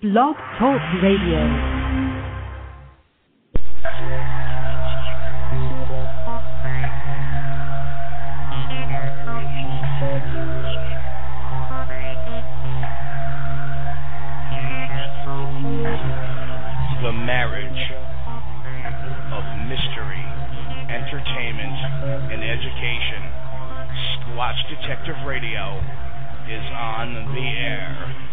Blog 0.00 0.36
Talk 0.60 0.80
Radio. 1.02 1.42
The 17.02 17.12
marriage 17.12 17.66
of 19.34 19.42
mystery, 19.66 20.22
entertainment, 20.94 21.74
and 22.30 22.44
education. 22.44 23.22
Squatch 24.14 24.62
Detective 24.70 25.16
Radio 25.26 25.82
is 26.46 26.62
on 26.70 27.34
the 27.34 27.48
air. 27.58 28.27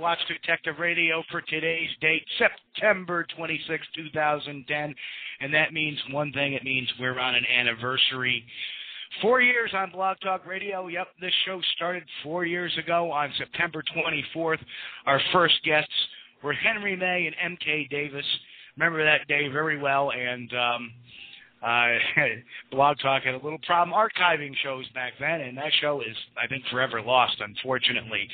Squatch 0.00 0.16
Detective 0.28 0.76
Radio 0.78 1.22
for 1.30 1.42
today's 1.42 1.90
date, 2.00 2.24
September 2.38 3.26
26, 3.36 3.86
2010. 3.94 4.94
And 5.40 5.54
that 5.54 5.72
means 5.74 5.98
one 6.10 6.32
thing 6.32 6.54
it 6.54 6.64
means 6.64 6.88
we're 6.98 7.18
on 7.18 7.34
an 7.34 7.44
anniversary. 7.44 8.44
Four 9.20 9.42
years 9.42 9.70
on 9.74 9.90
Blog 9.90 10.16
Talk 10.22 10.46
Radio. 10.46 10.86
Yep, 10.86 11.08
this 11.20 11.32
show 11.44 11.60
started 11.76 12.04
four 12.22 12.46
years 12.46 12.72
ago 12.82 13.10
on 13.12 13.30
September 13.36 13.82
24th. 13.94 14.60
Our 15.06 15.20
first 15.32 15.56
guests 15.64 15.92
were 16.42 16.54
Henry 16.54 16.96
May 16.96 17.26
and 17.26 17.58
MK 17.58 17.90
Davis. 17.90 18.24
Remember 18.76 19.04
that 19.04 19.28
day 19.28 19.48
very 19.48 19.78
well. 19.78 20.12
And 20.12 20.50
um, 20.54 20.92
uh, 21.62 21.88
Blog 22.70 22.96
Talk 23.02 23.24
had 23.24 23.34
a 23.34 23.42
little 23.42 23.60
problem 23.66 23.94
archiving 23.94 24.52
shows 24.62 24.88
back 24.94 25.14
then, 25.20 25.42
and 25.42 25.58
that 25.58 25.72
show 25.82 26.00
is, 26.00 26.16
I 26.42 26.46
think, 26.46 26.64
forever 26.70 27.02
lost, 27.02 27.36
unfortunately. 27.40 28.28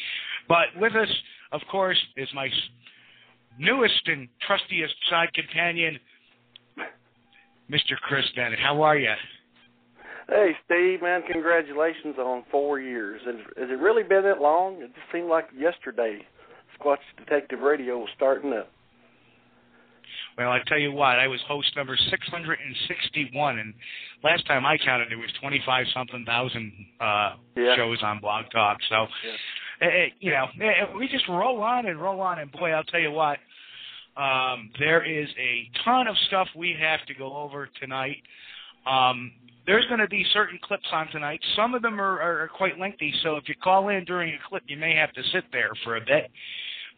But 0.48 0.66
with 0.76 0.94
us, 0.94 1.08
of 1.52 1.60
course, 1.70 1.98
is 2.16 2.28
my 2.34 2.48
newest 3.58 4.06
and 4.06 4.28
trustiest 4.48 4.94
side 5.10 5.32
companion, 5.34 5.98
Mr. 7.70 7.96
Chris 8.02 8.24
Bennett. 8.36 8.58
How 8.58 8.82
are 8.82 8.96
you? 8.96 9.12
Hey, 10.28 10.52
Steve, 10.64 11.02
man, 11.02 11.22
congratulations 11.30 12.16
on 12.18 12.44
four 12.50 12.80
years. 12.80 13.20
Has, 13.26 13.36
has 13.58 13.70
it 13.70 13.78
really 13.80 14.02
been 14.02 14.22
that 14.24 14.40
long? 14.40 14.74
It 14.82 14.88
just 14.94 15.12
seemed 15.12 15.28
like 15.28 15.46
yesterday 15.56 16.18
Squatch 16.78 16.98
Detective 17.16 17.60
Radio 17.60 17.98
was 17.98 18.08
starting 18.16 18.52
up. 18.52 18.70
Well, 20.36 20.50
I 20.50 20.58
tell 20.66 20.78
you 20.78 20.92
what, 20.92 21.18
I 21.18 21.28
was 21.28 21.40
host 21.48 21.68
number 21.76 21.96
661, 21.96 23.58
and 23.58 23.72
last 24.22 24.46
time 24.46 24.66
I 24.66 24.76
counted, 24.76 25.10
there 25.10 25.16
was 25.18 25.30
25 25.40 25.86
something 25.94 26.24
thousand 26.26 26.72
uh, 27.00 27.34
Yeah. 27.56 27.74
shows 27.76 27.98
on 28.02 28.18
Blog 28.20 28.44
Talk. 28.52 28.78
So, 28.90 29.06
Yeah. 29.24 29.32
You 30.20 30.30
know, 30.30 30.46
we 30.98 31.08
just 31.08 31.28
roll 31.28 31.62
on 31.62 31.86
and 31.86 32.00
roll 32.00 32.20
on, 32.20 32.38
and 32.38 32.50
boy, 32.52 32.70
I'll 32.70 32.84
tell 32.84 33.00
you 33.00 33.10
what, 33.10 33.38
um, 34.16 34.70
there 34.78 35.04
is 35.04 35.28
a 35.38 35.70
ton 35.84 36.06
of 36.06 36.16
stuff 36.28 36.48
we 36.56 36.74
have 36.80 37.04
to 37.06 37.14
go 37.14 37.36
over 37.36 37.68
tonight. 37.80 38.22
Um, 38.86 39.32
there's 39.66 39.86
going 39.86 40.00
to 40.00 40.08
be 40.08 40.24
certain 40.32 40.58
clips 40.62 40.86
on 40.92 41.08
tonight. 41.08 41.40
Some 41.56 41.74
of 41.74 41.82
them 41.82 42.00
are, 42.00 42.20
are, 42.20 42.44
are 42.44 42.48
quite 42.48 42.78
lengthy, 42.78 43.12
so 43.22 43.36
if 43.36 43.48
you 43.48 43.54
call 43.62 43.88
in 43.88 44.04
during 44.04 44.32
a 44.32 44.38
clip, 44.48 44.62
you 44.68 44.76
may 44.76 44.94
have 44.94 45.12
to 45.12 45.22
sit 45.32 45.44
there 45.52 45.70
for 45.84 45.96
a 45.96 46.00
bit. 46.00 46.30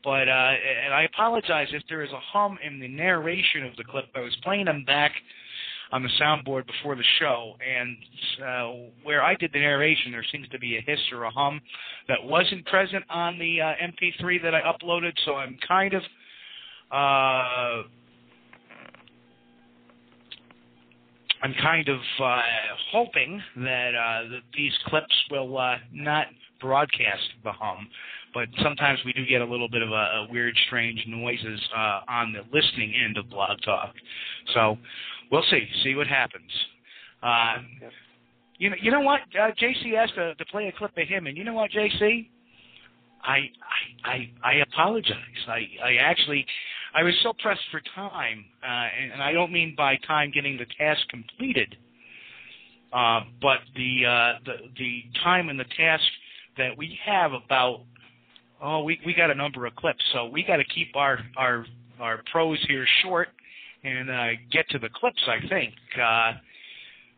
But 0.05 0.29
uh, 0.29 0.53
and 0.85 0.95
I 0.95 1.03
apologize 1.13 1.69
if 1.73 1.83
there 1.89 2.03
is 2.03 2.11
a 2.13 2.21
hum 2.21 2.57
in 2.65 2.79
the 2.79 2.87
narration 2.87 3.65
of 3.65 3.75
the 3.77 3.85
clip. 3.85 4.05
I 4.15 4.21
was 4.21 4.37
playing 4.45 4.67
them 4.67 4.85
back 4.85 5.13
on 5.93 6.03
the 6.03 6.09
soundboard 6.21 6.67
before 6.67 6.97
the 6.97 7.05
show, 7.19 7.55
and 7.67 7.97
uh, 8.45 8.73
where 9.03 9.23
I 9.23 9.35
did 9.35 9.53
the 9.53 9.61
narration, 9.61 10.13
there 10.13 10.25
seems 10.31 10.49
to 10.49 10.59
be 10.59 10.77
a 10.77 10.81
hiss 10.81 11.01
or 11.13 11.25
a 11.25 11.31
hum 11.31 11.61
that 12.09 12.23
wasn't 12.23 12.67
present 12.67 13.05
on 13.09 13.39
the 13.39 13.61
uh, 13.61 13.73
MP3 13.83 14.43
that 14.43 14.55
I 14.55 14.61
uploaded. 14.61 15.13
So 15.25 15.35
I'm 15.37 15.59
kind 15.67 15.95
of 15.95 16.03
uh, 16.91 17.89
I'm 21.43 21.55
kind 21.63 21.89
of 21.89 22.01
uh, 22.23 22.43
hoping 22.91 23.41
that, 23.57 23.91
uh, 23.95 24.29
that 24.31 24.43
these 24.57 24.73
clips 24.87 25.15
will 25.31 25.57
uh, 25.57 25.77
not 25.93 26.27
broadcast 26.61 27.23
the 27.45 27.53
hum, 27.53 27.89
but 28.35 28.49
sometimes 28.63 28.99
we 29.05 29.13
do 29.13 29.25
get 29.25 29.41
a 29.41 29.45
little 29.45 29.69
bit 29.69 29.83
of 29.83 29.91
a, 29.91 29.93
a 29.93 30.27
weird, 30.31 30.59
strange 30.67 31.05
noises 31.07 31.61
uh, 31.77 32.01
on 32.09 32.33
the 32.33 32.41
listening 32.53 32.93
end 33.05 33.17
of 33.17 33.31
Blog 33.31 33.61
Talk. 33.65 33.95
So 34.55 34.77
we'll 35.31 35.45
see. 35.51 35.67
See 35.83 35.95
what 35.95 36.07
happens. 36.07 36.51
Uh, 37.23 37.57
Yep. 37.83 37.93
You 38.59 38.71
know, 38.71 38.77
you 38.83 38.91
know 38.91 39.01
what? 39.01 39.21
Uh, 39.41 39.51
JC 39.53 39.95
asked 39.97 40.17
to, 40.17 40.35
to 40.35 40.45
play 40.47 40.67
a 40.67 40.73
clip 40.73 40.91
of 40.97 41.09
him, 41.09 41.29
and 41.29 41.37
you 41.37 41.45
know 41.45 41.55
what, 41.55 41.71
JC? 41.71 42.29
I 43.23 43.51
I 44.05 44.11
I, 44.11 44.31
I 44.43 44.53
apologize. 44.63 45.15
I 45.47 45.67
I 45.85 45.95
actually 46.01 46.45
I 46.95 47.03
was 47.05 47.15
so 47.23 47.33
pressed 47.41 47.63
for 47.71 47.81
time, 47.95 48.45
uh, 48.63 48.67
and, 48.67 49.13
and 49.13 49.23
I 49.23 49.33
don't 49.33 49.53
mean 49.53 49.75
by 49.77 49.97
time 50.07 50.33
getting 50.33 50.57
the 50.57 50.67
task 50.77 51.01
completed, 51.09 51.77
uh, 52.93 53.21
but 53.41 53.59
the 53.77 54.07
uh, 54.07 54.33
the 54.45 54.55
the 54.77 55.03
time 55.23 55.49
and 55.51 55.59
the 55.59 55.67
task 55.77 56.05
that 56.57 56.77
we 56.77 56.99
have 57.05 57.33
about 57.33 57.83
oh 58.61 58.83
we 58.83 58.99
we 59.07 59.15
got 59.15 59.31
a 59.31 59.35
number 59.35 59.67
of 59.67 59.77
clips, 59.77 60.03
so 60.13 60.27
we 60.27 60.43
got 60.43 60.57
to 60.57 60.65
keep 60.65 60.97
our 60.97 61.21
our 61.37 61.65
our 62.01 62.23
prose 62.33 62.59
here 62.67 62.87
short 63.03 63.29
and 63.85 64.11
uh, 64.11 64.27
get 64.51 64.69
to 64.71 64.79
the 64.79 64.89
clips. 64.89 65.23
I 65.27 65.47
think. 65.49 65.75
Uh, 66.01 66.33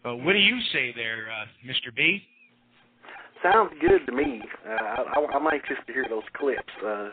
uh, 0.03 0.17
what 0.17 0.33
do 0.33 0.39
you 0.39 0.59
say 0.73 0.93
there, 0.97 1.29
uh, 1.31 1.47
Mr. 1.67 1.95
B? 1.95 2.23
Sounds 3.43 3.73
good 3.81 4.07
to 4.07 4.13
me. 4.13 4.43
Uh, 4.67 4.71
I, 4.73 5.03
I, 5.15 5.27
I'm 5.35 5.47
anxious 5.47 5.77
to 5.87 5.93
hear 5.93 6.07
those 6.09 6.25
clips. 6.35 6.73
Uh, 6.85 7.11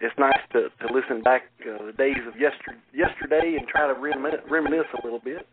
it's 0.00 0.14
nice 0.18 0.40
to, 0.52 0.68
to 0.80 0.92
listen 0.92 1.22
back 1.22 1.42
uh, 1.62 1.86
the 1.86 1.92
days 1.92 2.16
of 2.26 2.34
yester, 2.40 2.76
yesterday 2.92 3.56
and 3.58 3.68
try 3.68 3.86
to 3.86 3.94
reminisce, 3.94 4.40
reminisce 4.50 4.86
a 5.00 5.04
little 5.04 5.20
bit. 5.20 5.46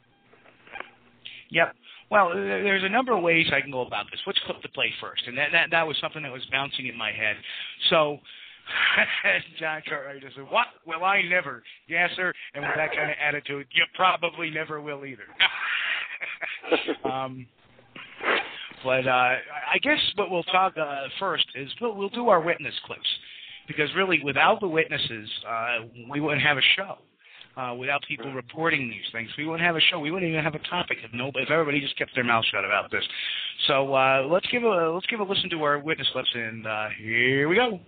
Yep. 1.52 1.76
Well, 2.10 2.30
there's 2.34 2.84
a 2.84 2.90
number 2.90 3.16
of 3.16 3.22
ways 3.22 3.48
I 3.54 3.62
can 3.62 3.72
go 3.72 3.82
about 3.86 4.06
this. 4.10 4.20
Which 4.26 4.38
clip 4.46 4.62
to 4.62 4.70
play 4.70 4.92
first? 5.00 5.24
And 5.28 5.38
that 5.38 5.50
that, 5.52 5.68
that 5.72 5.86
was 5.86 5.96
something 6.02 6.24
that 6.24 6.32
was 6.32 6.42
bouncing 6.52 6.88
in 6.88 6.98
my 6.98 7.12
head. 7.12 7.36
So 7.90 8.18
John 9.60 9.82
Cartwright 9.88 10.22
just 10.22 10.36
said, 10.36 10.46
"What? 10.50 10.68
Will 10.86 11.04
I 11.04 11.22
never?" 11.22 11.64
Yes, 11.88 12.10
sir. 12.16 12.34
And 12.54 12.64
with 12.64 12.76
that 12.76 12.92
kind 12.96 13.10
of 13.12 13.18
attitude, 13.22 13.68
you 13.72 13.84
probably 13.96 14.50
never 14.50 14.82
will 14.82 15.06
either. 15.06 15.24
um, 17.10 17.48
but 18.84 19.08
uh, 19.08 19.36
I 19.74 19.78
guess 19.82 20.00
what 20.16 20.32
we'll 20.32 20.44
talk 20.44 20.74
uh, 20.78 21.08
first 21.20 21.46
is 21.56 21.70
we'll, 21.82 21.96
we'll 21.96 22.10
do 22.10 22.30
our 22.30 22.42
witness 22.42 22.74
clips 22.86 23.08
because 23.68 23.90
really, 23.96 24.20
without 24.24 24.60
the 24.60 24.68
witnesses, 24.68 25.30
uh, 25.48 25.86
we 26.10 26.20
wouldn't 26.20 26.42
have 26.42 26.58
a 26.58 26.68
show. 26.76 26.98
Uh, 27.58 27.76
without 27.76 28.02
people 28.08 28.32
reporting 28.32 28.90
these 28.90 29.12
things, 29.12 29.30
we 29.38 29.46
wouldn't 29.46 29.66
have 29.66 29.76
a 29.76 29.82
show. 29.92 30.00
We 30.00 30.12
wouldn't 30.12 30.30
even 30.30 30.44
have 30.44 30.56
a 30.56 30.66
topic 30.70 30.98
if 31.04 31.12
nobody, 31.14 31.44
if 31.44 31.52
everybody 31.52 31.82
just 31.82 31.98
kept 31.98 32.12
their 32.16 32.24
mouth 32.24 32.46
shut 32.52 32.64
about 32.64 32.90
this. 32.90 33.04
So 33.68 33.94
uh, 33.94 34.26
let's 34.30 34.48
give 34.48 34.64
a 34.64 34.92
let's 34.92 35.06
give 35.08 35.20
a 35.20 35.24
listen 35.24 35.50
to 35.50 35.64
our 35.64 35.78
witness 35.78 36.08
clips, 36.14 36.30
and 36.34 36.66
uh, 36.66 36.88
here 36.98 37.50
we 37.50 37.56
go. 37.56 37.80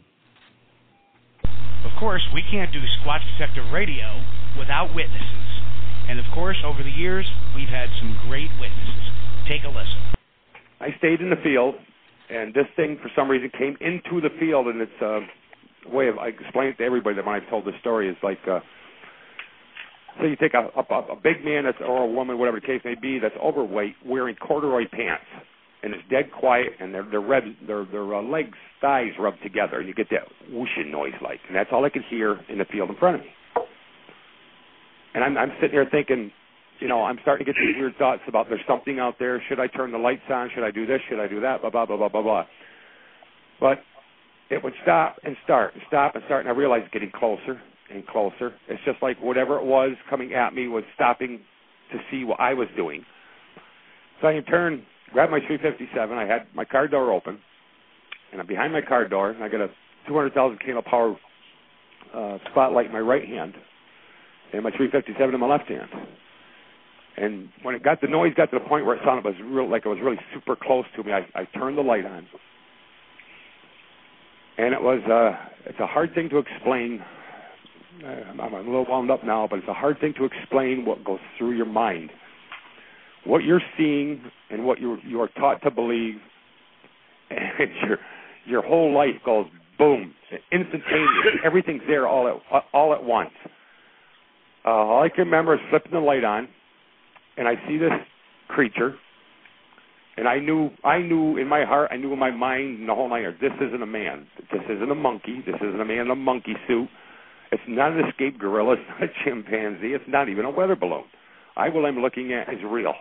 Of 1.85 1.91
course, 1.99 2.21
we 2.33 2.43
can't 2.49 2.71
do 2.71 2.79
Squatch 3.01 3.21
Detective 3.37 3.71
Radio 3.71 4.21
without 4.57 4.93
witnesses. 4.93 5.47
And 6.07 6.19
of 6.19 6.25
course, 6.33 6.57
over 6.65 6.83
the 6.83 6.91
years, 6.91 7.25
we've 7.55 7.69
had 7.69 7.89
some 7.99 8.17
great 8.27 8.49
witnesses. 8.59 9.03
Take 9.47 9.63
a 9.63 9.69
listen. 9.69 10.01
I 10.79 10.89
stayed 10.97 11.21
in 11.21 11.29
the 11.29 11.41
field, 11.43 11.75
and 12.29 12.53
this 12.53 12.65
thing 12.75 12.97
for 13.01 13.09
some 13.15 13.29
reason 13.29 13.51
came 13.57 13.77
into 13.81 14.21
the 14.21 14.29
field, 14.39 14.67
and 14.67 14.81
it's 14.81 15.01
a 15.01 15.21
way 15.89 16.07
of 16.07 16.17
I 16.17 16.27
explain 16.27 16.69
it 16.69 16.77
to 16.77 16.83
everybody 16.83 17.15
that 17.15 17.25
when 17.25 17.35
I've 17.35 17.49
told 17.49 17.65
this 17.65 17.75
story 17.81 18.09
is 18.09 18.17
like, 18.23 18.39
uh, 18.49 18.59
so 20.19 20.25
you 20.25 20.35
take 20.35 20.53
a, 20.53 20.69
a 20.75 21.13
a 21.13 21.15
big 21.15 21.43
man 21.45 21.63
that's 21.63 21.77
or 21.79 22.03
a 22.03 22.11
woman, 22.11 22.37
whatever 22.37 22.59
the 22.59 22.65
case 22.65 22.81
may 22.83 22.95
be, 22.95 23.19
that's 23.19 23.35
overweight, 23.41 23.95
wearing 24.05 24.35
corduroy 24.35 24.83
pants, 24.91 25.25
and 25.83 25.93
it's 25.93 26.03
dead 26.09 26.31
quiet, 26.31 26.73
and 26.79 26.93
their 26.93 27.03
their 27.03 27.21
reb, 27.21 27.43
their 27.65 27.85
their 27.85 28.15
uh, 28.15 28.21
legs 28.21 28.57
thighs 28.79 29.11
rub 29.19 29.33
together, 29.43 29.79
and 29.79 29.87
you 29.87 29.93
get 29.93 30.07
that 30.11 30.27
whooshing 30.49 30.91
noise 30.91 31.13
like, 31.23 31.39
and 31.47 31.55
that's 31.55 31.69
all 31.71 31.85
I 31.85 31.89
could 31.89 32.03
hear 32.09 32.39
in 32.49 32.57
the 32.57 32.65
field 32.65 32.89
in 32.89 32.95
front 32.97 33.15
of 33.17 33.21
me. 33.21 33.27
And 35.13 35.23
I'm 35.23 35.37
I'm 35.37 35.51
sitting 35.59 35.71
here 35.71 35.87
thinking, 35.89 36.31
you 36.79 36.87
know, 36.87 37.03
I'm 37.03 37.17
starting 37.21 37.45
to 37.45 37.51
get 37.51 37.59
these 37.59 37.75
weird 37.77 37.95
thoughts 37.97 38.21
about 38.27 38.47
there's 38.49 38.61
something 38.67 38.99
out 38.99 39.15
there. 39.19 39.41
Should 39.49 39.59
I 39.59 39.67
turn 39.67 39.91
the 39.91 39.97
lights 39.97 40.21
on? 40.29 40.49
Should 40.53 40.63
I 40.63 40.71
do 40.71 40.85
this? 40.85 40.99
Should 41.09 41.19
I 41.19 41.27
do 41.27 41.41
that? 41.41 41.61
Blah 41.61 41.69
blah 41.69 41.85
blah 41.85 41.97
blah 41.97 42.09
blah 42.09 42.21
blah. 42.21 42.45
But 43.59 43.79
it 44.49 44.63
would 44.63 44.73
stop 44.83 45.17
and 45.23 45.35
start 45.43 45.73
and 45.73 45.83
stop 45.87 46.15
and 46.15 46.23
start, 46.25 46.45
and 46.45 46.49
I 46.53 46.57
realized 46.57 46.85
it's 46.85 46.93
getting 46.93 47.11
closer 47.11 47.59
and 47.93 48.05
closer. 48.07 48.53
It's 48.67 48.83
just 48.85 49.01
like 49.01 49.17
whatever 49.21 49.57
it 49.57 49.65
was 49.65 49.91
coming 50.09 50.33
at 50.33 50.53
me 50.53 50.67
was 50.67 50.83
stopping 50.95 51.41
to 51.91 51.97
see 52.09 52.23
what 52.23 52.39
I 52.39 52.53
was 52.53 52.67
doing. 52.75 53.05
So 54.21 54.27
I 54.27 54.39
turned, 54.41 54.83
grabbed 55.13 55.31
my 55.31 55.39
357. 55.39 56.17
I 56.17 56.25
had 56.25 56.47
my 56.53 56.65
car 56.65 56.87
door 56.87 57.11
open, 57.11 57.39
and 58.31 58.41
I'm 58.41 58.47
behind 58.47 58.73
my 58.73 58.81
car 58.81 59.07
door, 59.07 59.31
and 59.31 59.43
I 59.43 59.49
got 59.49 59.61
a 59.61 59.69
200,000 60.07 60.59
kilo 60.59 60.81
power 60.81 61.15
uh, 62.13 62.37
spotlight 62.51 62.87
in 62.87 62.91
my 62.91 62.99
right 62.99 63.27
hand, 63.27 63.53
and 64.53 64.63
my 64.63 64.71
357 64.71 65.33
in 65.33 65.39
my 65.39 65.47
left 65.47 65.69
hand. 65.69 65.89
And 67.17 67.49
when 67.63 67.75
it 67.75 67.83
got 67.83 68.01
the 68.01 68.07
noise 68.07 68.33
got 68.35 68.51
to 68.51 68.59
the 68.59 68.65
point 68.65 68.85
where 68.85 68.95
it 68.95 69.01
sounded 69.05 69.25
was 69.25 69.35
real 69.43 69.69
like 69.69 69.85
it 69.85 69.89
was 69.89 69.99
really 70.01 70.19
super 70.33 70.55
close 70.55 70.85
to 70.95 71.03
me, 71.03 71.11
I, 71.11 71.27
I 71.35 71.45
turned 71.57 71.77
the 71.77 71.81
light 71.81 72.05
on, 72.05 72.25
and 74.57 74.73
it 74.73 74.81
was 74.81 75.01
uh, 75.09 75.37
it's 75.69 75.79
a 75.79 75.87
hard 75.87 76.13
thing 76.15 76.29
to 76.29 76.37
explain. 76.37 77.03
Uh, 78.03 78.41
I'm 78.41 78.53
a 78.53 78.57
little 78.59 78.85
wound 78.87 79.11
up 79.11 79.23
now, 79.25 79.45
but 79.49 79.59
it's 79.59 79.67
a 79.67 79.73
hard 79.73 79.99
thing 79.99 80.13
to 80.17 80.25
explain 80.25 80.85
what 80.85 81.03
goes 81.03 81.19
through 81.37 81.51
your 81.51 81.65
mind. 81.65 82.09
What 83.25 83.43
you're 83.43 83.61
seeing 83.77 84.21
and 84.49 84.65
what 84.65 84.79
you 84.79 84.97
you 85.05 85.21
are 85.21 85.29
taught 85.29 85.61
to 85.63 85.71
believe, 85.71 86.15
and 87.29 87.69
your 87.87 87.97
your 88.45 88.61
whole 88.63 88.93
life 88.93 89.21
goes 89.25 89.45
boom, 89.77 90.13
instantaneous. 90.51 91.41
Everything's 91.45 91.83
there 91.87 92.07
all 92.07 92.27
at 92.27 92.63
all 92.73 92.93
at 92.93 93.03
once. 93.03 93.31
Uh, 94.65 94.69
all 94.69 95.03
I 95.03 95.09
can 95.09 95.25
remember 95.25 95.55
is 95.55 95.59
flipping 95.69 95.91
the 95.91 95.99
light 95.99 96.23
on, 96.23 96.47
and 97.37 97.47
I 97.47 97.55
see 97.67 97.77
this 97.77 97.91
creature, 98.47 98.93
and 100.17 100.27
I 100.27 100.39
knew, 100.39 100.69
I 100.83 100.99
knew 100.99 101.37
in 101.37 101.47
my 101.47 101.65
heart, 101.65 101.89
I 101.91 101.97
knew 101.97 102.13
in 102.13 102.19
my 102.19 102.31
mind, 102.31 102.81
in 102.81 102.87
the 102.87 102.93
whole 102.93 103.09
yards, 103.19 103.37
this 103.39 103.53
isn't 103.59 103.81
a 103.81 103.87
man. 103.87 104.27
This 104.51 104.61
isn't 104.69 104.91
a 104.91 104.95
monkey. 104.95 105.41
This 105.45 105.55
isn't 105.55 105.79
a 105.79 105.85
man 105.85 105.99
in 105.99 106.11
a 106.11 106.15
monkey 106.15 106.53
suit. 106.67 106.89
It's 107.51 107.63
not 107.67 107.93
an 107.93 108.07
escaped 108.07 108.37
gorilla. 108.39 108.73
It's 108.73 108.81
not 108.87 109.03
a 109.03 109.11
chimpanzee. 109.23 109.93
It's 109.93 110.05
not 110.07 110.29
even 110.29 110.45
a 110.45 110.51
weather 110.51 110.75
balloon. 110.75 111.05
I, 111.55 111.69
what 111.69 111.85
I'm 111.85 111.97
looking 111.99 112.33
at 112.33 112.53
is 112.53 112.59
real. 112.63 112.93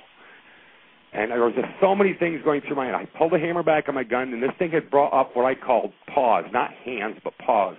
And 1.13 1.33
there 1.33 1.43
was 1.43 1.55
just 1.55 1.69
so 1.81 1.95
many 1.95 2.15
things 2.15 2.41
going 2.45 2.61
through 2.67 2.77
my 2.77 2.87
head. 2.87 2.95
I 2.95 3.05
pulled 3.19 3.33
the 3.33 3.39
hammer 3.39 3.65
back 3.65 3.89
on 3.89 3.95
my 3.97 4.05
gun, 4.05 4.33
and 4.33 4.43
this 4.43 4.53
thing 4.59 4.71
had 4.71 4.91
brought 4.91 5.13
up 5.13 5.35
what 5.35 5.45
I 5.45 5.55
called 5.57 5.93
paws, 6.15 6.45
not 6.53 6.71
hands, 6.85 7.17
but 7.25 7.33
paws. 7.45 7.77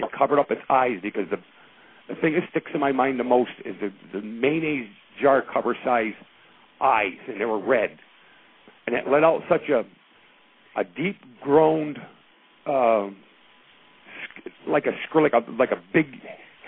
It 0.00 0.08
covered 0.16 0.40
up 0.40 0.50
its 0.50 0.60
eyes 0.68 0.98
because 1.02 1.24
the 1.30 1.36
the 2.08 2.14
thing 2.20 2.34
that 2.34 2.42
sticks 2.50 2.70
in 2.74 2.80
my 2.80 2.92
mind 2.92 3.18
the 3.18 3.24
most 3.24 3.52
is 3.64 3.74
the, 3.80 3.90
the 4.12 4.20
mayonnaise 4.20 4.88
jar 5.22 5.42
cover 5.52 5.76
size 5.84 6.12
eyes, 6.80 7.16
and 7.28 7.40
they 7.40 7.46
were 7.46 7.64
red. 7.64 7.98
And 8.86 8.94
it 8.94 9.04
let 9.08 9.24
out 9.24 9.40
such 9.48 9.68
a 9.70 9.82
a 10.78 10.84
deep 10.84 11.16
groaned, 11.40 11.98
um, 12.66 13.16
sc- 14.24 14.50
like 14.68 14.86
a 14.86 14.92
scr- 15.08 15.20
like 15.20 15.32
a 15.32 15.50
like 15.52 15.70
a 15.70 15.80
big, 15.92 16.06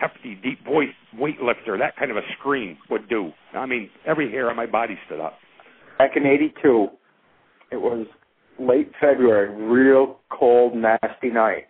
hefty, 0.00 0.36
deep 0.36 0.64
voice 0.64 0.94
weightlifter. 1.18 1.78
That 1.78 1.96
kind 1.98 2.10
of 2.10 2.16
a 2.16 2.22
scream 2.38 2.78
would 2.88 3.08
do. 3.08 3.32
I 3.52 3.66
mean, 3.66 3.90
every 4.06 4.30
hair 4.30 4.48
on 4.48 4.56
my 4.56 4.66
body 4.66 4.96
stood 5.06 5.20
up. 5.20 5.34
Back 5.98 6.16
in 6.16 6.26
'82. 6.26 6.88
It 7.72 7.76
was 7.76 8.06
late 8.58 8.90
February, 9.00 9.50
real 9.50 10.18
cold, 10.30 10.74
nasty 10.76 11.30
night. 11.30 11.66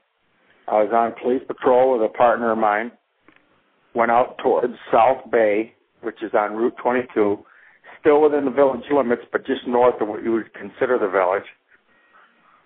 I 0.68 0.82
was 0.82 0.90
on 0.92 1.14
police 1.22 1.42
patrol 1.46 1.92
with 1.98 2.10
a 2.10 2.12
partner 2.12 2.52
of 2.52 2.58
mine. 2.58 2.92
Went 3.94 4.10
out 4.10 4.36
towards 4.42 4.74
South 4.92 5.30
Bay, 5.30 5.72
which 6.02 6.22
is 6.22 6.32
on 6.34 6.54
Route 6.54 6.74
22, 6.82 7.38
still 8.00 8.20
within 8.20 8.44
the 8.44 8.50
village 8.50 8.84
limits, 8.92 9.22
but 9.32 9.46
just 9.46 9.66
north 9.66 10.00
of 10.00 10.08
what 10.08 10.22
you 10.22 10.32
would 10.32 10.52
consider 10.54 10.98
the 10.98 11.08
village. 11.08 11.46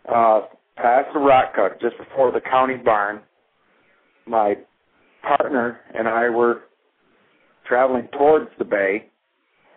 Uh, 0.09 0.47
past 0.77 1.09
the 1.13 1.21
rock 1.21 1.55
cut, 1.55 1.81
just 1.81 1.97
before 1.99 2.33
the 2.33 2.41
county 2.41 2.77
barn. 2.77 3.21
My 4.27 4.55
partner 5.23 5.81
and 5.95 6.09
I 6.09 6.31
were 6.31 6.63
traveling 7.67 8.09
towards 8.17 8.51
the 8.59 8.65
bay 8.65 9.10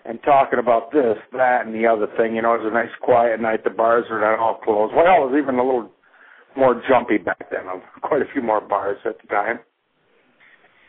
and 0.06 0.22
talking 0.24 0.60
about 0.60 0.92
this, 0.92 1.16
that, 1.32 1.66
and 1.66 1.74
the 1.74 1.88
other 1.88 2.08
thing. 2.18 2.36
You 2.36 2.42
know, 2.42 2.56
it 2.56 2.64
was 2.64 2.72
a 2.72 2.74
nice 2.74 2.94
quiet 3.02 3.40
night. 3.40 3.64
The 3.64 3.70
bars 3.70 4.06
were 4.10 4.20
not 4.20 4.40
all 4.40 4.60
closed. 4.64 4.94
Well, 4.94 5.06
it 5.06 5.32
was 5.32 5.40
even 5.42 5.56
a 5.56 5.64
little 5.64 5.90
more 6.58 6.82
jumpy 6.88 7.18
back 7.18 7.50
then. 7.52 7.62
Quite 8.02 8.22
a 8.22 8.32
few 8.34 8.42
more 8.42 8.62
bars 8.62 8.98
at 9.06 9.16
the 9.22 9.28
time. 9.28 9.60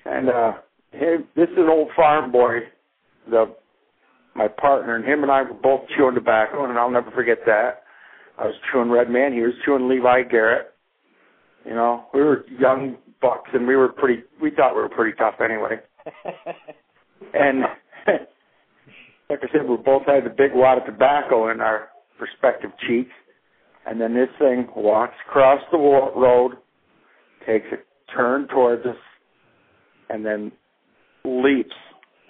And 0.05 0.29
uh, 0.29 0.53
him, 0.93 1.27
this 1.37 1.49
is 1.49 1.59
an 1.59 1.69
old 1.69 1.89
farm 1.97 2.31
boy, 2.31 2.61
the 3.31 3.55
my 4.37 4.49
partner, 4.49 4.97
and 4.97 5.05
him 5.05 5.23
and 5.23 5.31
I 5.31 5.43
were 5.43 5.55
both 5.55 5.83
chewing 5.97 6.17
tobacco, 6.17 6.65
and 6.65 6.77
I'll 6.77 6.91
never 6.91 7.13
forget 7.13 7.39
that. 7.47 7.83
I 8.37 8.47
was 8.47 8.55
chewing 8.73 8.91
Red 8.91 9.09
Man. 9.09 9.33
He 9.33 9.41
was 9.41 9.53
chewing 9.65 9.89
Levi 9.89 10.23
Garrett. 10.29 10.75
You 11.65 11.75
know, 11.75 12.07
we 12.13 12.21
were 12.21 12.45
young 12.59 12.97
bucks, 13.23 13.51
and 13.55 13.67
we 13.67 13.77
were 13.77 13.89
pretty. 13.89 14.25
We 14.43 14.51
thought 14.51 14.75
we 14.75 14.83
were 14.83 14.89
pretty 14.89 15.17
tough 15.17 15.37
anyway. 15.41 15.77
and 17.35 17.65
like 19.31 19.41
I 19.43 19.47
said, 19.53 19.69
we 19.69 19.77
both 19.77 20.03
had 20.07 20.25
the 20.25 20.31
big 20.31 20.53
wad 20.55 20.79
of 20.79 20.85
tobacco 20.87 21.51
in 21.51 21.61
our 21.61 21.89
respective 22.21 22.71
cheeks. 22.87 23.13
And 23.87 24.01
then 24.01 24.15
this 24.15 24.29
thing 24.39 24.69
walks 24.77 25.15
across 25.29 25.61
the 25.71 25.79
road, 25.79 26.53
takes 27.47 27.67
a 27.73 28.13
turn 28.15 28.49
towards 28.49 28.87
us, 28.87 28.97
and 30.09 30.25
then 30.25 30.53
leaps 31.25 31.75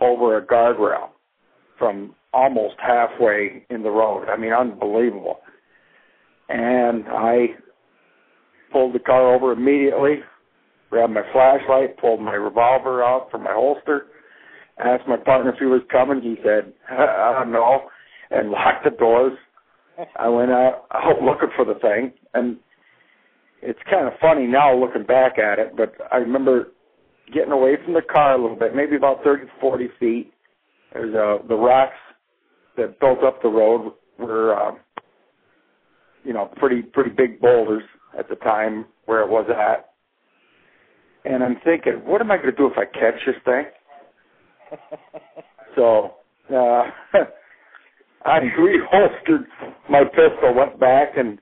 over 0.00 0.36
a 0.36 0.46
guardrail. 0.46 1.10
from 1.78 2.14
almost 2.32 2.74
halfway 2.78 3.64
in 3.70 3.82
the 3.82 3.90
road. 3.90 4.28
I 4.28 4.36
mean, 4.36 4.52
unbelievable. 4.52 5.38
And 6.48 7.04
I 7.08 7.46
pulled 8.72 8.94
the 8.94 8.98
car 8.98 9.34
over 9.34 9.52
immediately, 9.52 10.16
grabbed 10.90 11.12
my 11.12 11.22
flashlight, 11.32 11.98
pulled 11.98 12.20
my 12.20 12.34
revolver 12.34 13.02
out 13.02 13.30
from 13.30 13.44
my 13.44 13.52
holster, 13.52 14.06
asked 14.78 15.07
my 15.09 15.16
partner 15.16 15.52
if 15.52 15.59
he 15.59 15.66
was 15.66 15.83
coming. 15.90 16.21
He 16.21 16.37
said, 16.43 16.73
I 16.90 17.33
don't 17.38 17.52
know, 17.52 17.88
and 18.31 18.50
locked 18.50 18.85
the 18.85 18.90
doors. 18.90 19.37
I 20.16 20.28
went 20.28 20.50
out, 20.50 20.87
out 20.90 21.23
looking 21.23 21.50
for 21.57 21.64
the 21.64 21.78
thing, 21.81 22.12
and 22.35 22.59
it's 23.62 23.78
kind 23.90 24.07
of 24.07 24.12
funny 24.21 24.47
now 24.47 24.76
looking 24.76 25.04
back 25.04 25.38
at 25.38 25.59
it, 25.59 25.76
but 25.76 25.95
I 26.12 26.16
remember 26.16 26.69
getting 27.33 27.52
away 27.52 27.76
from 27.83 27.95
the 27.95 28.02
car 28.02 28.35
a 28.35 28.40
little 28.40 28.57
bit, 28.57 28.75
maybe 28.75 28.97
about 28.97 29.25
30 29.25 29.47
to 29.47 29.50
40 29.61 29.88
feet. 29.99 30.33
There's 30.93 31.14
uh, 31.14 31.47
the 31.49 31.54
rocks 31.54 31.97
that 32.76 33.00
built 33.00 33.25
up 33.25 33.40
the 33.43 33.49
road 33.49 33.93
were, 34.19 34.54
uh, 34.54 34.75
you 36.25 36.33
know, 36.33 36.50
pretty 36.57 36.83
pretty 36.83 37.11
big 37.11 37.40
boulders 37.40 37.83
at 38.19 38.28
the 38.28 38.37
time 38.37 38.87
where 39.07 39.23
it 39.23 39.28
was 39.28 39.49
at. 39.50 39.90
And 41.25 41.43
I'm 41.43 41.57
thinking, 41.64 41.95
what 42.04 42.21
am 42.21 42.31
I 42.31 42.37
going 42.37 42.50
to 42.50 42.57
do 42.57 42.66
if 42.66 42.76
I 42.76 42.85
catch 42.85 43.21
this 43.26 43.37
thing? 43.45 43.64
So 45.76 46.14
uh, 46.50 46.85
I 48.25 48.40
reholstered 48.59 49.47
my 49.90 50.04
pistol, 50.04 50.54
went 50.54 50.81
back, 50.81 51.16
and 51.16 51.38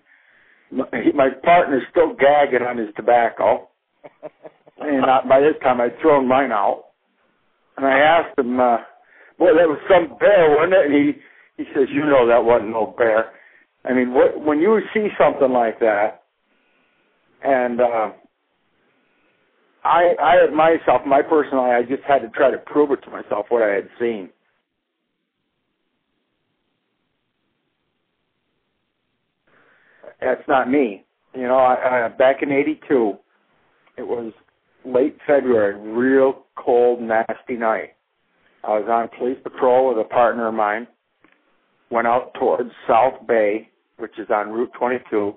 my, 0.71 0.87
my 1.15 1.29
partner's 1.45 1.83
still 1.91 2.15
gagging 2.15 2.67
on 2.67 2.79
his 2.79 2.89
tobacco. 2.97 3.69
And 4.81 5.05
uh, 5.05 5.21
by 5.29 5.41
this 5.41 5.55
time, 5.63 5.81
I'd 5.81 5.99
thrown 6.01 6.27
mine 6.27 6.51
out. 6.51 6.87
And 7.77 7.87
I 7.87 7.99
asked 7.99 8.39
him, 8.39 8.59
uh, 8.59 8.79
boy, 9.39 9.55
that 9.57 9.69
was 9.69 9.79
some 9.89 10.19
bear, 10.19 10.57
wasn't 10.57 10.75
it? 10.75 10.87
And 10.87 10.95
he, 10.95 11.13
he 11.57 11.65
says, 11.75 11.89
you 11.91 12.05
know 12.05 12.27
that 12.27 12.45
wasn't 12.45 12.71
no 12.71 12.95
bear. 12.97 13.33
I 13.85 13.93
mean, 13.93 14.13
what, 14.13 14.41
when 14.41 14.61
you 14.61 14.81
see 14.95 15.09
something 15.19 15.53
like 15.53 15.79
that, 15.81 16.23
and 17.45 17.81
uh, 17.81 18.11
I, 19.85 20.15
I 20.21 20.51
myself, 20.51 21.03
my 21.07 21.23
personal, 21.23 21.65
I 21.65 21.83
just 21.83 22.03
had 22.07 22.21
to 22.21 22.29
try 22.29 22.51
to 22.51 22.59
prove 22.59 22.91
it 22.93 23.03
to 23.05 23.11
myself 23.11 23.47
what 23.49 23.63
I 23.63 23.75
had 23.75 23.89
seen. 23.99 24.31
That's 30.21 30.43
not 30.47 30.71
me. 30.71 31.05
You 31.35 31.43
know, 31.43 31.57
I, 31.57 32.07
I, 32.07 32.09
back 32.09 32.43
in 32.43 32.53
'82, 32.53 33.15
it 33.99 34.03
was 34.03 34.33
late 34.85 35.17
February, 35.27 35.77
real 35.77 36.45
cold, 36.57 37.01
nasty 37.01 37.57
night. 37.57 37.91
I 38.65 38.79
was 38.79 38.87
on 38.89 39.09
police 39.19 39.39
patrol 39.43 39.89
with 39.89 40.05
a 40.05 40.09
partner 40.09 40.49
of 40.49 40.55
mine. 40.55 40.87
Went 41.91 42.07
out 42.07 42.33
towards 42.39 42.71
South 42.89 43.27
Bay, 43.27 43.69
which 43.99 44.19
is 44.19 44.29
on 44.31 44.51
Route 44.51 44.71
22, 44.79 45.35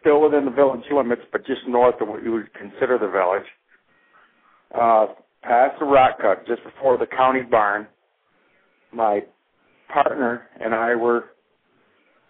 still 0.00 0.20
within 0.20 0.44
the 0.44 0.50
village 0.50 0.84
limits, 0.92 1.22
but 1.32 1.46
just 1.46 1.60
north 1.68 1.94
of 2.00 2.08
what 2.08 2.22
you 2.22 2.32
would 2.32 2.52
consider 2.54 2.98
the 2.98 3.08
village. 3.08 3.46
Uh, 4.74 5.06
past 5.42 5.78
the 5.78 5.84
rock 5.84 6.18
cut, 6.20 6.46
just 6.46 6.62
before 6.64 6.98
the 6.98 7.06
county 7.06 7.42
barn. 7.42 7.86
My 8.92 9.20
partner 9.92 10.48
and 10.60 10.74
I 10.74 10.94
were 10.94 11.26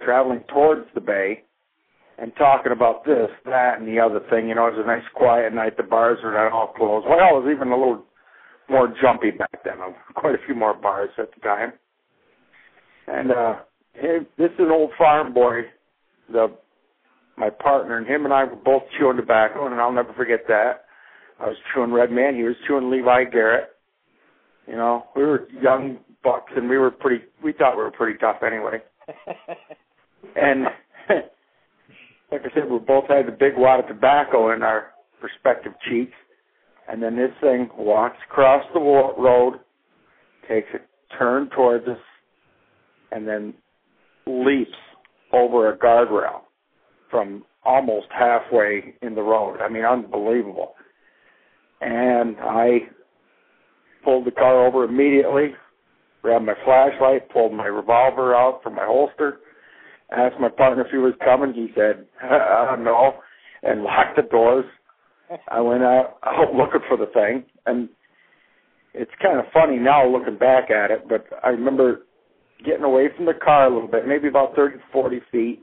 traveling 0.05 0.45
towards 0.53 0.87
the 0.95 1.01
bay 1.01 1.43
and 2.19 2.33
talking 2.37 2.73
about 2.73 3.05
this, 3.05 3.29
that, 3.45 3.79
and 3.79 3.87
the 3.87 4.01
other 4.01 4.21
thing. 4.31 4.49
You 4.49 4.55
know, 4.55 4.67
it 4.67 4.77
was 4.77 4.85
a 4.85 4.87
nice 4.87 5.05
quiet 5.15 5.53
night. 5.53 5.77
The 5.77 5.83
bars 5.83 6.19
were 6.23 6.33
not 6.33 6.53
all 6.53 6.73
closed. 6.77 7.07
Well, 7.09 7.19
it 7.19 7.45
was 7.45 7.53
even 7.55 7.69
a 7.69 7.77
little 7.77 8.05
more 8.69 8.93
jumpy 9.01 9.31
back 9.31 9.65
then. 9.65 9.75
Quite 10.15 10.35
a 10.35 10.47
few 10.47 10.55
more 10.55 10.75
bars 10.75 11.11
at 11.19 11.31
the 11.35 11.41
time. 11.41 11.73
And 13.07 13.31
uh, 13.31 13.55
this 14.39 14.51
is 14.51 14.59
an 14.59 14.71
old 14.71 14.91
farm 14.99 15.33
boy. 15.33 15.63
The 16.33 16.49
my 17.37 17.51
partner 17.51 17.99
and 17.99 18.07
him 18.07 18.25
and 18.25 18.33
I 18.33 18.45
were 18.45 18.57
both 18.57 18.83
chewing 18.99 19.19
tobacco, 19.19 19.67
and 19.67 19.75
I'll 19.75 19.93
never 19.93 20.15
forget 20.15 20.41
that. 20.49 20.86
I 21.41 21.47
was 21.47 21.57
chewing 21.75 21.93
Red 21.93 22.11
Man. 22.11 22.35
He 22.35 22.43
was 22.43 22.57
chewing 22.67 22.91
Levi 22.91 23.25
Garrett. 23.25 23.71
You 24.67 24.77
know, 24.77 25.05
we 25.15 25.23
were 25.23 25.49
young 25.63 25.99
bucks, 26.25 26.53
and 26.57 26.69
we 26.69 26.79
were 26.79 26.91
pretty. 26.91 27.25
We 27.43 27.53
thought 27.53 27.77
we 27.77 27.83
were 27.83 27.91
pretty 27.91 28.19
tough 28.19 28.43
anyway. 28.45 28.79
and 30.37 30.65
like 32.33 32.43
I 32.43 32.55
said, 32.55 32.71
we 32.71 32.79
both 32.79 33.05
had 33.09 33.27
the 33.27 33.37
big 33.39 33.53
wad 33.57 33.81
of 33.81 33.89
tobacco 33.89 34.53
in 34.53 34.63
our 34.63 34.89
respective 35.23 35.73
cheeks. 35.89 36.15
And 36.89 37.03
then 37.03 37.17
this 37.17 37.33
thing 37.41 37.69
walks 37.77 38.19
across 38.31 38.65
the 38.73 38.81
road, 38.81 39.55
takes 40.49 40.69
a 40.75 41.17
turn 41.19 41.51
towards 41.51 41.87
us, 41.89 41.99
and 43.11 43.27
then 43.27 43.55
leaps 44.27 44.71
over 45.33 45.73
a 45.73 45.77
guardrail 45.77 46.43
from 47.11 47.45
almost 47.65 48.07
halfway 48.11 48.95
in 49.03 49.15
the 49.15 49.23
road. 49.23 49.59
I 49.61 49.69
mean, 49.69 49.85
unbelievable. 49.85 50.75
And 51.81 52.37
I 52.41 52.79
pulled 54.05 54.27
the 54.27 54.31
car 54.31 54.67
over 54.67 54.85
immediately, 54.85 55.55
grabbed 56.23 56.47
my 56.47 56.55
flashlight, 56.65 57.31
pulled 57.31 57.53
my 57.53 57.67
revolver 57.67 58.35
out 58.35 58.63
from 58.63 58.75
my 58.75 58.85
holster, 58.85 59.41
asked 60.11 60.41
my 60.41 60.49
partner 60.49 60.85
if 60.85 60.91
he 60.91 60.99
was 60.99 61.15
coming. 61.25 61.53
He 61.53 61.69
said, 61.75 62.07
don't 62.71 62.85
know, 62.85 63.15
and 63.63 63.83
locked 63.85 64.17
the 64.17 64.23
doors. 64.23 64.65
I 65.49 65.61
went 65.61 65.83
out, 65.83 66.19
out 66.23 66.55
looking 66.55 66.81
for 66.89 66.97
the 66.97 67.07
thing, 67.13 67.45
and 67.67 67.89
it's 68.95 69.11
kind 69.23 69.39
of 69.39 69.45
funny 69.53 69.79
now 69.79 70.09
looking 70.09 70.39
back 70.39 70.71
at 70.71 70.91
it, 70.91 71.09
but 71.09 71.27
I 71.45 71.49
remember 71.49 72.03
getting 72.65 72.85
away 72.85 73.09
from 73.15 73.27
the 73.27 73.35
car 73.35 73.67
a 73.67 73.73
little 73.73 73.89
bit, 73.89 74.07
maybe 74.07 74.29
about 74.29 74.57
30 74.57 74.79
to 74.79 74.83
40 74.93 75.21
feet. 75.31 75.63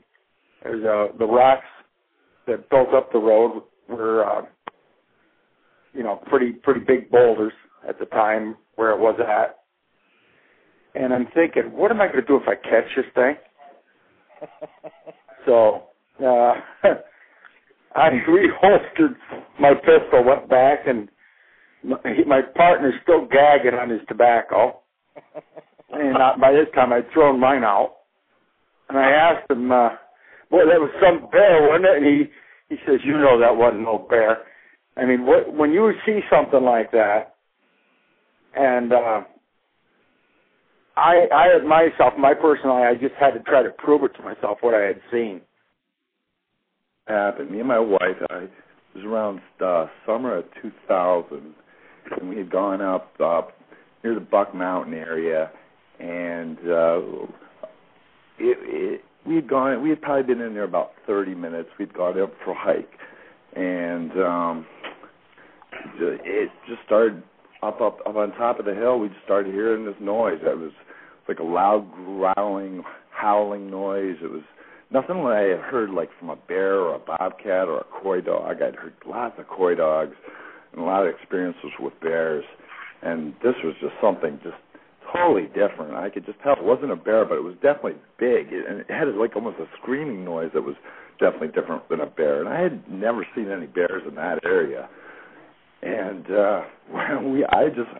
There's 0.62 0.84
uh, 0.84 1.16
the 1.18 1.26
rocks 1.26 1.64
that 2.46 2.70
built 2.70 2.94
up 2.94 3.10
the 3.12 3.18
road 3.18 3.62
were, 3.88 4.24
uh, 4.24 4.42
you 5.94 6.02
know, 6.02 6.20
pretty 6.26 6.52
pretty 6.52 6.80
big 6.80 7.10
boulders 7.10 7.52
at 7.88 7.98
the 7.98 8.06
time 8.06 8.56
where 8.76 8.90
it 8.90 8.98
was 8.98 9.18
at. 9.20 9.58
And 11.00 11.12
I'm 11.12 11.26
thinking, 11.34 11.72
what 11.72 11.90
am 11.90 12.00
I 12.00 12.06
going 12.06 12.20
to 12.20 12.26
do 12.26 12.36
if 12.36 12.48
I 12.48 12.54
catch 12.54 12.88
this 12.96 13.06
thing? 13.14 13.34
so 15.46 15.84
uh, 16.20 16.54
I 17.96 18.10
reholstered 18.28 19.16
my 19.60 19.74
pistol, 19.74 20.24
went 20.24 20.48
back, 20.48 20.80
and 20.86 21.08
my, 21.82 21.98
my 22.26 22.40
partner's 22.54 22.94
still 23.02 23.26
gagging 23.26 23.78
on 23.78 23.90
his 23.90 24.00
tobacco. 24.08 24.80
And 25.92 26.16
uh, 26.16 26.32
by 26.40 26.52
this 26.52 26.66
time, 26.74 26.92
I'd 26.92 27.10
thrown 27.12 27.38
mine 27.40 27.64
out. 27.64 27.96
And 28.88 28.98
I 28.98 29.10
asked 29.10 29.50
him, 29.50 29.70
uh, 29.70 29.90
boy, 30.50 30.66
that 30.66 30.80
was 30.80 30.90
some 31.00 31.30
bear, 31.30 31.68
wasn't 31.68 31.86
it? 31.86 31.96
And 31.98 32.06
he, 32.06 32.24
he 32.68 32.76
says, 32.86 33.00
you 33.04 33.12
know 33.12 33.38
that 33.40 33.56
wasn't 33.56 33.82
no 33.82 34.06
bear. 34.08 34.38
I 34.96 35.04
mean, 35.04 35.26
what, 35.26 35.52
when 35.52 35.72
you 35.72 35.92
see 36.06 36.20
something 36.30 36.62
like 36.62 36.92
that, 36.92 37.34
and 38.56 38.92
uh, 38.92 39.22
I, 40.96 41.26
I 41.32 41.62
myself, 41.64 42.14
my 42.18 42.34
personal, 42.34 42.76
I 42.76 42.94
just 42.94 43.14
had 43.18 43.32
to 43.32 43.40
try 43.40 43.62
to 43.62 43.70
prove 43.70 44.04
it 44.04 44.16
to 44.16 44.22
myself 44.22 44.58
what 44.60 44.74
I 44.74 44.82
had 44.86 45.00
seen. 45.10 45.40
happened. 47.08 47.50
Me 47.50 47.58
and 47.58 47.68
my 47.68 47.80
wife, 47.80 48.16
I 48.30 48.46
was 48.94 49.04
around 49.04 49.40
uh, 49.64 49.86
summer 50.06 50.38
of 50.38 50.44
2000, 50.62 51.54
and 52.20 52.28
we 52.28 52.36
had 52.36 52.50
gone 52.50 52.80
up 52.80 53.12
up 53.20 53.52
near 54.04 54.14
the 54.14 54.20
Buck 54.20 54.54
Mountain 54.54 54.94
area, 54.94 55.50
and 55.98 56.58
uh, 56.58 57.00
it, 58.38 58.58
it, 58.60 59.00
we 59.26 59.34
had 59.34 59.48
gone. 59.48 59.82
We 59.82 59.90
had 59.90 60.00
probably 60.00 60.34
been 60.34 60.44
in 60.44 60.54
there 60.54 60.64
about 60.64 60.92
30 61.06 61.34
minutes. 61.34 61.70
We'd 61.78 61.94
gone 61.94 62.20
up 62.20 62.32
for 62.44 62.52
a 62.52 62.56
hike, 62.56 62.90
and 63.56 64.12
um, 64.12 64.66
it 66.00 66.50
just 66.68 66.82
started 66.86 67.22
up 67.62 67.80
up 67.80 67.98
up 68.06 68.16
on 68.16 68.32
top 68.32 68.58
of 68.58 68.66
the 68.66 68.74
hill. 68.74 68.98
We 68.98 69.08
just 69.08 69.24
started 69.24 69.52
hearing 69.52 69.84
this 69.84 69.94
noise. 70.00 70.38
It 70.42 70.58
was 70.58 70.72
like 71.28 71.38
a 71.38 71.44
loud 71.44 71.90
growling, 71.94 72.82
howling 73.10 73.70
noise. 73.70 74.16
It 74.22 74.30
was 74.30 74.42
nothing 74.90 75.18
like 75.18 75.36
I 75.36 75.42
had 75.42 75.60
heard 75.60 75.90
like 75.90 76.10
from 76.18 76.30
a 76.30 76.36
bear 76.36 76.76
or 76.76 76.96
a 76.96 76.98
bobcat 76.98 77.68
or 77.68 77.78
a 77.78 78.02
coy 78.02 78.20
dog. 78.20 78.62
I'd 78.62 78.74
heard 78.74 78.94
lots 79.06 79.38
of 79.38 79.48
coy 79.48 79.74
dogs 79.74 80.14
and 80.72 80.82
a 80.82 80.84
lot 80.84 81.06
of 81.06 81.14
experiences 81.14 81.70
with 81.80 81.98
bears, 82.00 82.44
and 83.02 83.34
this 83.42 83.54
was 83.64 83.74
just 83.80 83.94
something 84.02 84.38
just 84.42 84.56
totally 85.14 85.46
different. 85.46 85.94
I 85.94 86.10
could 86.10 86.26
just 86.26 86.40
tell 86.40 86.54
it 86.54 86.64
wasn't 86.64 86.92
a 86.92 86.96
bear, 86.96 87.24
but 87.24 87.36
it 87.36 87.44
was 87.44 87.54
definitely 87.62 88.00
big, 88.18 88.52
and 88.52 88.80
it 88.80 88.90
had 88.90 89.08
like 89.14 89.36
almost 89.36 89.58
a 89.60 89.66
screaming 89.80 90.24
noise 90.24 90.50
that 90.54 90.62
was 90.62 90.76
definitely 91.20 91.48
different 91.48 91.88
than 91.88 92.00
a 92.00 92.06
bear. 92.06 92.40
And 92.40 92.48
I 92.48 92.60
had 92.60 92.90
never 92.90 93.26
seen 93.34 93.50
any 93.50 93.66
bears 93.66 94.02
in 94.08 94.14
that 94.16 94.44
area, 94.44 94.88
and 95.84 96.26
uh, 96.30 96.62
we, 97.30 97.44
I 97.44 97.68
just, 97.68 97.90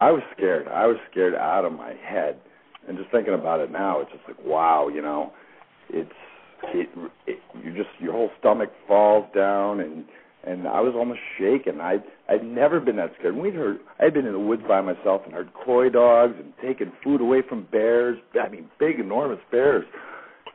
I 0.00 0.10
was 0.10 0.22
scared. 0.36 0.68
I 0.68 0.86
was 0.86 0.96
scared 1.10 1.34
out 1.34 1.64
of 1.64 1.72
my 1.72 1.94
head, 2.04 2.40
and 2.88 2.98
just 2.98 3.10
thinking 3.10 3.34
about 3.34 3.60
it 3.60 3.70
now, 3.70 4.00
it's 4.00 4.10
just 4.10 4.24
like 4.26 4.44
wow, 4.44 4.88
you 4.88 5.02
know, 5.02 5.32
it's 5.88 6.10
it, 6.64 6.88
it 7.26 7.38
you 7.62 7.74
just 7.74 7.88
your 8.00 8.12
whole 8.12 8.30
stomach 8.38 8.70
falls 8.86 9.26
down 9.34 9.80
and 9.80 10.04
and 10.42 10.66
I 10.66 10.80
was 10.80 10.94
almost 10.96 11.20
shaken. 11.38 11.80
I 11.80 11.96
I'd 12.28 12.44
never 12.44 12.80
been 12.80 12.96
that 12.96 13.12
scared. 13.18 13.36
We'd 13.36 13.54
heard 13.54 13.78
I'd 13.98 14.14
been 14.14 14.26
in 14.26 14.32
the 14.32 14.38
woods 14.38 14.62
by 14.66 14.80
myself 14.80 15.22
and 15.24 15.34
heard 15.34 15.50
coy 15.52 15.90
dogs 15.90 16.34
and 16.38 16.52
taken 16.62 16.92
food 17.04 17.20
away 17.20 17.42
from 17.46 17.66
bears. 17.70 18.18
I 18.42 18.48
mean, 18.48 18.70
big, 18.78 18.98
enormous 18.98 19.40
bears. 19.50 19.84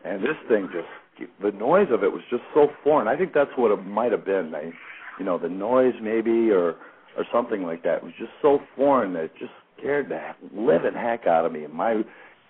And 0.03 0.21
this 0.21 0.37
thing 0.47 0.69
just 0.71 1.29
the 1.41 1.51
noise 1.51 1.87
of 1.91 2.03
it 2.03 2.11
was 2.11 2.21
just 2.29 2.43
so 2.53 2.67
foreign. 2.83 3.07
I 3.07 3.15
think 3.15 3.33
that's 3.33 3.51
what 3.55 3.71
it 3.71 3.83
might 3.85 4.11
have 4.11 4.25
been. 4.25 4.53
I, 4.53 4.71
you 5.19 5.25
know, 5.25 5.37
the 5.37 5.49
noise 5.49 5.93
maybe 6.01 6.51
or 6.51 6.75
or 7.17 7.25
something 7.31 7.63
like 7.63 7.83
that 7.83 7.97
it 7.97 8.03
was 8.03 8.13
just 8.19 8.31
so 8.41 8.59
foreign 8.75 9.13
that 9.13 9.25
it 9.25 9.31
just 9.39 9.51
scared 9.77 10.09
the 10.09 10.19
living 10.53 10.93
heck 10.93 11.27
out 11.27 11.45
of 11.45 11.51
me. 11.51 11.63
And 11.63 11.73
my 11.73 12.01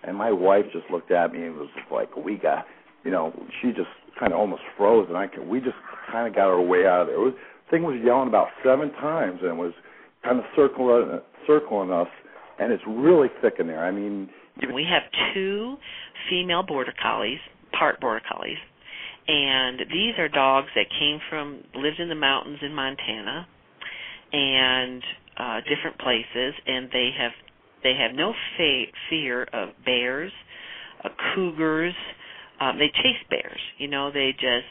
and 0.02 0.16
my 0.16 0.30
wife 0.32 0.64
just 0.72 0.90
looked 0.90 1.10
at 1.10 1.32
me 1.32 1.46
and 1.46 1.56
was 1.56 1.68
like, 1.90 2.16
"We 2.16 2.36
got." 2.36 2.66
You 3.04 3.12
know, 3.12 3.32
she 3.62 3.68
just 3.68 3.88
kind 4.18 4.32
of 4.32 4.40
almost 4.40 4.62
froze, 4.76 5.06
and 5.08 5.16
I 5.16 5.28
could, 5.28 5.46
we 5.46 5.60
just 5.60 5.76
kind 6.10 6.26
of 6.26 6.34
got 6.34 6.48
our 6.48 6.60
way 6.60 6.86
out 6.86 7.02
of 7.02 7.06
there. 7.06 7.14
It 7.14 7.20
was, 7.20 7.34
thing 7.70 7.84
was 7.84 8.00
yelling 8.04 8.28
about 8.28 8.48
seven 8.64 8.90
times 8.92 9.40
and 9.42 9.58
was 9.58 9.72
kind 10.24 10.38
of 10.38 10.44
circling 10.56 11.20
circling 11.46 11.92
us, 11.92 12.08
and 12.58 12.72
it's 12.72 12.82
really 12.86 13.28
thick 13.40 13.54
in 13.58 13.66
there. 13.66 13.84
I 13.84 13.92
mean, 13.92 14.28
We 14.74 14.84
have 14.90 15.02
two 15.34 15.76
female 16.28 16.62
border 16.62 16.94
collies, 17.00 17.38
part 17.78 18.00
border 18.00 18.22
collies, 18.30 18.58
and 19.28 19.80
these 19.92 20.14
are 20.18 20.28
dogs 20.28 20.68
that 20.74 20.86
came 20.98 21.18
from 21.28 21.62
lived 21.74 21.98
in 21.98 22.08
the 22.08 22.14
mountains 22.14 22.58
in 22.62 22.74
Montana 22.74 23.46
and 24.32 25.02
uh 25.36 25.60
different 25.68 25.98
places. 25.98 26.54
And 26.66 26.88
they 26.92 27.10
have 27.18 27.32
they 27.82 27.94
have 27.94 28.14
no 28.14 28.32
fa- 28.56 28.92
fear 29.10 29.44
of 29.52 29.70
bears, 29.84 30.32
uh, 31.04 31.08
cougars, 31.34 31.94
um 32.60 32.78
they 32.78 32.88
chase 32.88 33.22
bears, 33.30 33.60
you 33.78 33.88
know, 33.88 34.10
they 34.12 34.32
just 34.32 34.66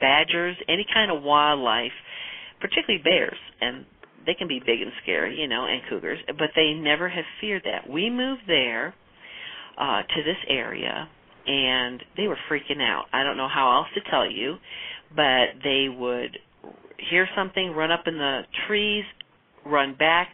badgers, 0.00 0.56
any 0.68 0.86
kind 0.92 1.10
of 1.10 1.22
wildlife, 1.22 1.92
particularly 2.60 3.02
bears. 3.02 3.38
And 3.60 3.86
they 4.26 4.34
can 4.34 4.48
be 4.48 4.58
big 4.58 4.80
and 4.80 4.92
scary, 5.02 5.38
you 5.40 5.48
know, 5.48 5.66
and 5.66 5.82
cougars, 5.88 6.18
but 6.26 6.50
they 6.56 6.72
never 6.74 7.08
have 7.08 7.24
feared 7.40 7.62
that. 7.64 7.88
We 7.88 8.10
moved 8.10 8.42
there 8.46 8.94
uh 9.78 10.02
to 10.02 10.22
this 10.24 10.38
area 10.48 11.08
and 11.46 12.02
they 12.16 12.26
were 12.26 12.38
freaking 12.50 12.80
out. 12.80 13.04
I 13.12 13.22
don't 13.22 13.36
know 13.36 13.48
how 13.48 13.76
else 13.76 13.88
to 13.94 14.10
tell 14.10 14.30
you, 14.30 14.56
but 15.14 15.60
they 15.62 15.88
would 15.88 16.38
hear 17.10 17.28
something, 17.36 17.72
run 17.72 17.90
up 17.90 18.04
in 18.06 18.16
the 18.16 18.42
trees, 18.66 19.04
run 19.64 19.94
back 19.94 20.28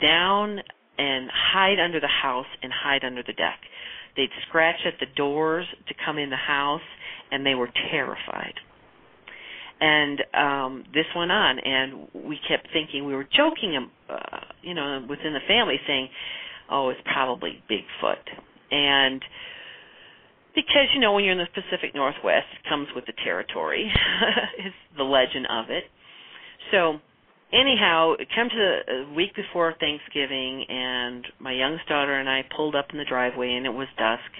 down 0.00 0.58
and 0.98 1.30
hide 1.32 1.78
under 1.78 2.00
the 2.00 2.08
house 2.08 2.46
and 2.62 2.72
hide 2.72 3.04
under 3.04 3.22
the 3.22 3.32
deck. 3.32 3.60
They'd 4.16 4.30
scratch 4.48 4.80
at 4.86 4.94
the 5.00 5.06
doors 5.16 5.66
to 5.88 5.94
come 6.04 6.18
in 6.18 6.30
the 6.30 6.36
house 6.36 6.80
and 7.30 7.44
they 7.44 7.54
were 7.54 7.68
terrified. 7.90 8.54
And 9.80 10.22
um 10.34 10.84
this 10.92 11.06
went 11.16 11.32
on 11.32 11.58
and 11.58 12.08
we 12.12 12.38
kept 12.46 12.68
thinking 12.72 13.06
we 13.06 13.14
were 13.14 13.24
joking 13.24 13.76
um, 13.76 13.90
uh, 14.10 14.40
you 14.62 14.74
know 14.74 15.06
within 15.08 15.32
the 15.32 15.40
family 15.48 15.76
saying 15.86 16.08
oh 16.70 16.90
it's 16.90 17.00
probably 17.04 17.62
Bigfoot. 17.70 18.16
And 18.70 19.24
because 20.54 20.90
you 20.94 21.00
know 21.00 21.12
when 21.12 21.24
you're 21.24 21.32
in 21.32 21.38
the 21.38 21.46
Pacific 21.54 21.94
Northwest, 21.94 22.46
it 22.58 22.68
comes 22.68 22.88
with 22.94 23.06
the 23.06 23.14
territory. 23.24 23.90
it's 24.58 24.74
the 24.96 25.04
legend 25.04 25.46
of 25.50 25.70
it. 25.70 25.84
So 26.70 26.98
anyhow, 27.52 28.14
it 28.18 28.28
come 28.34 28.48
to 28.48 28.56
the 28.56 29.14
week 29.14 29.34
before 29.34 29.74
Thanksgiving, 29.78 30.64
and 30.68 31.26
my 31.38 31.52
youngest 31.52 31.88
daughter 31.88 32.18
and 32.18 32.28
I 32.28 32.42
pulled 32.56 32.74
up 32.74 32.86
in 32.92 32.98
the 32.98 33.04
driveway, 33.04 33.54
and 33.54 33.66
it 33.66 33.74
was 33.74 33.88
dusk, 33.98 34.30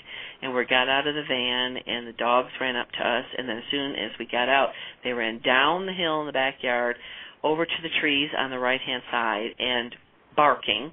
and 0.42 0.54
we 0.54 0.64
got 0.64 0.88
out 0.88 1.06
of 1.06 1.14
the 1.14 1.24
van, 1.28 1.76
and 1.86 2.06
the 2.06 2.16
dogs 2.18 2.50
ran 2.60 2.76
up 2.76 2.90
to 2.92 3.02
us, 3.02 3.24
and 3.36 3.48
then 3.48 3.58
as 3.58 3.64
soon 3.70 3.92
as 3.92 4.10
we 4.18 4.26
got 4.30 4.48
out, 4.48 4.70
they 5.04 5.12
ran 5.12 5.40
down 5.42 5.86
the 5.86 5.92
hill 5.92 6.20
in 6.20 6.26
the 6.26 6.32
backyard, 6.32 6.96
over 7.42 7.64
to 7.64 7.82
the 7.82 8.00
trees 8.00 8.30
on 8.36 8.50
the 8.50 8.58
right 8.58 8.80
hand 8.80 9.02
side, 9.10 9.50
and 9.58 9.94
barking, 10.36 10.90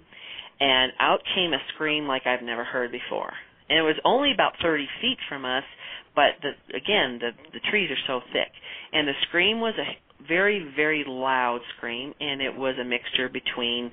and 0.59 0.91
out 1.00 1.19
came 1.36 1.53
a 1.53 1.59
scream 1.74 2.07
like 2.07 2.25
I've 2.25 2.43
never 2.43 2.63
heard 2.63 2.91
before 2.91 3.33
and 3.69 3.79
it 3.79 3.81
was 3.81 3.95
only 4.05 4.31
about 4.31 4.53
30 4.62 4.88
feet 5.01 5.17
from 5.27 5.45
us, 5.45 5.63
but 6.15 6.31
the, 6.41 6.51
again, 6.75 7.19
the 7.19 7.31
the 7.53 7.59
trees 7.69 7.89
are 7.91 8.03
so 8.08 8.21
thick, 8.34 8.51
and 8.93 9.08
the 9.08 9.13
scream 9.27 9.60
was 9.60 9.73
a 9.77 10.25
very 10.27 10.71
very 10.75 11.03
loud 11.08 11.60
scream, 11.77 12.13
and 12.19 12.41
it 12.41 12.56
was 12.56 12.75
a 12.80 12.84
mixture 12.84 13.30
between 13.30 13.91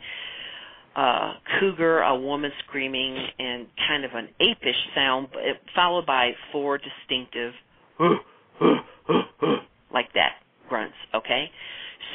uh 0.97 1.35
cougar, 1.61 2.01
a 2.01 2.17
woman 2.17 2.51
screaming, 2.67 3.17
and 3.39 3.67
kind 3.89 4.05
of 4.05 4.13
an 4.15 4.29
apish 4.41 4.95
sound, 4.95 5.29
it, 5.35 5.57
followed 5.75 6.07
by 6.07 6.31
four 6.53 6.79
distinctive 6.79 7.53
like 9.93 10.13
that 10.15 10.33
grunts. 10.69 10.97
Okay, 11.15 11.51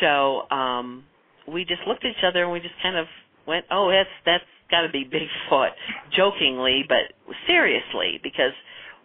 so 0.02 0.50
um 0.50 1.04
we 1.48 1.66
just 1.66 1.82
looked 1.88 2.06
at 2.06 2.12
each 2.12 2.24
other 2.24 2.44
and 2.44 2.52
we 2.52 2.60
just 2.60 2.76
kind 2.82 2.98
of 2.98 3.06
went, 3.48 3.66
"Oh, 3.72 3.90
that's 3.92 4.10
that's 4.26 4.44
got 4.72 4.82
to 4.82 4.90
be 4.90 5.06
Bigfoot," 5.06 5.72
jokingly, 6.16 6.84
but 6.88 7.14
seriously, 7.48 8.20
because 8.24 8.54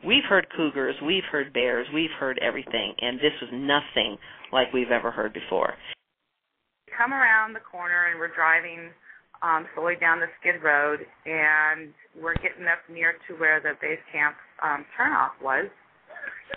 we've 0.05 0.25
heard 0.29 0.47
cougars, 0.57 0.95
we've 1.03 1.25
heard 1.31 1.53
bears, 1.53 1.87
we've 1.93 2.13
heard 2.19 2.39
everything, 2.43 2.95
and 3.01 3.19
this 3.19 3.33
was 3.41 3.51
nothing 3.53 4.17
like 4.53 4.73
we've 4.73 4.91
ever 4.91 5.11
heard 5.11 5.33
before. 5.33 5.75
come 6.97 7.13
around 7.13 7.55
the 7.55 7.61
corner 7.61 8.07
and 8.11 8.19
we're 8.21 8.33
driving 8.35 8.91
um, 9.43 9.67
slowly 9.75 9.95
down 10.01 10.21
the 10.21 10.31
skid 10.41 10.63
road 10.63 11.01
and 11.27 11.93
we're 12.23 12.37
getting 12.37 12.67
up 12.71 12.79
near 12.89 13.15
to 13.27 13.35
where 13.35 13.61
the 13.61 13.73
base 13.81 13.99
camp 14.13 14.37
um, 14.63 14.85
turnoff 14.97 15.35
was. 15.43 15.67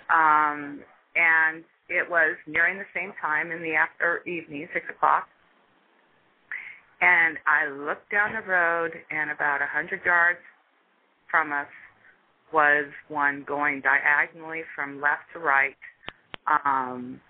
Um, 0.08 0.80
and 1.16 1.64
it 1.88 2.08
was 2.08 2.36
nearing 2.46 2.78
the 2.78 2.88
same 2.94 3.12
time 3.20 3.50
in 3.50 3.60
the 3.62 3.74
after 3.74 4.22
evening, 4.28 4.68
six 4.72 4.86
o'clock. 4.88 5.26
And 7.00 7.38
I 7.46 7.70
looked 7.70 8.10
down 8.10 8.32
the 8.34 8.46
road 8.46 8.90
and 9.10 9.30
about 9.30 9.62
a 9.62 9.66
hundred 9.66 10.00
yards 10.04 10.40
from 11.30 11.52
us 11.52 11.68
was 12.52 12.86
one 13.08 13.44
going 13.46 13.82
diagonally 13.82 14.62
from 14.74 15.00
left 15.00 15.22
to 15.34 15.38
right. 15.38 15.76
Um, 16.46 17.20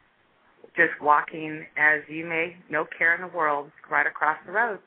just 0.77 0.95
walking 1.03 1.67
as 1.77 2.07
you 2.09 2.25
may 2.25 2.55
no 2.71 2.87
care 2.87 3.15
in 3.15 3.21
the 3.21 3.37
world 3.37 3.71
right 3.91 4.07
across 4.07 4.39
the 4.47 4.53
road. 4.53 4.79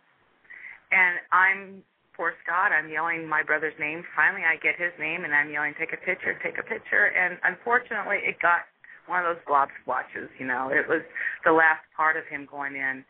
And 0.92 1.20
I'm 1.32 1.84
poor 2.16 2.34
Scott, 2.44 2.72
I'm 2.72 2.90
yelling 2.90 3.28
my 3.28 3.44
brother's 3.44 3.76
name. 3.80 4.04
Finally 4.16 4.44
I 4.48 4.56
get 4.64 4.80
his 4.80 4.96
name 4.98 5.26
and 5.26 5.36
I'm 5.36 5.52
yelling, 5.52 5.74
Take 5.78 5.92
a 5.92 6.00
picture, 6.00 6.40
take 6.42 6.58
a 6.58 6.64
picture 6.64 7.12
and 7.12 7.38
unfortunately 7.44 8.24
it 8.24 8.40
got 8.42 8.72
one 9.08 9.26
of 9.26 9.36
those 9.36 9.44
blob 9.46 9.68
squatches, 9.84 10.30
you 10.40 10.48
know. 10.48 10.70
It 10.72 10.88
was 10.88 11.02
the 11.44 11.52
last 11.52 11.84
part 11.98 12.16
of 12.16 12.24
him 12.32 12.48
going 12.50 12.76
in. 12.76 13.04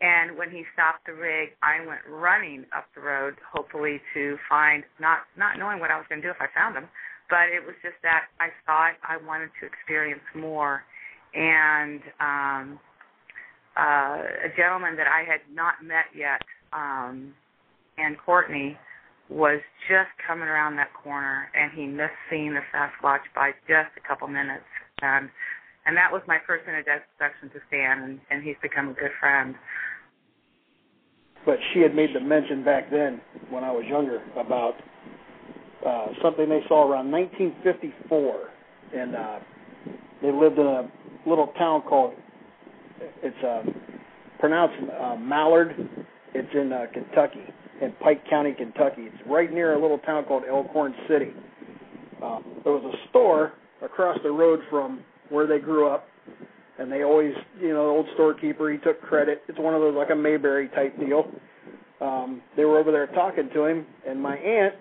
And 0.00 0.36
when 0.36 0.50
he 0.50 0.64
stopped 0.74 1.06
the 1.06 1.14
rig, 1.14 1.56
I 1.62 1.80
went 1.86 2.04
running 2.08 2.66
up 2.76 2.84
the 2.94 3.00
road, 3.00 3.34
hopefully 3.40 4.00
to 4.12 4.36
find 4.48 4.84
not 5.00 5.20
not 5.38 5.58
knowing 5.58 5.80
what 5.80 5.90
I 5.90 5.96
was 5.96 6.04
going 6.08 6.20
to 6.20 6.26
do 6.26 6.30
if 6.30 6.40
I 6.40 6.52
found 6.52 6.76
him, 6.76 6.88
but 7.30 7.48
it 7.48 7.64
was 7.64 7.74
just 7.82 7.96
that 8.02 8.28
I 8.38 8.52
thought 8.66 9.00
I 9.02 9.16
wanted 9.16 9.50
to 9.60 9.66
experience 9.66 10.24
more. 10.34 10.84
And 11.32 12.00
um, 12.20 12.80
uh, 13.76 14.48
a 14.48 14.50
gentleman 14.56 14.96
that 14.96 15.08
I 15.08 15.24
had 15.24 15.40
not 15.52 15.80
met 15.82 16.12
yet, 16.14 16.40
um, 16.72 17.32
and 17.96 18.16
Courtney, 18.24 18.76
was 19.28 19.60
just 19.88 20.12
coming 20.26 20.46
around 20.46 20.76
that 20.76 20.92
corner, 20.92 21.48
and 21.54 21.72
he 21.72 21.86
missed 21.86 22.20
seeing 22.30 22.54
the 22.54 22.60
Sasquatch 22.72 23.26
by 23.34 23.50
just 23.66 23.90
a 23.96 24.06
couple 24.06 24.28
minutes, 24.28 24.68
and 25.02 25.28
and 25.86 25.96
that 25.96 26.10
was 26.12 26.22
my 26.26 26.38
first 26.46 26.64
introduction 26.66 27.50
to 27.50 27.60
Stan, 27.68 28.02
and, 28.02 28.20
and 28.30 28.42
he's 28.42 28.56
become 28.62 28.88
a 28.88 28.94
good 28.94 29.12
friend. 29.20 29.54
but 31.46 31.56
she 31.72 31.80
had 31.80 31.94
made 31.94 32.10
the 32.14 32.20
mention 32.20 32.64
back 32.64 32.90
then 32.90 33.20
when 33.50 33.62
I 33.64 33.70
was 33.70 33.84
younger 33.86 34.20
about 34.36 34.74
uh 35.86 36.06
something 36.22 36.48
they 36.48 36.62
saw 36.68 36.90
around 36.90 37.10
1954 37.12 38.50
and 38.94 39.14
uh 39.14 39.38
they 40.22 40.32
lived 40.32 40.58
in 40.58 40.66
a 40.66 40.90
little 41.26 41.48
town 41.58 41.82
called 41.82 42.14
it's 43.22 43.44
uh 43.44 43.62
pronounced 44.38 44.76
uh, 45.00 45.16
Mallard. 45.16 45.72
It's 46.34 46.48
in 46.54 46.72
uh, 46.72 46.86
Kentucky 46.92 47.44
in 47.80 47.92
Pike 48.02 48.22
County 48.28 48.52
Kentucky. 48.56 49.02
It's 49.02 49.22
right 49.26 49.52
near 49.52 49.74
a 49.74 49.80
little 49.80 49.98
town 49.98 50.24
called 50.24 50.44
Elkhorn 50.48 50.94
City. 51.08 51.30
Uh, 52.22 52.40
there 52.64 52.72
was 52.72 52.84
a 52.84 53.08
store 53.10 53.52
across 53.82 54.18
the 54.22 54.30
road 54.30 54.60
from 54.70 55.00
where 55.30 55.46
they 55.46 55.58
grew 55.58 55.88
up 55.88 56.06
and 56.78 56.90
they 56.90 57.02
always 57.02 57.32
you 57.60 57.68
know 57.68 57.84
the 57.84 57.90
old 57.90 58.06
storekeeper 58.14 58.70
he 58.70 58.78
took 58.78 59.00
credit. 59.02 59.42
It's 59.48 59.58
one 59.58 59.74
of 59.74 59.80
those 59.80 59.94
like 59.94 60.10
a 60.10 60.14
mayberry 60.14 60.68
type 60.68 60.98
deal. 60.98 61.30
Um 62.00 62.42
they 62.56 62.64
were 62.64 62.78
over 62.78 62.92
there 62.92 63.06
talking 63.08 63.48
to 63.54 63.64
him 63.64 63.86
and 64.06 64.20
my 64.20 64.36
aunt 64.36 64.74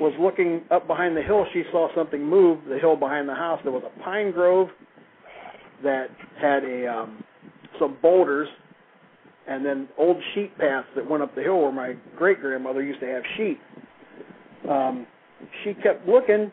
was 0.00 0.12
looking 0.18 0.62
up 0.70 0.86
behind 0.86 1.16
the 1.16 1.22
hill. 1.22 1.46
She 1.52 1.62
saw 1.70 1.88
something 1.94 2.22
move 2.22 2.60
the 2.68 2.78
hill 2.78 2.96
behind 2.96 3.28
the 3.28 3.34
house. 3.34 3.60
There 3.62 3.72
was 3.72 3.84
a 3.84 4.02
pine 4.02 4.32
grove 4.32 4.68
that 5.82 6.06
had 6.40 6.64
a 6.64 6.86
um 6.86 7.24
some 7.78 7.96
boulders 8.02 8.48
and 9.46 9.64
then 9.64 9.88
old 9.98 10.16
sheep 10.34 10.56
paths 10.58 10.86
that 10.96 11.08
went 11.08 11.22
up 11.22 11.34
the 11.34 11.42
hill 11.42 11.60
where 11.60 11.72
my 11.72 11.94
great 12.16 12.40
grandmother 12.40 12.82
used 12.82 13.00
to 13.00 13.06
have 13.06 13.22
sheep. 13.36 13.60
Um 14.68 15.06
she 15.62 15.74
kept 15.74 16.08
looking 16.08 16.50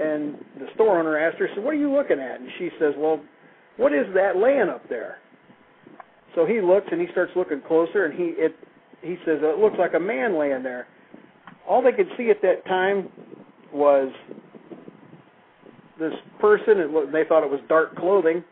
and 0.00 0.34
the 0.58 0.66
store 0.74 0.98
owner 0.98 1.18
asked 1.18 1.38
her 1.38 1.48
said 1.54 1.64
what 1.64 1.74
are 1.74 1.78
you 1.78 1.92
looking 1.92 2.18
at 2.18 2.40
and 2.40 2.48
she 2.58 2.70
says 2.78 2.94
well 2.96 3.20
what 3.76 3.92
is 3.92 4.06
that 4.14 4.36
laying 4.36 4.68
up 4.68 4.88
there 4.88 5.18
So 6.34 6.46
he 6.46 6.60
looks 6.60 6.86
and 6.90 7.00
he 7.00 7.06
starts 7.12 7.32
looking 7.36 7.60
closer, 7.66 8.06
and 8.06 8.18
he 8.18 8.34
it 8.36 8.54
he 9.02 9.16
says 9.24 9.38
it 9.42 9.58
looks 9.58 9.76
like 9.78 9.94
a 9.94 10.00
man 10.00 10.38
laying 10.38 10.62
there. 10.62 10.86
All 11.68 11.82
they 11.82 11.92
could 11.92 12.08
see 12.16 12.30
at 12.30 12.40
that 12.42 12.64
time 12.66 13.08
was 13.72 14.12
this 15.98 16.12
person. 16.40 16.78
It 16.78 16.90
looked, 16.90 17.12
they 17.12 17.24
thought 17.28 17.44
it 17.44 17.50
was 17.50 17.60
dark 17.68 17.96
clothing, 17.96 18.42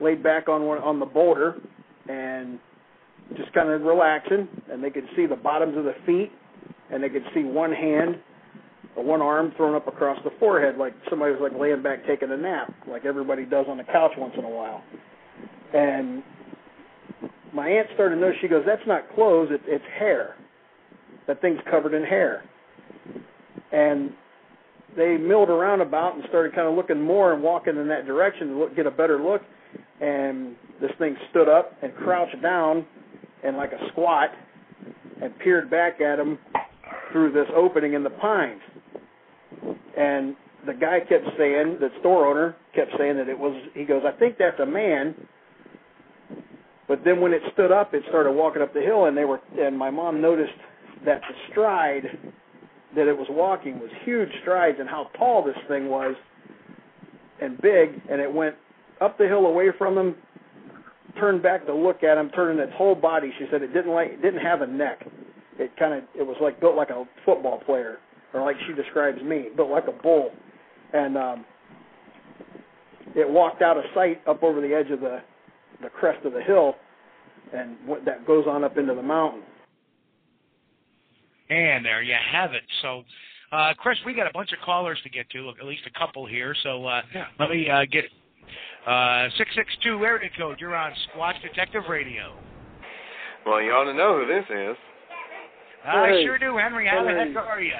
laid 0.00 0.22
back 0.22 0.48
on 0.48 0.64
one 0.64 0.78
on 0.78 0.98
the 0.98 1.06
boulder, 1.06 1.56
and 2.08 2.58
just 3.36 3.52
kind 3.52 3.70
of 3.70 3.82
relaxing. 3.82 4.48
And 4.70 4.82
they 4.82 4.90
could 4.90 5.06
see 5.16 5.26
the 5.26 5.36
bottoms 5.36 5.76
of 5.76 5.84
the 5.84 5.94
feet, 6.06 6.32
and 6.90 7.02
they 7.02 7.08
could 7.08 7.24
see 7.34 7.44
one 7.44 7.72
hand 7.72 8.16
one 9.04 9.20
arm 9.22 9.52
thrown 9.56 9.74
up 9.74 9.86
across 9.86 10.18
the 10.24 10.30
forehead, 10.38 10.76
like 10.76 10.94
somebody 11.08 11.32
was 11.32 11.40
like 11.40 11.58
laying 11.60 11.82
back 11.82 12.06
taking 12.06 12.30
a 12.30 12.36
nap, 12.36 12.72
like 12.88 13.04
everybody 13.04 13.44
does 13.44 13.66
on 13.68 13.76
the 13.76 13.84
couch 13.84 14.12
once 14.16 14.34
in 14.36 14.44
a 14.44 14.48
while. 14.48 14.82
And 15.72 16.22
my 17.52 17.68
aunt 17.68 17.88
started 17.94 18.16
to 18.16 18.20
notice. 18.20 18.36
She 18.40 18.48
goes, 18.48 18.64
"That's 18.66 18.86
not 18.86 19.12
clothes. 19.14 19.48
It, 19.50 19.60
it's 19.66 19.84
hair. 19.98 20.36
That 21.26 21.40
thing's 21.40 21.60
covered 21.70 21.94
in 21.94 22.04
hair." 22.04 22.44
And 23.72 24.12
they 24.96 25.16
milled 25.16 25.48
around 25.48 25.80
about 25.80 26.14
and 26.14 26.24
started 26.28 26.54
kind 26.54 26.68
of 26.68 26.74
looking 26.74 27.00
more 27.00 27.32
and 27.32 27.42
walking 27.42 27.76
in 27.76 27.88
that 27.88 28.06
direction 28.06 28.48
to 28.48 28.58
look, 28.58 28.76
get 28.76 28.86
a 28.86 28.90
better 28.90 29.22
look. 29.22 29.42
And 30.00 30.56
this 30.80 30.90
thing 30.98 31.16
stood 31.30 31.48
up 31.48 31.72
and 31.82 31.94
crouched 31.94 32.40
down 32.42 32.86
and 33.44 33.56
like 33.56 33.72
a 33.72 33.88
squat 33.92 34.30
and 35.22 35.38
peered 35.38 35.70
back 35.70 36.00
at 36.00 36.18
him 36.18 36.38
through 37.12 37.32
this 37.32 37.46
opening 37.54 37.94
in 37.94 38.02
the 38.02 38.10
pines. 38.10 38.60
And 40.00 40.34
the 40.66 40.72
guy 40.72 41.00
kept 41.00 41.26
saying, 41.36 41.76
the 41.78 41.90
store 42.00 42.26
owner 42.26 42.56
kept 42.74 42.92
saying 42.96 43.16
that 43.18 43.28
it 43.28 43.38
was. 43.38 43.54
He 43.74 43.84
goes, 43.84 44.02
I 44.06 44.18
think 44.18 44.38
that's 44.38 44.58
a 44.58 44.64
man. 44.64 45.14
But 46.88 47.04
then 47.04 47.20
when 47.20 47.32
it 47.32 47.42
stood 47.52 47.70
up, 47.70 47.92
it 47.92 48.02
started 48.08 48.32
walking 48.32 48.62
up 48.62 48.72
the 48.72 48.80
hill, 48.80 49.04
and 49.04 49.16
they 49.16 49.26
were. 49.26 49.40
And 49.58 49.76
my 49.76 49.90
mom 49.90 50.22
noticed 50.22 50.56
that 51.04 51.20
the 51.20 51.34
stride 51.50 52.04
that 52.96 53.06
it 53.06 53.16
was 53.16 53.26
walking 53.30 53.78
was 53.78 53.90
huge 54.04 54.30
strides, 54.40 54.78
and 54.80 54.88
how 54.88 55.10
tall 55.18 55.44
this 55.44 55.56
thing 55.68 55.88
was, 55.88 56.16
and 57.42 57.60
big. 57.60 58.00
And 58.10 58.22
it 58.22 58.32
went 58.32 58.54
up 59.02 59.18
the 59.18 59.26
hill 59.26 59.46
away 59.46 59.68
from 59.76 59.98
him, 59.98 60.14
turned 61.18 61.42
back 61.42 61.66
to 61.66 61.74
look 61.74 62.02
at 62.02 62.16
him, 62.16 62.30
turning 62.34 62.58
its 62.58 62.72
whole 62.74 62.94
body. 62.94 63.32
She 63.38 63.44
said 63.50 63.60
it 63.60 63.74
didn't 63.74 63.92
like 63.92 64.12
it 64.12 64.22
didn't 64.22 64.40
have 64.40 64.62
a 64.62 64.66
neck. 64.66 65.06
It 65.58 65.76
kind 65.78 65.92
of 65.92 66.04
it 66.18 66.22
was 66.26 66.36
like 66.40 66.58
built 66.58 66.74
like 66.74 66.90
a 66.90 67.04
football 67.26 67.60
player, 67.66 67.98
or 68.34 68.42
like 68.42 68.56
she 68.66 68.74
describes 68.74 69.22
me, 69.22 69.46
but 69.56 69.68
like 69.68 69.84
a 69.88 70.02
bull, 70.02 70.30
and 70.92 71.16
um, 71.16 71.44
it 73.14 73.28
walked 73.28 73.62
out 73.62 73.76
of 73.76 73.84
sight 73.94 74.20
up 74.26 74.42
over 74.42 74.60
the 74.60 74.74
edge 74.74 74.90
of 74.90 75.00
the 75.00 75.20
the 75.82 75.88
crest 75.88 76.24
of 76.24 76.32
the 76.32 76.42
hill, 76.42 76.74
and 77.54 77.76
what, 77.86 78.04
that 78.04 78.26
goes 78.26 78.44
on 78.46 78.64
up 78.64 78.76
into 78.76 78.94
the 78.94 79.02
mountain. 79.02 79.42
And 81.48 81.84
there 81.84 82.02
you 82.02 82.14
have 82.32 82.52
it. 82.52 82.62
So, 82.82 83.02
uh, 83.50 83.74
Chris, 83.78 83.98
we 84.06 84.14
got 84.14 84.28
a 84.28 84.32
bunch 84.32 84.52
of 84.52 84.58
callers 84.64 84.98
to 85.02 85.10
get 85.10 85.28
to, 85.30 85.50
at 85.60 85.66
least 85.66 85.82
a 85.86 85.98
couple 85.98 86.26
here. 86.26 86.54
So 86.62 86.86
uh, 86.86 87.02
yeah. 87.14 87.24
let 87.40 87.50
me 87.50 87.68
uh, 87.68 87.86
get 87.90 88.04
uh, 88.86 89.28
662 89.36 90.04
area 90.04 90.30
code. 90.38 90.58
You're 90.60 90.76
on 90.76 90.92
Squatch 91.08 91.40
Detective 91.42 91.82
Radio. 91.88 92.36
Well, 93.44 93.60
you 93.62 93.70
ought 93.72 93.90
to 93.90 93.94
know 93.94 94.20
who 94.20 94.26
this 94.26 94.44
is. 94.48 94.76
I 95.84 96.08
Hey. 96.08 96.24
sure 96.24 96.38
do, 96.38 96.56
Henry. 96.56 96.86
How 96.86 97.02
the 97.02 97.10
heck 97.10 97.34
are 97.36 97.60
you? 97.60 97.72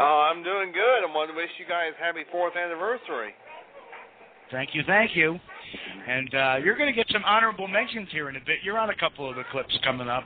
Oh, 0.00 0.30
I'm 0.32 0.42
doing 0.42 0.72
good. 0.72 1.04
I 1.04 1.12
want 1.14 1.30
to 1.30 1.36
wish 1.36 1.50
you 1.58 1.66
guys 1.68 1.92
happy 2.00 2.24
fourth 2.32 2.56
anniversary. 2.56 3.34
Thank 4.50 4.74
you, 4.74 4.82
thank 4.86 5.14
you. 5.14 5.38
And 6.08 6.34
uh, 6.34 6.56
you're 6.64 6.76
going 6.76 6.88
to 6.88 6.96
get 6.96 7.06
some 7.12 7.22
honorable 7.24 7.68
mentions 7.68 8.08
here 8.10 8.28
in 8.28 8.36
a 8.36 8.40
bit. 8.40 8.58
You're 8.64 8.78
on 8.78 8.90
a 8.90 8.96
couple 8.96 9.28
of 9.28 9.36
the 9.36 9.44
clips 9.52 9.76
coming 9.84 10.08
up. 10.08 10.24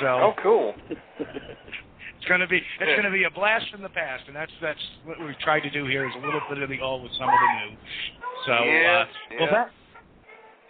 So 0.00 0.06
Oh, 0.06 0.32
cool. 0.42 0.74
it's 1.18 2.28
going 2.28 2.40
to 2.40 2.46
be 2.46 2.60
it's 2.80 2.92
going 2.92 3.04
to 3.04 3.10
be 3.10 3.24
a 3.24 3.30
blast 3.30 3.64
from 3.70 3.82
the 3.82 3.88
past, 3.88 4.24
and 4.26 4.36
that's 4.36 4.52
that's 4.60 4.78
what 5.04 5.16
we've 5.24 5.38
tried 5.38 5.60
to 5.60 5.70
do 5.70 5.86
here 5.86 6.06
is 6.06 6.14
a 6.14 6.18
little 6.18 6.42
bit 6.48 6.62
of 6.62 6.68
the 6.68 6.80
old 6.80 7.02
with 7.02 7.12
some 7.18 7.28
of 7.28 7.34
the 7.40 7.48
new. 7.48 7.76
So 8.46 8.52
Yeah, 8.52 8.88
uh, 8.88 9.06
well 9.38 9.46
yeah. 9.46 9.52
that 9.52 9.70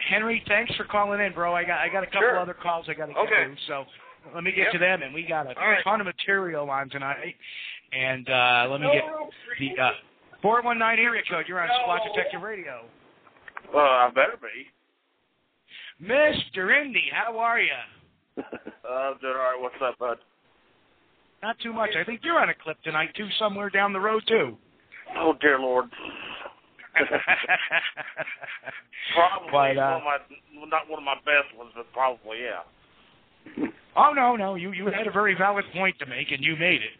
Henry, 0.09 0.41
thanks 0.47 0.73
for 0.75 0.85
calling 0.85 1.19
in, 1.19 1.33
bro. 1.33 1.53
I 1.53 1.63
got 1.65 1.79
I 1.79 1.89
got 1.89 2.03
a 2.03 2.07
couple 2.07 2.21
Sure. 2.21 2.39
other 2.39 2.55
calls 2.55 2.85
I 2.87 2.93
got 2.93 3.07
to 3.07 3.13
get 3.13 3.21
Okay. 3.23 3.45
to. 3.45 3.55
So 3.67 3.85
let 4.33 4.43
me 4.43 4.51
get 4.51 4.63
Yep. 4.65 4.71
to 4.73 4.77
them, 4.79 5.01
and 5.03 5.13
we 5.13 5.23
got 5.23 5.45
a 5.45 5.59
All 5.59 5.67
right. 5.69 5.83
ton 5.83 5.99
of 6.01 6.07
material 6.07 6.69
on 6.69 6.89
tonight. 6.89 7.35
And 7.91 8.29
uh, 8.29 8.67
let 8.69 8.81
me 8.81 8.87
get 8.93 9.03
the 9.59 9.81
uh, 9.81 9.91
419 10.41 11.03
area 11.03 11.21
code. 11.29 11.45
You're 11.47 11.61
on 11.61 11.69
Squatch 11.69 12.03
Detective 12.13 12.41
Radio. 12.41 12.85
Well, 13.73 13.83
I 13.83 14.09
better 14.13 14.37
be. 14.41 14.67
Mr. 16.05 16.81
Indy, 16.81 17.05
how 17.11 17.37
are 17.37 17.59
you? 17.59 17.69
Uh, 18.89 19.13
doing 19.21 19.33
all 19.33 19.39
right. 19.39 19.57
What's 19.59 19.75
up, 19.83 19.99
bud? 19.99 20.17
Not 21.43 21.59
too 21.59 21.71
much. 21.71 21.91
I 21.99 22.03
think 22.03 22.21
you're 22.23 22.39
on 22.39 22.49
a 22.49 22.55
clip 22.55 22.81
tonight 22.81 23.09
too, 23.15 23.27
somewhere 23.37 23.69
down 23.69 23.93
the 23.93 23.99
road 23.99 24.23
too. 24.27 24.57
Oh, 25.15 25.33
dear 25.39 25.59
Lord. 25.59 25.85
Probably 29.13 29.51
But, 29.51 29.77
uh, 29.77 29.99
one 29.99 30.01
of 30.01 30.03
my, 30.03 30.17
not 30.69 30.89
one 30.89 30.99
of 30.99 31.05
my 31.05 31.15
best 31.23 31.55
ones, 31.55 31.71
but 31.75 31.85
probably 31.93 32.39
yeah. 32.41 33.67
oh 33.95 34.11
no, 34.13 34.35
no, 34.35 34.55
you 34.55 34.71
you 34.71 34.85
had 34.87 35.05
a 35.05 35.11
very 35.11 35.35
valid 35.37 35.65
point 35.73 35.99
to 35.99 36.07
make, 36.07 36.31
and 36.31 36.43
you 36.43 36.55
made 36.55 36.81
it. 36.81 36.97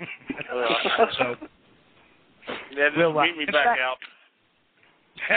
so 1.18 1.36
Yeah, 2.72 2.88
just 2.88 2.96
We'll, 2.96 3.18
uh, 3.18 3.22
meet 3.24 3.36
me 3.38 3.44
back 3.46 3.78
out. 3.78 3.98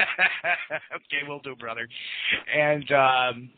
okay, 0.95 1.27
we'll 1.27 1.39
do, 1.39 1.55
brother. 1.55 1.88
And 2.53 2.91
um, 2.91 3.49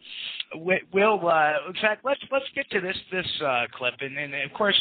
we, 0.60 0.82
we'll, 0.94 1.28
uh, 1.28 1.54
in 1.68 1.74
fact, 1.82 2.04
let's 2.04 2.20
let's 2.32 2.46
get 2.56 2.70
to 2.72 2.82
this 2.82 2.98
this 3.12 3.28
uh, 3.46 3.66
clip, 3.74 3.94
and, 4.02 4.18
and 4.18 4.34
of 4.34 4.52
course, 4.54 4.76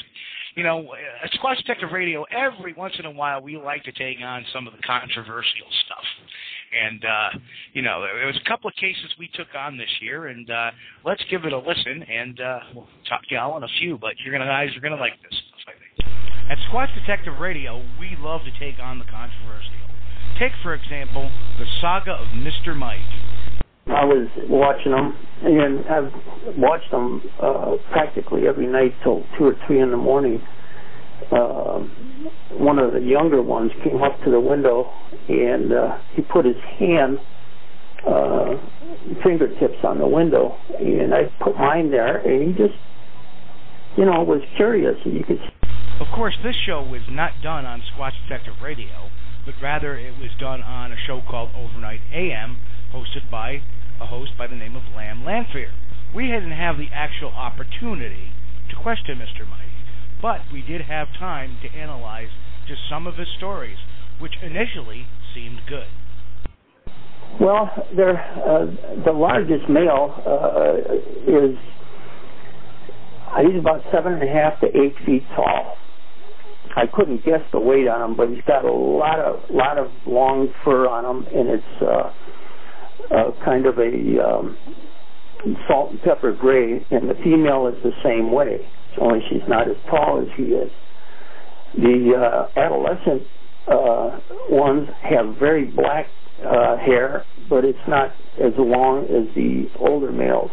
you 0.55 0.64
know, 0.64 0.94
at 1.22 1.31
Squatch 1.33 1.59
Detective 1.59 1.90
Radio, 1.92 2.25
every 2.31 2.72
once 2.72 2.94
in 2.99 3.05
a 3.05 3.11
while, 3.11 3.40
we 3.40 3.57
like 3.57 3.85
to 3.85 3.92
take 3.92 4.18
on 4.22 4.44
some 4.53 4.66
of 4.66 4.72
the 4.72 4.83
controversial 4.83 5.66
stuff. 5.85 6.05
And 6.77 7.05
uh, 7.05 7.39
you 7.73 7.83
know, 7.83 8.03
there 8.03 8.27
was 8.27 8.37
a 8.37 8.49
couple 8.49 8.69
of 8.69 8.77
cases 8.77 9.09
we 9.19 9.29
took 9.35 9.49
on 9.57 9.77
this 9.77 9.91
year, 10.01 10.27
and 10.27 10.51
uh, 10.51 10.71
let's 11.05 11.23
give 11.31 11.45
it 11.45 11.53
a 11.53 11.59
listen. 11.59 12.03
And 12.03 12.41
uh, 12.41 12.61
we'll 12.75 12.89
talk 13.09 13.23
to 13.29 13.35
y'all 13.35 13.53
on 13.53 13.65
a 13.65 13.73
few, 13.81 13.99
but 13.99 14.15
you're 14.25 14.33
gonna 14.33 14.51
guys 14.51 14.69
are 14.77 14.81
gonna 14.81 15.01
like 15.01 15.15
this 15.23 15.33
stuff, 15.33 15.75
I 15.75 15.79
think. 15.79 16.51
At 16.51 16.59
Squatch 16.71 16.95
Detective 16.95 17.39
Radio, 17.41 17.83
we 17.99 18.17
love 18.21 18.43
to 18.45 18.53
take 18.61 18.79
on 18.79 18.99
the 18.99 19.05
controversial. 19.05 19.73
Take, 20.39 20.53
for 20.62 20.75
example, 20.75 21.31
the 21.59 21.65
saga 21.81 22.12
of 22.12 22.29
Mr. 22.29 22.77
Mike. 22.77 23.01
I 23.87 24.05
was 24.05 24.29
watching 24.49 24.93
them, 24.93 25.17
and 25.43 25.85
I've 25.87 26.59
watched 26.59 26.91
them 26.91 27.23
uh, 27.41 27.77
practically 27.91 28.47
every 28.47 28.67
night 28.67 28.93
till 29.03 29.25
two 29.39 29.45
or 29.45 29.55
three 29.67 29.81
in 29.81 29.91
the 29.91 29.97
morning. 29.97 30.43
Uh, 31.31 31.81
one 32.59 32.79
of 32.79 32.92
the 32.92 33.00
younger 33.00 33.42
ones 33.42 33.70
came 33.83 34.02
up 34.02 34.18
to 34.24 34.31
the 34.31 34.40
window, 34.40 34.90
and 35.29 35.72
uh, 35.72 35.98
he 36.14 36.22
put 36.22 36.44
his 36.44 36.57
hand, 36.79 37.18
uh, 38.07 38.57
fingertips 39.22 39.83
on 39.85 39.98
the 39.98 40.07
window, 40.07 40.57
and 40.79 41.14
I 41.14 41.24
put 41.42 41.57
mine 41.57 41.90
there, 41.90 42.18
and 42.18 42.48
he 42.48 42.52
just, 42.52 42.79
you 43.96 44.05
know, 44.05 44.22
was 44.22 44.42
curious. 44.57 44.96
You 45.05 45.24
could 45.24 45.40
Of 46.00 46.07
course, 46.14 46.37
this 46.44 46.55
show 46.66 46.83
was 46.83 47.02
not 47.11 47.33
done 47.42 47.64
on 47.64 47.83
Squatch 47.92 48.12
Detective 48.29 48.55
Radio, 48.62 49.11
but 49.44 49.55
rather 49.62 49.96
it 49.96 50.18
was 50.18 50.31
done 50.38 50.62
on 50.62 50.92
a 50.92 50.96
show 51.07 51.22
called 51.29 51.50
Overnight 51.57 52.00
AM, 52.12 52.59
hosted 52.92 53.31
by 53.31 53.62
a 54.00 54.07
host 54.07 54.33
by 54.37 54.46
the 54.46 54.57
name 54.57 54.76
of 54.76 54.83
Lamb 54.94 55.24
Lanfear. 55.24 55.72
We 56.14 56.26
didn't 56.29 56.52
have 56.52 56.76
the 56.76 56.88
actual 56.92 57.31
opportunity 57.31 58.33
to 58.70 58.76
question 58.76 59.18
Mr. 59.18 59.48
Mike, 59.48 59.76
but 60.20 60.40
we 60.52 60.62
did 60.62 60.83
have 60.83 61.09
time 61.18 61.59
to 61.62 61.79
analyze 61.79 62.29
just 62.66 62.81
some 62.90 63.07
of 63.07 63.16
his 63.16 63.29
stories, 63.37 63.79
which 64.18 64.33
initially 64.42 65.07
seemed 65.35 65.61
good. 65.68 65.87
Well, 67.40 67.70
uh, 67.76 69.05
the 69.05 69.12
largest 69.12 69.68
male 69.68 70.14
uh, 70.26 70.94
is 71.31 71.57
uh, 73.29 73.42
he's 73.42 73.59
about 73.59 73.83
seven 73.92 74.14
and 74.14 74.22
a 74.22 74.33
half 74.33 74.61
to 74.61 74.66
eight 74.66 74.94
feet 75.05 75.24
tall. 75.35 75.76
I 76.74 76.85
couldn't 76.87 77.24
guess 77.24 77.40
the 77.52 77.59
weight 77.59 77.88
on 77.88 78.11
him, 78.11 78.16
but 78.16 78.29
he's 78.29 78.44
got 78.46 78.64
a 78.64 78.72
lot 78.72 79.18
of 79.18 79.40
lot 79.50 79.79
of 79.79 79.88
long 80.07 80.48
fur 80.64 80.87
on 80.87 81.05
him, 81.05 81.26
and 81.35 81.48
it's 81.48 81.83
uh, 81.83 83.14
uh, 83.14 83.44
kind 83.44 83.66
of 83.66 83.79
a 83.79 84.22
um, 84.22 84.57
salt 85.68 85.90
and 85.90 86.02
pepper 86.02 86.33
gray. 86.33 86.85
And 86.90 87.09
the 87.09 87.14
female 87.22 87.66
is 87.66 87.83
the 87.83 87.92
same 88.05 88.33
way, 88.33 88.61
only 89.01 89.21
she's 89.31 89.47
not 89.49 89.69
as 89.69 89.77
tall 89.91 90.21
as 90.23 90.29
he 90.37 90.45
is. 90.45 90.71
The 91.77 92.13
uh, 92.17 92.59
adolescent 92.59 93.23
uh, 93.71 94.21
ones 94.51 94.89
have 95.03 95.37
very 95.39 95.67
black 95.67 96.07
uh, 96.45 96.77
hair, 96.79 97.25
but 97.49 97.65
it's 97.65 97.79
not 97.89 98.15
as 98.43 98.53
long 98.59 99.05
as 99.05 99.35
the 99.35 99.67
older 99.79 100.13
males. 100.13 100.51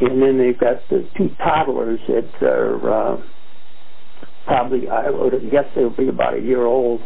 And 0.00 0.22
then 0.22 0.38
they've 0.38 0.58
got 0.58 0.88
the 0.88 1.08
two 1.16 1.30
toddlers 1.38 2.00
that 2.08 2.46
are 2.46 3.14
uh, 3.14 3.22
probably, 4.46 4.88
I 4.88 5.10
would 5.10 5.32
guess 5.50 5.64
they'll 5.74 5.90
be 5.90 6.08
about 6.08 6.34
a 6.38 6.40
year 6.40 6.64
old. 6.64 7.02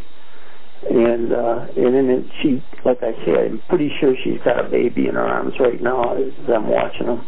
and 0.89 1.33
uh, 1.33 1.67
and 1.77 1.95
then 1.95 2.31
she, 2.43 2.63
like 2.85 2.99
I 3.03 3.13
said, 3.25 3.35
I'm 3.51 3.63
pretty 3.69 3.91
sure 4.01 4.15
she's 4.23 4.39
got 4.45 4.65
a 4.65 4.69
baby 4.69 5.09
in 5.09 5.15
her 5.15 5.23
arms 5.27 5.55
right 5.59 5.81
now 5.83 6.15
as 6.17 6.33
I'm 6.49 6.69
watching 6.69 7.07
them. 7.07 7.27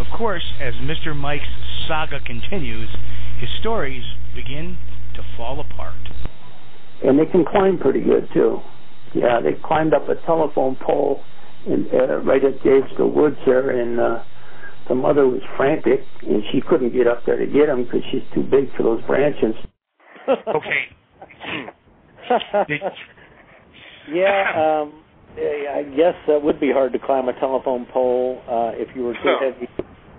Of 0.00 0.06
course, 0.16 0.44
as 0.60 0.74
Mr. 0.74 1.14
Mike's 1.14 1.44
saga 1.88 2.20
continues, 2.24 2.88
his 3.40 3.48
stories 3.60 4.04
begin 4.34 4.78
to 5.14 5.22
fall 5.36 5.60
apart. 5.60 5.94
And 7.04 7.18
they 7.18 7.26
can 7.26 7.44
climb 7.44 7.78
pretty 7.78 8.00
good 8.00 8.28
too. 8.32 8.60
Yeah, 9.14 9.40
they 9.40 9.52
climbed 9.64 9.94
up 9.94 10.08
a 10.08 10.14
telephone 10.26 10.76
pole 10.76 11.22
in, 11.66 11.88
uh, 11.92 12.18
right 12.18 12.44
at 12.44 12.62
the 12.62 12.80
edge 12.82 12.90
of 12.92 12.98
the 12.98 13.06
woods 13.06 13.36
there, 13.46 13.70
and 13.70 13.98
uh, 13.98 14.22
the 14.88 14.94
mother 14.94 15.26
was 15.26 15.40
frantic, 15.56 16.00
and 16.22 16.42
she 16.52 16.60
couldn't 16.60 16.92
get 16.92 17.06
up 17.06 17.24
there 17.26 17.38
to 17.38 17.46
get 17.46 17.68
him 17.68 17.84
because 17.84 18.02
she's 18.12 18.22
too 18.34 18.42
big 18.42 18.74
for 18.76 18.82
those 18.82 19.02
branches. 19.04 19.54
Okay. 20.28 20.84
yeah, 24.12 24.82
um, 24.82 24.92
I 25.38 25.82
guess 25.96 26.14
that 26.26 26.42
would 26.42 26.60
be 26.60 26.70
hard 26.70 26.92
to 26.92 26.98
climb 26.98 27.30
a 27.30 27.40
telephone 27.40 27.86
pole 27.90 28.42
uh, 28.46 28.72
if 28.74 28.94
you 28.94 29.04
were 29.04 29.14
too 29.14 29.38
heavy 29.40 29.66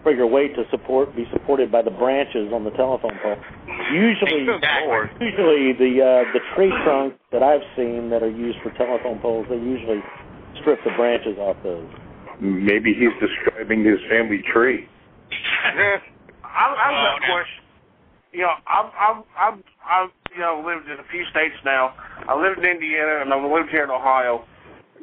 for 0.03 0.13
your 0.13 0.27
weight 0.27 0.55
to 0.55 0.63
support 0.71 1.15
be 1.15 1.25
supported 1.31 1.71
by 1.71 1.81
the 1.81 1.91
branches 1.91 2.51
on 2.53 2.63
the 2.63 2.71
telephone 2.71 3.17
pole. 3.21 3.37
Usually, 3.91 4.45
usually 5.19 5.73
the 5.73 5.91
uh, 5.99 6.33
the 6.33 6.39
tree 6.55 6.71
trunks 6.83 7.17
that 7.31 7.43
I've 7.43 7.65
seen 7.75 8.09
that 8.09 8.23
are 8.23 8.31
used 8.31 8.59
for 8.63 8.71
telephone 8.77 9.19
poles, 9.19 9.45
they 9.49 9.55
usually 9.57 10.01
strip 10.61 10.79
the 10.83 10.91
branches 10.95 11.37
off 11.37 11.57
those. 11.63 11.87
Maybe 12.39 12.93
he's 12.93 13.11
describing 13.19 13.83
his 13.83 13.99
family 14.09 14.41
tree. 14.53 14.87
I've, 16.43 16.75
I've 16.75 16.95
got 16.95 17.17
a 17.17 17.31
question. 17.31 17.63
You 18.31 18.41
know, 18.41 18.53
I've, 18.67 18.91
I've, 18.93 19.23
I've, 19.37 19.59
I've, 19.83 20.09
you 20.33 20.41
know, 20.41 20.63
lived 20.65 20.87
in 20.89 20.99
a 20.99 21.07
few 21.11 21.25
states 21.31 21.55
now. 21.65 21.93
I 22.27 22.39
lived 22.39 22.59
in 22.59 22.65
Indiana 22.65 23.21
and 23.21 23.33
I've 23.33 23.51
lived 23.51 23.69
here 23.71 23.83
in 23.83 23.89
Ohio. 23.89 24.45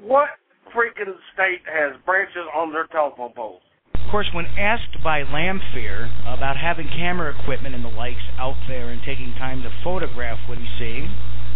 What 0.00 0.28
freaking 0.74 1.14
state 1.34 1.62
has 1.66 1.92
branches 2.04 2.46
on 2.54 2.72
their 2.72 2.86
telephone 2.86 3.32
poles? 3.34 3.62
Of 4.06 4.12
course, 4.12 4.30
when 4.32 4.46
asked 4.56 5.02
by 5.02 5.24
Lanfear 5.24 6.12
about 6.24 6.56
having 6.56 6.86
camera 6.86 7.34
equipment 7.36 7.74
and 7.74 7.84
the 7.84 7.88
likes 7.88 8.22
out 8.38 8.54
there 8.68 8.90
and 8.90 9.02
taking 9.02 9.34
time 9.34 9.62
to 9.62 9.70
photograph 9.82 10.38
what 10.48 10.58
he's 10.58 10.68
seeing, 10.78 11.10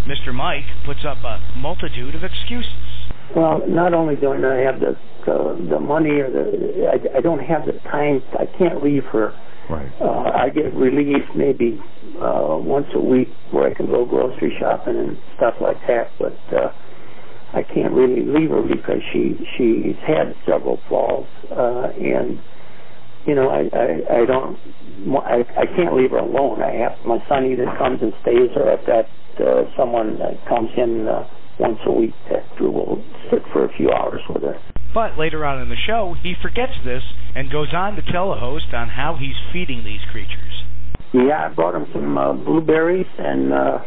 Mr. 0.04 0.34
Mike 0.34 0.64
puts 0.84 1.04
up 1.06 1.18
a 1.22 1.38
multitude 1.56 2.16
of 2.16 2.24
excuses. 2.24 3.06
Well, 3.36 3.62
not 3.68 3.94
only 3.94 4.16
don't 4.16 4.44
I 4.44 4.56
have 4.66 4.80
the 4.80 4.98
the, 5.26 5.68
the 5.70 5.78
money 5.78 6.10
or 6.18 6.28
the 6.28 6.90
I, 6.90 7.18
I 7.18 7.20
don't 7.20 7.38
have 7.38 7.66
the 7.66 7.78
time. 7.88 8.20
I 8.36 8.46
can't 8.58 8.82
leave 8.82 9.04
her. 9.12 9.32
Right. 9.70 9.92
Uh, 10.00 10.34
I 10.34 10.48
get 10.48 10.74
relieved 10.74 11.30
maybe 11.36 11.78
uh, 12.18 12.58
once 12.58 12.88
a 12.94 13.00
week 13.00 13.28
where 13.52 13.70
I 13.70 13.74
can 13.74 13.86
go 13.86 14.04
grocery 14.04 14.56
shopping 14.58 14.96
and 14.96 15.18
stuff 15.36 15.54
like 15.60 15.78
that, 15.86 16.10
but 16.18 16.34
uh, 16.52 16.72
I 17.52 17.62
can't 17.62 17.92
really 17.92 18.22
leave 18.22 18.50
her 18.50 18.62
because 18.62 19.02
she 19.12 19.36
she's 19.56 19.96
had 20.06 20.34
several 20.46 20.80
falls 20.88 21.26
uh, 21.50 21.88
and 21.98 22.40
you 23.26 23.34
know 23.34 23.48
I 23.48 23.68
I, 23.72 24.22
I 24.22 24.26
don't 24.26 24.58
I, 25.24 25.44
I 25.56 25.66
can't 25.66 25.94
leave 25.94 26.10
her 26.10 26.18
alone. 26.18 26.62
I 26.62 26.72
have 26.72 26.92
my 27.06 27.18
son 27.28 27.46
either 27.46 27.66
comes 27.78 28.00
and 28.02 28.12
stays 28.22 28.50
or 28.56 28.70
I've 28.70 28.86
got 28.86 29.06
uh, 29.40 29.64
someone 29.76 30.18
that 30.18 30.46
comes 30.48 30.70
in 30.76 31.08
uh, 31.08 31.26
once 31.58 31.78
a 31.86 31.92
week 31.92 32.14
that 32.30 32.44
will 32.60 33.04
sit 33.30 33.42
for 33.52 33.64
a 33.64 33.72
few 33.76 33.90
hours 33.90 34.20
with 34.28 34.42
her. 34.42 34.58
But 34.92 35.18
later 35.18 35.44
on 35.44 35.62
in 35.62 35.68
the 35.68 35.76
show, 35.76 36.16
he 36.20 36.34
forgets 36.40 36.72
this 36.84 37.02
and 37.34 37.50
goes 37.50 37.72
on 37.72 37.94
to 37.96 38.02
tell 38.02 38.30
the 38.30 38.40
host 38.40 38.74
on 38.74 38.88
how 38.88 39.16
he's 39.18 39.36
feeding 39.52 39.84
these 39.84 40.00
creatures. 40.10 40.64
Yeah, 41.12 41.46
I 41.46 41.54
brought 41.54 41.74
him 41.74 41.86
some 41.92 42.18
uh, 42.18 42.32
blueberries, 42.32 43.06
and 43.18 43.52
uh, 43.52 43.78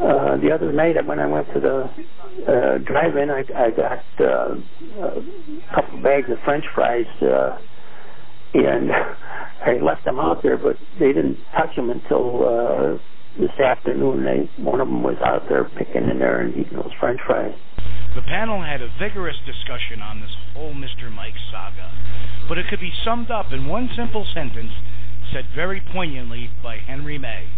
uh, 0.00 0.36
the 0.36 0.50
other 0.52 0.72
night 0.72 0.96
when 1.06 1.18
I 1.18 1.26
went 1.26 1.46
to 1.54 1.60
the 1.60 1.90
uh, 2.46 2.78
drive-in, 2.78 3.30
I, 3.30 3.44
I 3.54 3.70
got 3.70 4.04
uh, 4.20 4.54
a 5.00 5.74
couple 5.74 6.02
bags 6.02 6.28
of 6.30 6.38
French 6.44 6.64
fries, 6.74 7.06
uh, 7.22 7.58
and 8.54 8.90
I 9.64 9.78
left 9.82 10.04
them 10.04 10.18
out 10.18 10.42
there, 10.42 10.56
but 10.56 10.76
they 10.98 11.12
didn't 11.12 11.38
touch 11.56 11.74
them 11.76 11.90
until 11.90 12.42
uh, 12.42 12.98
this 13.38 13.54
afternoon. 13.60 14.24
They 14.24 14.62
one 14.62 14.80
of 14.80 14.88
them 14.88 15.02
was 15.02 15.16
out 15.24 15.48
there 15.48 15.64
picking 15.64 16.10
in 16.10 16.18
there 16.18 16.40
and 16.40 16.54
eating 16.56 16.76
those 16.76 16.92
French 16.98 17.20
fries. 17.26 17.54
The 18.14 18.22
panel 18.22 18.62
had 18.62 18.80
a 18.82 18.88
vigorous 18.98 19.36
discussion 19.46 20.02
on 20.02 20.20
this 20.20 20.30
whole 20.54 20.72
Mr. 20.72 21.10
Mike 21.10 21.34
saga, 21.50 21.90
but 22.48 22.58
it 22.58 22.66
could 22.68 22.80
be 22.80 22.92
summed 23.04 23.30
up 23.30 23.52
in 23.52 23.66
one 23.66 23.90
simple 23.96 24.26
sentence 24.34 24.72
said 25.32 25.46
very 25.54 25.80
poignantly 25.92 26.50
by 26.62 26.78
Henry 26.78 27.18
May. 27.18 27.48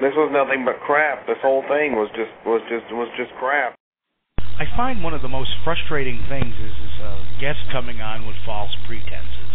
This 0.00 0.14
was 0.14 0.30
nothing 0.30 0.64
but 0.64 0.78
crap. 0.86 1.26
This 1.26 1.42
whole 1.42 1.62
thing 1.66 1.98
was 1.98 2.06
just 2.14 2.30
was 2.46 2.62
just 2.70 2.86
was 2.94 3.10
just 3.18 3.34
crap. 3.38 3.74
I 4.58 4.66
find 4.76 5.02
one 5.02 5.14
of 5.14 5.22
the 5.22 5.30
most 5.30 5.50
frustrating 5.62 6.22
things 6.28 6.54
is, 6.54 6.74
is 6.74 6.96
uh, 7.02 7.22
guests 7.40 7.62
coming 7.70 8.00
on 8.00 8.26
with 8.26 8.34
false 8.46 8.74
pretenses, 8.86 9.54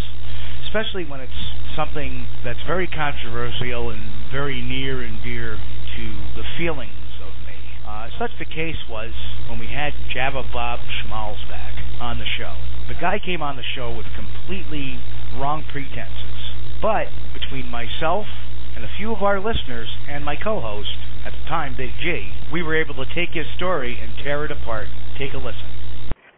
especially 0.68 1.04
when 1.04 1.20
it's 1.20 1.42
something 1.76 2.28
that's 2.44 2.64
very 2.68 2.88
controversial 2.88 3.90
and 3.92 4.32
very 4.32 4.62
near 4.62 5.04
and 5.04 5.22
dear 5.24 5.60
to 5.96 6.06
the 6.36 6.44
feelings 6.58 7.20
of 7.20 7.32
me. 7.48 7.60
Uh, 7.88 8.08
such 8.20 8.32
the 8.40 8.46
case 8.46 8.80
was 8.90 9.12
when 9.50 9.60
we 9.60 9.68
had 9.68 9.92
Java 10.14 10.44
Bob 10.52 10.80
Schmalzbach 11.04 12.00
on 12.00 12.20
the 12.20 12.28
show. 12.38 12.56
The 12.88 12.96
guy 13.00 13.20
came 13.20 13.42
on 13.42 13.56
the 13.56 13.68
show 13.76 13.92
with 13.96 14.08
completely 14.16 15.00
wrong 15.36 15.64
pretenses, 15.72 16.52
but 16.82 17.08
between 17.34 17.68
myself 17.68 18.28
and 18.76 18.84
a 18.86 18.90
few 18.98 19.14
of 19.14 19.22
our 19.24 19.40
listeners 19.40 19.88
and 20.10 20.24
my 20.24 20.36
co-host 20.36 20.90
at 21.26 21.32
the 21.34 21.50
time, 21.50 21.76
Big 21.78 21.92
G, 22.02 22.32
we 22.52 22.64
were 22.64 22.76
able 22.76 22.96
to 22.96 23.06
take 23.16 23.30
his 23.34 23.46
story 23.56 23.98
and 24.02 24.12
tear 24.24 24.46
it 24.46 24.52
apart. 24.52 24.88
Take 25.18 25.34
a 25.34 25.38
listen. 25.38 25.70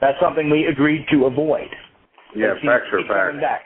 That's 0.02 0.18
something 0.22 0.50
we 0.50 0.66
agreed 0.66 1.06
to 1.12 1.26
avoid. 1.26 1.70
Yeah, 2.36 2.54
keeps- 2.56 2.66
facts 2.66 2.88
are 2.92 3.08
facts. 3.08 3.42
back. 3.42 3.62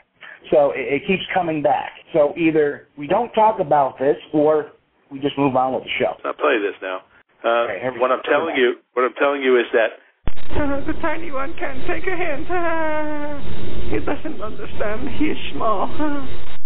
So 0.50 0.70
it, 0.70 1.02
it 1.02 1.06
keeps 1.06 1.22
coming 1.34 1.62
back. 1.62 1.90
So 2.12 2.34
either 2.36 2.88
we 2.96 3.06
don't 3.06 3.30
talk 3.32 3.60
about 3.60 3.98
this 3.98 4.16
or 4.32 4.72
we 5.10 5.18
just 5.18 5.36
move 5.36 5.56
on 5.56 5.74
with 5.74 5.84
the 5.84 5.90
show. 5.98 6.14
I'll 6.24 6.34
tell 6.34 6.52
you 6.54 6.62
this 6.62 6.78
now. 6.80 7.02
Uh, 7.42 7.66
what 7.98 8.10
I'm 8.12 8.22
telling 8.22 8.56
you, 8.56 8.76
what 8.94 9.04
I'm 9.04 9.14
telling 9.18 9.42
you 9.42 9.58
is 9.58 9.66
that 9.72 9.98
the 10.86 10.92
tiny 11.00 11.30
one 11.32 11.54
can't 11.58 11.80
take 11.86 12.04
a 12.06 12.16
hint. 12.16 12.46
he 13.90 13.98
doesn't 14.04 14.42
understand. 14.42 15.08
He 15.18 15.26
is 15.26 15.38
small. 15.52 15.88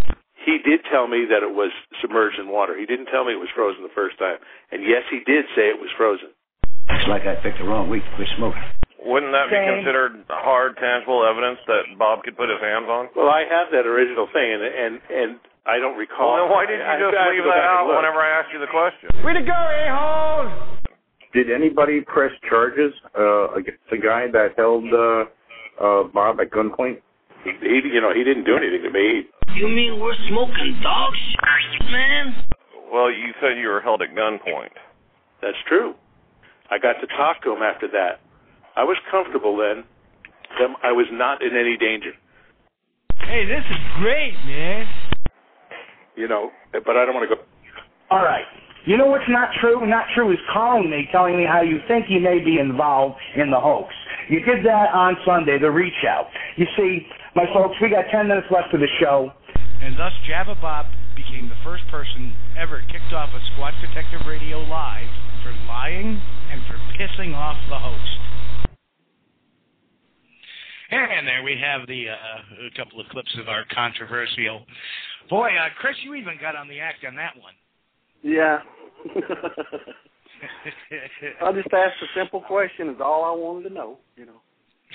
he 0.44 0.58
did 0.62 0.80
tell 0.92 1.08
me 1.08 1.24
that 1.28 1.42
it 1.42 1.52
was 1.52 1.72
submerged 2.00 2.38
in 2.38 2.48
water. 2.48 2.76
He 2.78 2.86
didn't 2.86 3.06
tell 3.08 3.24
me 3.24 3.32
it 3.32 3.40
was 3.42 3.50
frozen 3.54 3.82
the 3.82 3.92
first 3.94 4.18
time. 4.18 4.38
And 4.70 4.84
yes, 4.84 5.02
he 5.10 5.20
did 5.24 5.44
say 5.56 5.68
it 5.72 5.80
was 5.80 5.90
frozen. 5.96 6.30
It's 6.92 7.08
like 7.08 7.24
I 7.24 7.34
picked 7.40 7.58
the 7.58 7.64
wrong 7.64 7.88
week 7.88 8.04
to 8.04 8.12
quit 8.16 8.28
smoking. 8.36 8.60
Wouldn't 9.04 9.32
that 9.36 9.52
be 9.52 9.56
considered 9.60 10.24
hard, 10.32 10.76
tangible 10.80 11.24
evidence 11.28 11.60
that 11.68 11.84
Bob 12.00 12.24
could 12.24 12.36
put 12.40 12.48
his 12.48 12.60
hands 12.60 12.88
on? 12.88 13.12
Well, 13.12 13.28
I 13.28 13.44
have 13.44 13.68
that 13.72 13.84
original 13.84 14.28
thing, 14.32 14.48
and 14.48 14.64
and 14.64 14.92
and 15.12 15.30
I 15.68 15.76
don't 15.76 15.96
recall. 16.00 16.32
Well, 16.40 16.48
then 16.48 16.52
why 16.52 16.64
did 16.64 16.80
you 16.80 16.88
I- 16.88 16.96
just 17.00 17.12
I 17.12 17.28
leave 17.32 17.44
go 17.44 17.52
that 17.52 17.64
out 17.68 17.84
whenever 17.84 18.20
I 18.24 18.40
asked 18.40 18.52
you 18.52 18.60
the 18.64 18.72
question? 18.72 19.12
Way 19.20 19.36
to 19.36 19.44
go, 19.44 19.52
a-hole! 19.52 20.48
Did 21.36 21.50
anybody 21.52 22.00
press 22.00 22.32
charges 22.48 22.92
uh, 23.12 23.52
against 23.52 23.84
the 23.90 23.98
guy 24.00 24.24
that 24.32 24.56
held 24.56 24.88
uh, 24.88 25.28
uh, 25.76 26.08
Bob 26.08 26.40
at 26.40 26.48
gunpoint? 26.48 27.00
He, 27.44 27.52
he, 27.60 27.80
you 27.92 28.00
know, 28.00 28.14
he 28.14 28.24
didn't 28.24 28.44
do 28.48 28.56
anything 28.56 28.88
to 28.88 28.90
me. 28.90 29.28
You 29.52 29.68
mean 29.68 30.00
we're 30.00 30.16
smoking 30.28 30.80
dog 30.82 31.12
shit, 31.30 31.90
man? 31.90 32.34
Well, 32.92 33.10
you 33.10 33.32
said 33.40 33.58
you 33.60 33.68
were 33.68 33.80
held 33.80 34.02
at 34.02 34.10
gunpoint. 34.10 34.74
That's 35.42 35.58
true. 35.68 35.94
I 36.70 36.78
got 36.78 36.94
to 37.00 37.06
talk 37.06 37.42
to 37.44 37.52
him 37.52 37.62
after 37.62 37.86
that. 37.88 38.20
I 38.76 38.84
was 38.84 38.96
comfortable 39.10 39.56
then. 39.56 39.84
Then 40.58 40.74
I 40.82 40.92
was 40.92 41.06
not 41.12 41.42
in 41.42 41.56
any 41.56 41.76
danger. 41.76 42.12
Hey, 43.20 43.44
this 43.46 43.64
is 43.70 43.76
great, 44.00 44.34
man. 44.46 44.86
You 46.16 46.28
know, 46.28 46.50
but 46.72 46.96
I 46.96 47.04
don't 47.04 47.14
want 47.14 47.28
to 47.28 47.36
go. 47.36 47.42
All 48.10 48.22
right. 48.22 48.44
You 48.86 48.98
know 48.98 49.06
what's 49.06 49.28
not 49.28 49.48
true? 49.60 49.86
Not 49.86 50.04
true 50.14 50.30
is 50.30 50.38
calling 50.52 50.90
me, 50.90 51.08
telling 51.10 51.38
me 51.38 51.44
how 51.50 51.62
you 51.62 51.78
think 51.88 52.06
you 52.08 52.20
may 52.20 52.38
be 52.38 52.58
involved 52.58 53.16
in 53.34 53.50
the 53.50 53.58
hoax. 53.58 53.94
You 54.28 54.40
did 54.40 54.64
that 54.66 54.92
on 54.92 55.16
Sunday, 55.24 55.58
the 55.58 55.70
reach 55.70 56.04
out. 56.06 56.26
You 56.56 56.66
see, 56.76 57.06
my 57.34 57.44
folks, 57.52 57.74
we 57.82 57.90
got 57.90 58.04
10 58.10 58.28
minutes 58.28 58.46
left 58.50 58.72
of 58.74 58.80
the 58.80 58.88
show. 59.00 59.30
And 59.82 59.98
thus, 59.98 60.12
Java 60.26 60.54
Bob 60.60 60.86
became 61.16 61.48
the 61.48 61.56
first 61.64 61.82
person 61.90 62.34
ever 62.58 62.82
kicked 62.90 63.12
off 63.12 63.30
a 63.34 63.40
Squatch 63.52 63.78
Detective 63.80 64.26
Radio 64.26 64.60
Live 64.60 65.08
for 65.42 65.52
lying 65.66 66.20
and 66.50 66.62
for 66.66 66.78
pissing 66.98 67.34
off 67.34 67.56
the 67.68 67.78
host. 67.78 68.18
And 70.90 71.26
there 71.26 71.42
we 71.42 71.56
have 71.60 71.86
the 71.88 72.10
uh, 72.10 72.66
a 72.66 72.70
couple 72.78 73.00
of 73.00 73.08
clips 73.08 73.34
of 73.40 73.48
our 73.48 73.64
controversial. 73.74 74.64
Boy, 75.28 75.48
uh, 75.48 75.70
Chris, 75.80 75.96
you 76.04 76.14
even 76.14 76.34
got 76.40 76.54
on 76.54 76.68
the 76.68 76.78
act 76.78 77.04
on 77.06 77.16
that 77.16 77.32
one. 77.40 77.54
Yeah. 78.22 78.60
I 81.42 81.52
just 81.52 81.72
asked 81.72 82.02
a 82.02 82.06
simple 82.16 82.42
question. 82.42 82.90
Is 82.90 83.00
all 83.02 83.24
I 83.24 83.32
wanted 83.36 83.68
to 83.68 83.74
know. 83.74 83.98
You 84.16 84.26
know. 84.26 84.40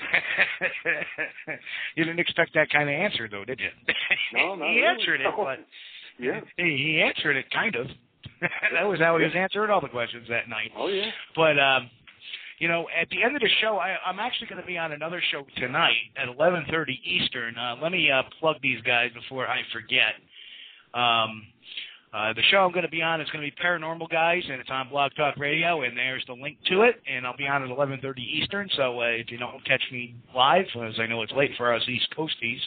you 1.96 2.04
didn't 2.04 2.20
expect 2.20 2.54
that 2.54 2.70
kind 2.70 2.88
of 2.88 2.94
answer, 2.94 3.28
though, 3.30 3.44
did 3.44 3.60
you? 3.60 3.68
No, 4.34 4.54
not 4.54 4.68
he 4.68 4.80
really. 4.80 4.86
answered 4.86 5.20
it, 5.20 5.26
but 5.36 5.58
Yeah. 6.18 6.40
he, 6.56 6.76
he 6.76 7.02
answered 7.02 7.36
it 7.36 7.46
kind 7.50 7.74
of. 7.76 7.86
that 8.74 8.84
was 8.84 9.00
how 9.00 9.16
he 9.18 9.24
was 9.24 9.32
answering 9.36 9.70
all 9.70 9.80
the 9.80 9.88
questions 9.88 10.26
that 10.28 10.48
night. 10.48 10.70
Oh 10.76 10.88
yeah. 10.88 11.10
But 11.34 11.58
um, 11.58 11.90
you 12.58 12.68
know, 12.68 12.86
at 13.00 13.08
the 13.08 13.22
end 13.22 13.34
of 13.34 13.40
the 13.40 13.48
show, 13.62 13.76
I, 13.78 13.96
I'm 14.04 14.18
actually 14.18 14.48
going 14.48 14.60
to 14.60 14.66
be 14.66 14.76
on 14.76 14.92
another 14.92 15.22
show 15.32 15.42
tonight 15.56 15.96
at 16.16 16.28
11:30 16.28 16.86
Eastern. 17.04 17.56
Uh, 17.56 17.76
let 17.82 17.90
me 17.92 18.10
uh, 18.10 18.22
plug 18.38 18.56
these 18.62 18.80
guys 18.82 19.10
before 19.14 19.46
I 19.48 19.60
forget. 19.72 20.14
Um, 20.92 21.42
uh, 22.12 22.32
the 22.32 22.42
show 22.50 22.58
I'm 22.58 22.72
going 22.72 22.84
to 22.84 22.90
be 22.90 23.02
on 23.02 23.20
is 23.20 23.28
going 23.30 23.44
to 23.44 23.50
be 23.50 23.62
Paranormal 23.62 24.10
Guys, 24.10 24.42
and 24.50 24.60
it's 24.60 24.70
on 24.70 24.88
Blog 24.88 25.12
Talk 25.16 25.36
Radio, 25.36 25.82
and 25.82 25.96
there's 25.96 26.24
the 26.26 26.32
link 26.32 26.58
to 26.66 26.82
it. 26.82 26.96
And 27.08 27.24
I'll 27.24 27.36
be 27.36 27.46
on 27.46 27.62
at 27.62 27.68
11:30 27.70 28.18
Eastern. 28.18 28.68
So 28.76 29.00
uh, 29.00 29.04
if 29.04 29.30
you 29.30 29.38
don't 29.38 29.64
catch 29.64 29.82
me 29.92 30.14
live, 30.34 30.66
as 30.84 30.94
I 30.98 31.06
know 31.06 31.22
it's 31.22 31.32
late 31.32 31.52
for 31.56 31.72
us 31.72 31.82
East 31.88 32.08
Coasties, 32.16 32.58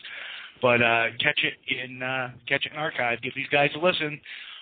but 0.62 0.82
uh, 0.82 1.08
catch 1.19 1.39
it 1.43 1.56
in 1.67 2.01
uh, 2.01 2.32
catch 2.47 2.65
it 2.65 2.71
in 2.71 2.77
archive. 2.77 3.21
Give 3.21 3.34
these 3.36 3.49
guys 3.51 3.69
a 3.75 3.79
listen. 3.79 4.19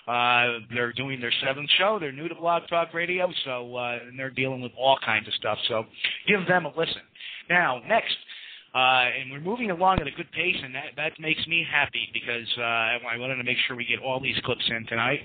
Uh, 0.08 0.66
they're 0.74 0.94
doing 0.94 1.22
their 1.22 1.34
seventh 1.46 1.70
show. 1.78 2.00
They're 2.00 2.12
new 2.12 2.28
to 2.28 2.34
Blog 2.34 2.64
Talk 2.68 2.92
Radio, 2.96 3.32
so 3.46 3.76
uh, 3.76 4.00
and 4.08 4.18
they're 4.18 4.32
dealing 4.32 4.62
with 4.62 4.72
all 4.76 4.98
kinds 5.06 5.28
of 5.28 5.34
stuff. 5.36 5.60
So 5.68 5.84
give 6.28 6.48
them 6.48 6.66
a 6.66 6.70
listen. 6.70 7.04
Now, 7.50 7.82
next, 7.88 8.16
uh, 8.74 9.06
and 9.20 9.32
we're 9.32 9.42
moving 9.42 9.72
along 9.72 10.00
at 10.00 10.08
a 10.08 10.12
good 10.12 10.32
pace, 10.32 10.56
and 10.64 10.74
that 10.76 10.96
that 10.96 11.12
makes 11.20 11.46
me 11.48 11.66
happy 11.70 12.10
because 12.14 12.48
uh, 12.58 12.62
I 12.62 13.18
wanted 13.18 13.36
to 13.36 13.44
make 13.44 13.58
sure 13.68 13.76
we 13.76 13.86
get 13.86 14.00
all 14.00 14.20
these 14.20 14.38
clips 14.46 14.64
in 14.70 14.86
tonight. 14.88 15.20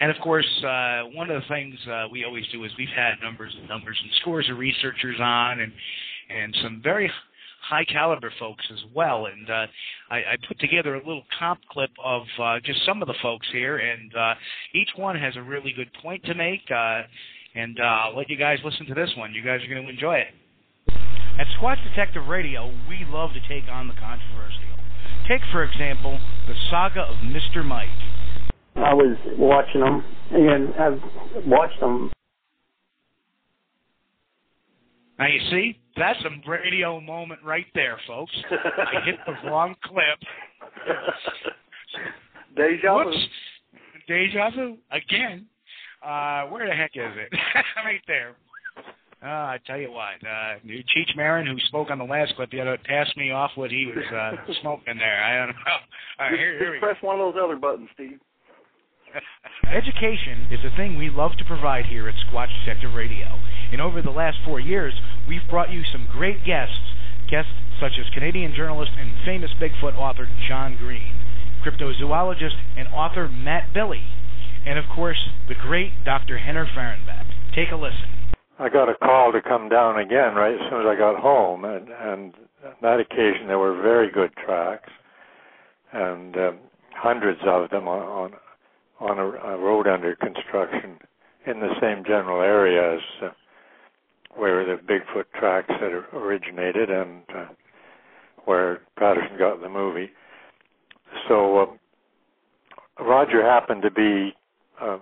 And 0.00 0.10
of 0.10 0.16
course, 0.22 0.48
uh, 0.64 1.02
one 1.14 1.30
of 1.30 1.40
the 1.40 1.48
things 1.48 1.74
uh, 1.88 2.06
we 2.10 2.24
always 2.24 2.44
do 2.52 2.64
is 2.64 2.72
we've 2.76 2.88
had 2.88 3.14
numbers 3.22 3.54
and 3.58 3.68
numbers 3.68 3.96
and 4.02 4.10
scores 4.20 4.48
of 4.50 4.58
researchers 4.58 5.16
on, 5.20 5.60
and 5.60 5.72
and 6.28 6.56
some 6.62 6.80
very 6.82 7.10
high 7.68 7.84
caliber 7.84 8.32
folks 8.38 8.64
as 8.72 8.80
well. 8.94 9.26
And 9.26 9.48
uh, 9.48 9.66
I, 10.10 10.16
I 10.16 10.36
put 10.48 10.58
together 10.58 10.94
a 10.94 10.98
little 10.98 11.24
comp 11.38 11.60
clip 11.70 11.90
of 12.04 12.22
uh, 12.42 12.60
just 12.64 12.84
some 12.84 13.02
of 13.02 13.08
the 13.08 13.14
folks 13.22 13.46
here, 13.52 13.78
and 13.78 14.14
uh, 14.14 14.34
each 14.74 14.90
one 14.96 15.16
has 15.16 15.36
a 15.36 15.42
really 15.42 15.72
good 15.72 15.90
point 16.02 16.24
to 16.24 16.34
make. 16.34 16.62
Uh, 16.70 17.02
and 17.54 17.78
uh, 17.78 17.82
I'll 17.82 18.16
let 18.16 18.28
you 18.28 18.36
guys 18.36 18.58
listen 18.64 18.86
to 18.86 18.94
this 18.94 19.10
one. 19.16 19.32
You 19.32 19.42
guys 19.42 19.60
are 19.62 19.72
going 19.72 19.84
to 19.84 19.88
enjoy 19.88 20.16
it. 20.16 20.34
At 21.36 21.48
Squatch 21.58 21.82
Detective 21.82 22.28
Radio, 22.28 22.72
we 22.88 23.04
love 23.08 23.30
to 23.32 23.40
take 23.48 23.68
on 23.68 23.88
the 23.88 23.94
controversial. 23.94 24.60
Take, 25.28 25.40
for 25.50 25.64
example, 25.64 26.20
the 26.46 26.54
saga 26.70 27.00
of 27.00 27.16
Mr. 27.16 27.64
Mike. 27.64 27.88
I 28.76 28.94
was 28.94 29.16
watching 29.36 29.80
them, 29.80 30.04
and 30.30 30.72
I've 30.74 31.44
watched 31.44 31.80
them. 31.80 32.12
Now 35.18 35.26
you 35.26 35.40
see, 35.50 35.80
that's 35.96 36.18
a 36.24 36.50
radio 36.50 37.00
moment 37.00 37.40
right 37.44 37.66
there, 37.74 37.98
folks. 38.06 38.32
I 38.50 39.04
hit 39.04 39.16
the 39.26 39.48
wrong 39.48 39.74
clip. 39.84 40.18
Deja 42.56 42.96
vu. 42.96 43.10
Whoops. 43.10 43.28
Deja 44.06 44.50
vu 44.50 44.76
again. 44.92 45.46
Uh, 46.04 46.44
where 46.46 46.68
the 46.68 46.74
heck 46.74 46.92
is 46.94 47.12
it? 47.16 47.38
right 47.84 48.02
there. 48.06 48.36
Uh, 49.24 49.56
I 49.56 49.58
tell 49.66 49.78
you 49.78 49.90
what, 49.90 50.20
uh, 50.20 50.60
Cheech 50.68 51.16
Marin, 51.16 51.46
who 51.46 51.58
spoke 51.68 51.90
on 51.90 51.96
the 51.96 52.04
last 52.04 52.36
clip, 52.36 52.50
the 52.50 52.60
other 52.60 52.76
passed 52.84 53.16
me 53.16 53.30
off 53.30 53.52
what 53.54 53.70
he 53.70 53.86
was 53.86 54.04
uh, 54.12 54.52
smoking 54.60 54.98
there. 54.98 55.24
I 55.24 55.46
don't 55.46 55.56
know. 55.56 55.62
All 56.20 56.26
right, 56.28 56.38
here, 56.38 56.58
here 56.58 56.70
we 56.72 56.76
Just 56.76 56.82
press 56.84 56.96
one 57.00 57.18
of 57.18 57.32
those 57.32 57.42
other 57.42 57.56
buttons, 57.56 57.88
Steve. 57.94 58.20
Education 59.72 60.48
is 60.52 60.60
a 60.60 60.76
thing 60.76 60.98
we 60.98 61.08
love 61.08 61.32
to 61.38 61.44
provide 61.46 61.86
here 61.86 62.06
at 62.06 62.14
Squatch 62.28 62.52
Detective 62.66 62.92
Radio. 62.92 63.40
And 63.72 63.80
over 63.80 64.02
the 64.02 64.10
last 64.10 64.36
four 64.44 64.60
years, 64.60 64.92
we've 65.26 65.48
brought 65.48 65.72
you 65.72 65.82
some 65.90 66.06
great 66.12 66.44
guests, 66.44 66.76
guests 67.30 67.52
such 67.80 67.92
as 67.98 68.12
Canadian 68.12 68.52
journalist 68.54 68.92
and 68.98 69.14
famous 69.24 69.52
Bigfoot 69.58 69.96
author 69.96 70.28
John 70.46 70.76
Green, 70.76 71.14
cryptozoologist 71.64 72.60
and 72.76 72.88
author 72.88 73.28
Matt 73.28 73.72
Bille, 73.72 74.04
and 74.66 74.78
of 74.78 74.84
course, 74.94 75.30
the 75.48 75.54
great 75.54 75.92
Dr. 76.04 76.36
Henner 76.36 76.66
Fahrenbach. 76.66 77.24
Take 77.54 77.70
a 77.72 77.76
listen. 77.76 78.13
I 78.58 78.68
got 78.68 78.88
a 78.88 78.94
call 78.94 79.32
to 79.32 79.42
come 79.42 79.68
down 79.68 79.98
again 79.98 80.34
right 80.34 80.54
as 80.54 80.70
soon 80.70 80.80
as 80.82 80.86
I 80.86 80.96
got 80.96 81.20
home, 81.20 81.64
and, 81.64 81.88
and 81.88 82.34
on 82.64 82.74
that 82.82 83.00
occasion 83.00 83.48
there 83.48 83.58
were 83.58 83.80
very 83.82 84.10
good 84.10 84.32
tracks, 84.36 84.90
and 85.92 86.36
um, 86.36 86.58
hundreds 86.92 87.40
of 87.46 87.70
them 87.70 87.88
on 87.88 88.32
on, 89.00 89.18
a, 89.18 89.26
a 89.26 89.58
road 89.58 89.88
under 89.88 90.14
construction 90.16 90.98
in 91.46 91.60
the 91.60 91.74
same 91.80 92.04
general 92.04 92.40
area 92.40 92.94
as 92.94 93.00
uh, 93.22 93.28
where 94.36 94.64
the 94.64 94.80
Bigfoot 94.82 95.24
tracks 95.38 95.68
had 95.68 95.92
originated 96.12 96.90
and 96.90 97.22
uh, 97.34 97.46
where 98.44 98.80
Patterson 98.96 99.36
got 99.36 99.60
the 99.60 99.68
movie. 99.68 100.10
So 101.28 101.58
uh, 101.58 103.04
Roger 103.04 103.42
happened 103.42 103.82
to 103.82 103.90
be 103.90 104.32
uh, 104.80 104.98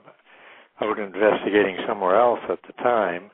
out 0.80 0.98
investigating 0.98 1.76
somewhere 1.86 2.18
else 2.18 2.40
at 2.48 2.58
the 2.66 2.72
time, 2.82 3.30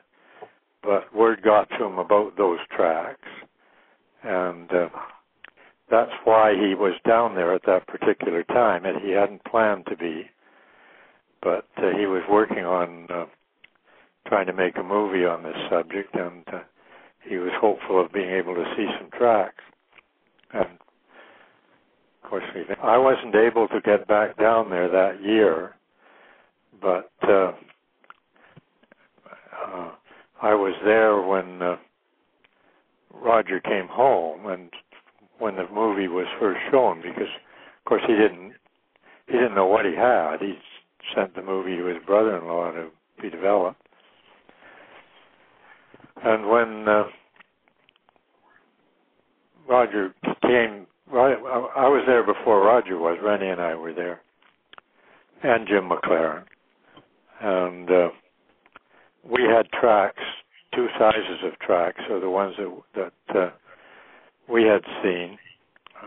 but 0.83 1.13
word 1.13 1.41
got 1.41 1.69
to 1.71 1.85
him 1.85 1.97
about 1.97 2.37
those 2.37 2.59
tracks, 2.75 3.27
and 4.23 4.71
uh, 4.71 4.89
that's 5.89 6.11
why 6.23 6.53
he 6.53 6.75
was 6.75 6.93
down 7.07 7.35
there 7.35 7.53
at 7.53 7.65
that 7.65 7.87
particular 7.87 8.43
time. 8.43 8.85
And 8.85 9.01
he 9.01 9.11
hadn't 9.11 9.43
planned 9.45 9.85
to 9.87 9.97
be, 9.97 10.29
but 11.41 11.67
uh, 11.77 11.97
he 11.97 12.05
was 12.05 12.23
working 12.29 12.65
on 12.65 13.07
uh, 13.09 13.25
trying 14.27 14.47
to 14.47 14.53
make 14.53 14.77
a 14.77 14.83
movie 14.83 15.25
on 15.25 15.43
this 15.43 15.57
subject, 15.69 16.15
and 16.15 16.43
uh, 16.53 16.59
he 17.27 17.37
was 17.37 17.51
hopeful 17.59 18.03
of 18.03 18.13
being 18.13 18.29
able 18.29 18.55
to 18.55 18.73
see 18.77 18.87
some 18.99 19.09
tracks. 19.11 19.63
And 20.53 20.67
of 22.23 22.29
course, 22.29 22.43
we, 22.53 22.63
I 22.83 22.97
wasn't 22.97 23.35
able 23.35 23.67
to 23.69 23.81
get 23.81 24.07
back 24.07 24.37
down 24.37 24.69
there 24.69 24.89
that 24.89 25.21
year, 25.23 25.75
but 26.81 27.11
uh, 27.23 27.51
uh, 29.65 29.91
I 30.41 30.53
was 30.53 30.73
there 30.85 31.21
when 31.21 31.61
uh, 31.61 31.75
Roger 33.13 33.59
came 33.59 33.87
home 33.87 34.47
and 34.47 34.69
when 35.37 35.55
the 35.55 35.67
movie 35.73 36.07
was 36.07 36.27
first 36.39 36.59
shown 36.71 37.01
because 37.01 37.23
of 37.23 37.85
course 37.85 38.03
he 38.07 38.13
didn't 38.13 38.53
he 39.27 39.33
didn't 39.33 39.55
know 39.55 39.67
what 39.67 39.85
he 39.85 39.95
had. 39.95 40.37
He 40.39 40.55
sent 41.15 41.35
the 41.35 41.41
movie 41.41 41.75
to 41.77 41.85
his 41.85 42.03
brother-in-law 42.05 42.71
to 42.71 42.87
be 43.21 43.29
developed. 43.29 43.81
And 46.23 46.49
when 46.49 46.87
uh, 46.87 47.03
Roger 49.67 50.13
came, 50.41 50.87
I 51.13 51.87
was 51.87 52.03
there 52.07 52.23
before 52.23 52.65
Roger 52.65 52.97
was. 52.97 53.17
Rennie 53.23 53.49
and 53.49 53.61
I 53.61 53.75
were 53.75 53.93
there, 53.93 54.21
and 55.43 55.67
Jim 55.67 55.89
McClarin, 55.89 56.43
and 57.41 57.89
uh, 57.89 58.09
we 59.23 59.43
had 59.43 59.69
tracks, 59.71 60.23
two 60.73 60.87
sizes 60.97 61.43
of 61.43 61.57
tracks, 61.59 61.99
so 62.07 62.19
the 62.19 62.29
ones 62.29 62.55
that 62.57 63.11
that 63.27 63.37
uh, 63.37 63.49
we 64.49 64.63
had 64.63 64.81
seen, 65.03 65.37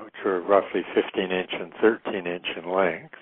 which 0.04 0.14
were 0.24 0.40
roughly 0.42 0.82
15 0.94 1.30
inch 1.30 1.50
and 1.52 1.72
13 1.80 2.26
inch 2.26 2.46
in 2.56 2.70
length. 2.70 3.14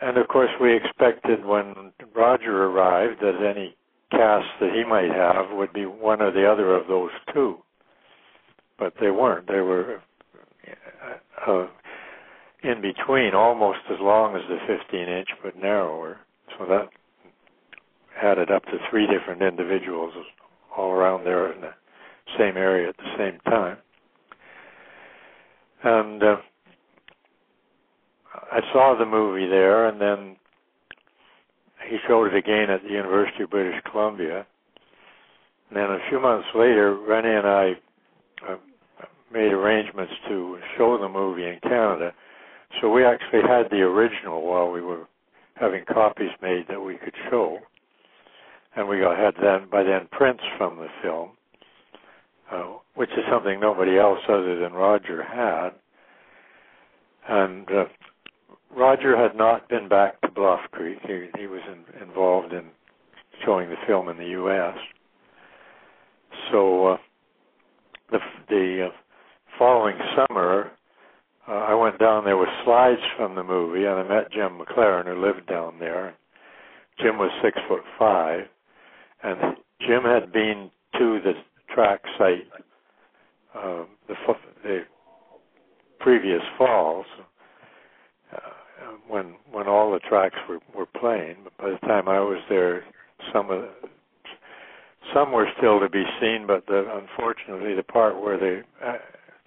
And 0.00 0.16
of 0.16 0.28
course, 0.28 0.50
we 0.60 0.76
expected 0.76 1.44
when 1.44 1.92
Roger 2.14 2.64
arrived 2.64 3.20
that 3.20 3.42
any 3.42 3.74
cast 4.10 4.46
that 4.60 4.72
he 4.72 4.84
might 4.84 5.10
have 5.10 5.56
would 5.56 5.72
be 5.72 5.86
one 5.86 6.22
or 6.22 6.30
the 6.30 6.50
other 6.50 6.74
of 6.74 6.86
those 6.86 7.10
two. 7.32 7.58
But 8.78 8.94
they 9.00 9.10
weren't. 9.10 9.48
They 9.48 9.60
were 9.60 10.00
uh, 11.46 11.50
uh, 11.50 11.66
in 12.62 12.80
between, 12.80 13.34
almost 13.34 13.80
as 13.90 13.98
long 14.00 14.36
as 14.36 14.42
the 14.48 14.58
15 14.66 15.00
inch, 15.00 15.28
but 15.42 15.56
narrower. 15.56 16.18
So 16.58 16.66
that 16.66 16.88
added 18.22 18.50
up 18.50 18.64
to 18.66 18.78
three 18.90 19.06
different 19.06 19.42
individuals 19.42 20.12
all 20.76 20.90
around 20.90 21.24
there 21.24 21.52
in 21.52 21.60
the 21.60 21.72
same 22.38 22.56
area 22.56 22.88
at 22.88 22.96
the 22.96 23.16
same 23.16 23.40
time. 23.40 23.78
And 25.82 26.22
uh, 26.22 26.36
I 28.52 28.60
saw 28.72 28.96
the 28.98 29.06
movie 29.06 29.48
there, 29.48 29.86
and 29.86 30.00
then 30.00 30.36
he 31.88 31.98
showed 32.06 32.26
it 32.26 32.36
again 32.36 32.70
at 32.70 32.82
the 32.82 32.90
University 32.90 33.44
of 33.44 33.50
British 33.50 33.80
Columbia. 33.90 34.46
And 35.68 35.76
then 35.76 35.84
a 35.84 35.98
few 36.08 36.20
months 36.20 36.48
later, 36.54 36.96
Rennie 36.96 37.28
and 37.28 37.46
I 37.46 37.72
uh, 38.48 38.56
made 39.32 39.52
arrangements 39.52 40.12
to 40.28 40.58
show 40.76 40.98
the 40.98 41.08
movie 41.08 41.44
in 41.44 41.58
Canada. 41.62 42.12
So 42.80 42.90
we 42.90 43.04
actually 43.04 43.42
had 43.42 43.70
the 43.70 43.82
original 43.82 44.46
while 44.46 44.70
we 44.70 44.80
were 44.80 45.06
having 45.54 45.84
copies 45.84 46.30
made 46.42 46.66
that 46.68 46.80
we 46.80 46.96
could 46.96 47.14
show. 47.30 47.58
And 48.78 48.88
we 48.88 48.98
had 49.00 49.34
then 49.42 49.68
by 49.68 49.82
then 49.82 50.06
prints 50.12 50.44
from 50.56 50.76
the 50.76 50.86
film, 51.02 51.30
uh, 52.52 52.74
which 52.94 53.10
is 53.10 53.24
something 53.28 53.58
nobody 53.58 53.98
else 53.98 54.20
other 54.28 54.56
than 54.56 54.72
Roger 54.72 55.20
had. 55.20 55.70
And 57.28 57.68
uh, 57.72 57.84
Roger 58.70 59.16
had 59.16 59.36
not 59.36 59.68
been 59.68 59.88
back 59.88 60.20
to 60.20 60.30
Bluff 60.30 60.60
Creek. 60.70 60.98
He, 61.02 61.26
he 61.36 61.48
was 61.48 61.60
in, 61.66 62.02
involved 62.02 62.52
in 62.52 62.66
showing 63.44 63.68
the 63.68 63.74
film 63.84 64.08
in 64.10 64.16
the 64.16 64.26
U.S. 64.26 64.76
So 66.52 66.86
uh, 66.86 66.96
the 68.12 68.18
the 68.48 68.90
uh, 68.90 68.96
following 69.58 69.98
summer, 70.14 70.70
uh, 71.48 71.50
I 71.50 71.74
went 71.74 71.98
down 71.98 72.24
there 72.24 72.36
with 72.36 72.48
slides 72.64 73.00
from 73.16 73.34
the 73.34 73.42
movie, 73.42 73.86
and 73.86 73.98
I 73.98 74.02
met 74.04 74.30
Jim 74.30 74.56
McClarin, 74.56 75.06
who 75.06 75.20
lived 75.20 75.48
down 75.48 75.80
there. 75.80 76.14
Jim 77.02 77.18
was 77.18 77.32
six 77.42 77.58
foot 77.68 77.82
five, 77.98 78.42
and 79.22 79.56
Jim 79.80 80.02
had 80.02 80.32
been 80.32 80.70
to 80.98 81.20
the 81.22 81.32
track 81.74 82.00
site 82.18 82.46
uh, 83.54 83.84
the 84.06 84.14
the 84.62 84.80
previous 86.00 86.42
falls 86.56 87.06
uh, 88.32 88.38
when 89.08 89.34
when 89.50 89.66
all 89.66 89.92
the 89.92 90.00
tracks 90.00 90.36
were 90.48 90.60
were 90.74 90.86
playing. 90.86 91.36
But 91.44 91.56
by 91.58 91.70
the 91.70 91.86
time 91.86 92.08
I 92.08 92.20
was 92.20 92.40
there, 92.48 92.84
some 93.32 93.50
of 93.50 93.62
the, 93.62 93.70
some 95.14 95.32
were 95.32 95.48
still 95.56 95.80
to 95.80 95.88
be 95.88 96.04
seen, 96.20 96.46
but 96.46 96.66
the, 96.66 96.84
unfortunately, 97.00 97.74
the 97.74 97.82
part 97.82 98.20
where 98.20 98.38
the 98.38 98.62
uh, 98.84 98.98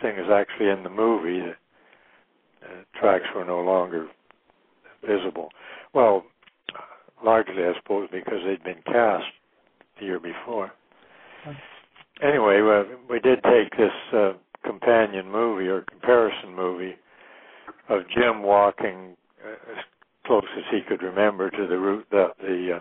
thing 0.02 0.18
is 0.18 0.30
actually 0.34 0.70
in 0.70 0.84
the 0.84 0.90
movie, 0.90 1.40
the 1.40 1.52
uh, 2.68 3.00
tracks 3.00 3.26
were 3.36 3.46
no 3.46 3.60
longer 3.60 4.08
visible. 5.08 5.50
Well, 5.94 6.24
largely, 7.24 7.64
I 7.64 7.74
suppose, 7.78 8.10
because 8.12 8.40
they'd 8.46 8.64
been 8.64 8.82
cast 8.86 9.26
the 10.02 10.06
year 10.06 10.20
before. 10.20 10.72
Anyway, 12.22 12.60
uh, 12.62 12.84
we 13.10 13.20
did 13.20 13.39
take 13.43 13.72
this 13.78 13.91
uh, 14.14 14.34
companion 14.66 15.32
movie 15.32 15.68
or 15.68 15.84
comparison 15.89 16.54
movie 16.56 16.95
of 17.89 18.02
Jim 18.14 18.43
walking 18.43 19.16
uh, 19.43 19.72
as 19.72 19.84
close 20.26 20.43
as 20.58 20.64
he 20.72 20.82
could 20.88 21.02
remember 21.02 21.49
to 21.49 21.68
the 21.68 21.78
route 21.78 22.06
that 22.12 22.32
the 22.39 22.78
uh, 22.78 22.80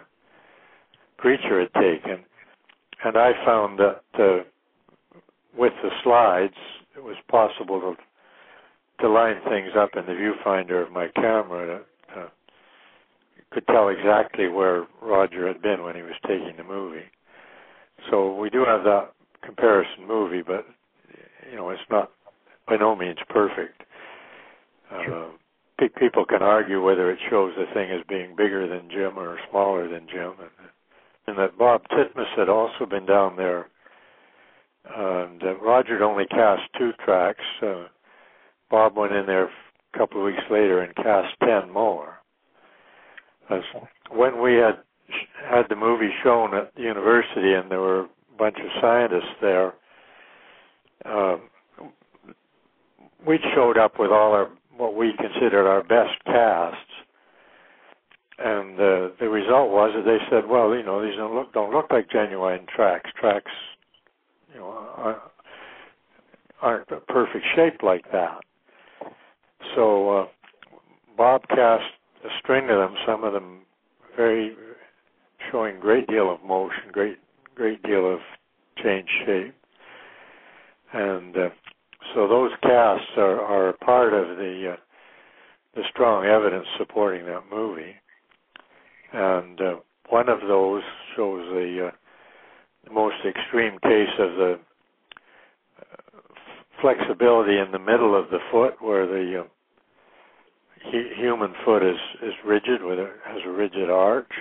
creature 1.16 1.60
had 1.60 1.72
taken, 1.74 2.24
and 3.04 3.16
I 3.16 3.32
found 3.44 3.78
that 3.78 4.02
uh, 4.18 4.42
with 5.56 5.72
the 5.82 5.90
slides, 6.02 6.54
it 6.96 7.02
was 7.02 7.16
possible 7.30 7.80
to 7.80 7.94
to 9.00 9.08
line 9.08 9.40
things 9.48 9.70
up 9.78 9.90
in 9.96 10.04
the 10.04 10.12
viewfinder 10.12 10.84
of 10.84 10.92
my 10.92 11.08
camera. 11.14 11.80
Could 13.52 13.66
tell 13.66 13.88
exactly 13.88 14.48
where 14.48 14.86
Roger 15.02 15.48
had 15.48 15.60
been 15.60 15.82
when 15.82 15.96
he 15.96 16.02
was 16.02 16.14
taking 16.22 16.54
the 16.56 16.64
movie. 16.64 17.10
So 18.08 18.34
we 18.36 18.48
do 18.48 18.64
have 18.64 18.84
that 18.84 19.12
comparison 19.44 20.06
movie, 20.06 20.42
but 20.42 20.66
you 21.50 21.56
know 21.56 21.70
it's 21.70 21.82
not 21.90 22.12
by 22.68 22.76
no 22.76 22.94
means 22.94 23.18
perfect. 23.28 23.82
Uh, 24.90 25.30
pe- 25.78 25.88
people 25.88 26.24
can 26.24 26.42
argue 26.42 26.82
whether 26.82 27.10
it 27.10 27.18
shows 27.28 27.52
the 27.56 27.66
thing 27.74 27.90
as 27.90 28.04
being 28.08 28.36
bigger 28.36 28.68
than 28.68 28.90
Jim 28.90 29.18
or 29.18 29.38
smaller 29.50 29.88
than 29.88 30.06
Jim, 30.08 30.34
and, 30.40 30.68
and 31.26 31.38
that 31.38 31.58
Bob 31.58 31.82
Titmus 31.88 32.36
had 32.36 32.48
also 32.48 32.86
been 32.86 33.06
down 33.06 33.36
there. 33.36 33.68
And 34.84 35.42
uh, 35.42 35.56
Roger 35.56 35.94
had 35.94 36.02
only 36.02 36.26
cast 36.26 36.62
two 36.78 36.92
tracks. 37.04 37.44
Uh, 37.62 37.84
Bob 38.70 38.96
went 38.96 39.12
in 39.12 39.26
there 39.26 39.46
a 39.46 39.98
couple 39.98 40.20
of 40.20 40.26
weeks 40.26 40.42
later 40.50 40.80
and 40.80 40.94
cast 40.94 41.34
ten 41.40 41.70
more. 41.70 42.19
When 44.10 44.40
we 44.42 44.54
had 44.54 44.78
had 45.48 45.68
the 45.68 45.76
movie 45.76 46.10
shown 46.22 46.54
at 46.54 46.74
the 46.74 46.82
university 46.82 47.54
and 47.54 47.70
there 47.70 47.80
were 47.80 48.02
a 48.02 48.08
bunch 48.38 48.56
of 48.58 48.66
scientists 48.80 49.34
there, 49.40 49.74
uh, 51.04 51.36
we 53.26 53.38
showed 53.54 53.76
up 53.76 53.98
with 53.98 54.10
all 54.10 54.32
our 54.32 54.50
what 54.76 54.94
we 54.94 55.12
considered 55.18 55.68
our 55.68 55.82
best 55.82 56.24
casts, 56.24 56.78
and 58.38 58.74
uh, 58.80 59.08
the 59.20 59.28
result 59.28 59.70
was 59.70 59.92
that 59.94 60.04
they 60.04 60.18
said, 60.30 60.48
"Well, 60.48 60.74
you 60.74 60.82
know, 60.82 61.04
these 61.04 61.16
don't 61.16 61.34
look 61.34 61.52
don't 61.52 61.72
look 61.72 61.90
like 61.90 62.10
genuine 62.10 62.66
tracks. 62.74 63.10
Tracks, 63.18 63.52
you 64.54 64.60
know, 64.60 65.18
aren't 66.62 66.90
a 66.90 67.00
perfect 67.00 67.44
shape 67.54 67.82
like 67.82 68.10
that." 68.12 68.40
So 69.74 70.18
uh, 70.20 70.26
Bob 71.16 71.42
cast 71.48 71.84
a 72.24 72.28
string 72.40 72.64
of 72.64 72.76
them, 72.76 72.94
some 73.06 73.24
of 73.24 73.32
them 73.32 73.60
very 74.16 74.54
showing 75.50 75.80
great 75.80 76.06
deal 76.06 76.32
of 76.32 76.42
motion, 76.42 76.90
great 76.92 77.18
great 77.54 77.82
deal 77.82 78.12
of 78.12 78.20
change 78.82 79.08
shape, 79.26 79.54
and 80.92 81.36
uh, 81.36 81.48
so 82.14 82.26
those 82.28 82.50
casts 82.62 83.10
are, 83.16 83.40
are 83.40 83.72
part 83.84 84.12
of 84.12 84.36
the 84.36 84.74
uh, 84.74 84.76
the 85.74 85.82
strong 85.90 86.24
evidence 86.26 86.66
supporting 86.78 87.26
that 87.26 87.42
movie, 87.50 87.94
and 89.12 89.60
uh, 89.60 89.76
one 90.08 90.28
of 90.28 90.40
those 90.40 90.82
shows 91.14 91.46
the, 91.52 91.88
uh, 91.88 91.90
the 92.84 92.92
most 92.92 93.16
extreme 93.24 93.78
case 93.80 94.10
of 94.18 94.36
the 94.36 94.58
uh, 95.80 96.20
flexibility 96.80 97.58
in 97.58 97.70
the 97.70 97.78
middle 97.78 98.18
of 98.18 98.28
the 98.30 98.40
foot, 98.50 98.74
where 98.80 99.06
the 99.06 99.42
uh, 99.42 99.44
human 100.82 101.54
foot 101.64 101.82
is 101.82 101.98
is 102.22 102.34
rigid 102.44 102.82
with 102.82 102.98
a, 102.98 103.10
has 103.26 103.40
a 103.46 103.50
rigid 103.50 103.90
arch. 103.90 104.32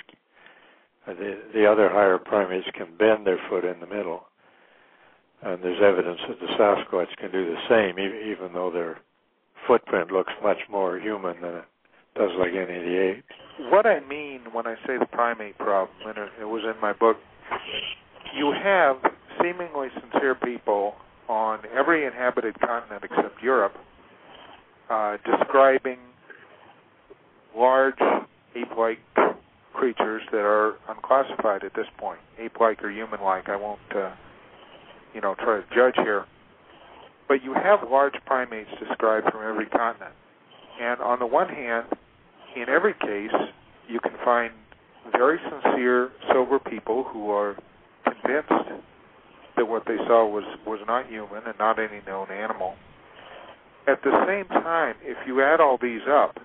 The 1.08 1.40
the 1.54 1.66
other 1.66 1.90
higher 1.90 2.18
primates 2.18 2.68
can 2.74 2.96
bend 2.98 3.26
their 3.26 3.40
foot 3.50 3.66
in 3.66 3.80
the 3.80 3.88
middle, 3.88 4.26
and 5.42 5.64
there's 5.64 5.82
evidence 5.82 6.20
that 6.28 6.40
the 6.40 6.48
Sasquatch 6.58 7.16
can 7.18 7.32
do 7.32 7.46
the 7.46 7.58
same, 7.68 8.00
even, 8.00 8.32
even 8.32 8.54
though 8.54 8.72
their 8.72 9.00
footprint 9.68 10.12
looks 10.12 10.34
much 10.44 10.60
more 10.70 11.00
human 11.00 11.42
than 11.42 11.56
it 11.56 11.66
does 12.16 12.32
like 12.38 12.52
any 12.52 12.78
of 12.78 12.84
the 12.84 13.10
apes. 13.10 13.72
What 13.72 13.86
I 13.86 14.00
mean 14.02 14.42
when 14.54 14.68
I 14.68 14.76
say 14.86 14.98
the 15.00 15.08
primate 15.12 15.58
problem, 15.58 15.98
and 16.06 16.18
it, 16.18 16.30
it 16.42 16.46
was 16.46 16.64
in 16.64 16.80
my 16.82 16.94
book, 16.94 17.18
you 18.36 18.54
have 18.64 18.98
seemingly 19.42 19.88
sincere 20.00 20.36
people 20.36 20.94
on 21.28 21.60
every 21.78 22.06
inhabited 22.06 22.60
continent 22.60 23.04
except 23.04 23.42
Europe 23.42 23.74
uh, 24.90 25.18
describing 25.26 25.98
large 27.60 28.00
ape-like 28.56 29.00
creatures 29.74 30.22
that 30.32 30.42
are 30.42 30.76
unclassified 30.88 31.64
at 31.64 31.74
this 31.76 31.88
point, 31.98 32.20
ape-like 32.40 32.84
or 32.84 32.90
human-like. 32.90 33.50
I 33.50 33.56
won't, 33.56 33.80
uh, 33.96 34.12
you 35.14 35.22
know, 35.22 35.36
try 35.36 35.62
to 35.62 35.66
judge 35.76 35.96
here. 35.98 36.26
But 37.28 37.44
you 37.44 37.54
have 37.54 37.80
large 37.90 38.16
primates 38.26 38.70
described 38.80 39.30
from 39.32 39.44
every 39.48 39.68
continent, 39.68 40.16
and 40.82 41.00
on 41.02 41.20
the 41.20 41.28
one 41.28 41.50
hand, 41.50 41.86
in 42.56 42.70
every 42.70 42.94
case, 42.94 43.36
you 43.88 44.00
can 44.00 44.14
find 44.26 44.52
very 45.12 45.38
sincere, 45.50 46.10
sober 46.32 46.60
people 46.60 47.04
who 47.04 47.30
are 47.30 47.56
convinced 48.04 48.82
that 49.58 49.66
what 49.68 49.84
they 49.86 49.98
saw 50.08 50.28
was 50.28 50.44
was 50.66 50.80
not 50.88 51.08
human 51.08 51.44
and 51.46 51.58
not 51.60 51.78
any 51.78 52.02
known 52.08 52.32
animal. 52.32 52.76
At 53.88 54.02
the 54.04 54.12
same 54.28 54.48
time, 54.48 54.96
if 55.04 55.18
you 55.28 55.42
add 55.42 55.60
all 55.60 55.78
these 55.82 56.02
up, 56.10 56.40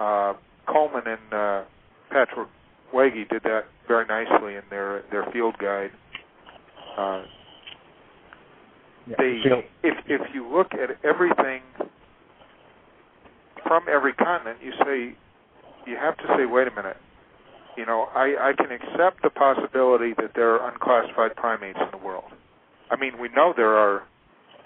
uh, 0.00 0.34
Coleman 0.66 1.02
and 1.06 1.32
uh, 1.32 1.62
Patrick 2.10 2.48
Huyghe 2.92 3.28
did 3.28 3.42
that 3.44 3.66
very 3.86 4.06
nicely 4.06 4.54
in 4.54 4.62
their 4.70 5.02
their 5.10 5.30
field 5.32 5.56
guide. 5.58 5.90
Uh, 6.96 7.22
they, 9.18 9.40
if 9.82 9.96
if 10.06 10.20
you 10.34 10.48
look 10.48 10.72
at 10.72 10.90
everything 11.04 11.62
from 13.66 13.84
every 13.88 14.12
continent, 14.14 14.58
you 14.62 14.72
say 14.84 15.16
you 15.86 15.96
have 15.96 16.16
to 16.18 16.24
say, 16.36 16.46
wait 16.46 16.68
a 16.68 16.74
minute. 16.74 16.96
You 17.76 17.86
know, 17.86 18.08
I, 18.14 18.50
I 18.50 18.52
can 18.56 18.70
accept 18.72 19.22
the 19.22 19.30
possibility 19.30 20.12
that 20.18 20.32
there 20.34 20.54
are 20.54 20.70
unclassified 20.70 21.36
primates 21.36 21.78
in 21.80 21.98
the 21.98 22.04
world. 22.04 22.30
I 22.90 22.96
mean, 22.96 23.12
we 23.20 23.28
know 23.28 23.54
there 23.56 23.76
are 23.76 24.02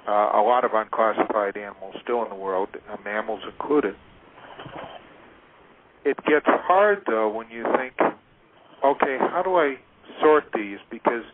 uh, 0.09 0.41
a 0.41 0.43
lot 0.43 0.65
of 0.65 0.73
unclassified 0.75 1.57
animals 1.57 1.95
still 2.03 2.23
in 2.25 2.31
the 2.31 2.35
world, 2.35 2.71
uh, 2.91 2.97
mammals 3.05 3.41
included. 3.47 3.95
It 6.05 6.17
gets 6.27 6.47
hard 6.47 7.03
though 7.07 7.31
when 7.31 7.51
you 7.51 7.65
think, 7.77 7.95
okay, 8.85 9.17
how 9.19 9.43
do 9.43 9.57
I 9.57 9.77
sort 10.21 10.45
these? 10.55 10.79
Because 10.91 11.25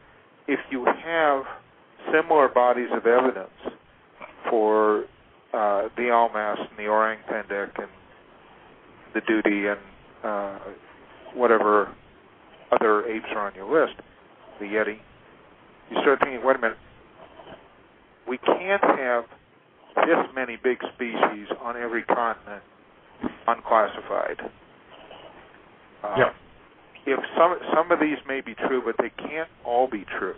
if 0.46 0.60
you 0.70 0.84
have 0.84 1.42
similar 2.12 2.48
bodies 2.48 2.88
of 2.92 3.06
evidence 3.06 3.50
for 4.48 5.04
uh, 5.52 5.88
the 5.96 6.10
Almas 6.10 6.58
and 6.58 6.78
the 6.78 6.86
Orang 6.86 7.18
Pendek 7.28 7.78
and 7.78 7.90
the 9.14 9.20
Duty 9.26 9.66
and 9.66 9.80
uh, 10.22 10.58
whatever 11.34 11.92
other 12.70 13.04
apes 13.06 13.26
are 13.34 13.48
on 13.48 13.54
your 13.54 13.70
list, 13.70 13.98
the 14.60 14.66
Yeti, 14.66 14.98
you 15.90 15.96
start 16.02 16.20
thinking, 16.20 16.44
wait 16.44 16.56
a 16.56 16.60
minute, 16.60 16.78
we 18.28 18.38
can't 18.38 18.82
have 18.82 19.24
this 19.96 20.26
many 20.34 20.56
big 20.62 20.78
species 20.94 21.48
on 21.60 21.76
every 21.76 22.04
continent 22.04 22.62
unclassified. 23.48 24.40
Uh, 26.02 26.14
Yeah. 26.18 26.32
If 27.06 27.18
some 27.36 27.58
some 27.74 27.90
of 27.92 27.98
these 27.98 28.18
may 28.28 28.40
be 28.42 28.54
true, 28.54 28.82
but 28.84 28.94
they 28.98 29.10
can't 29.10 29.48
all 29.64 29.88
be 29.88 30.04
true, 30.18 30.36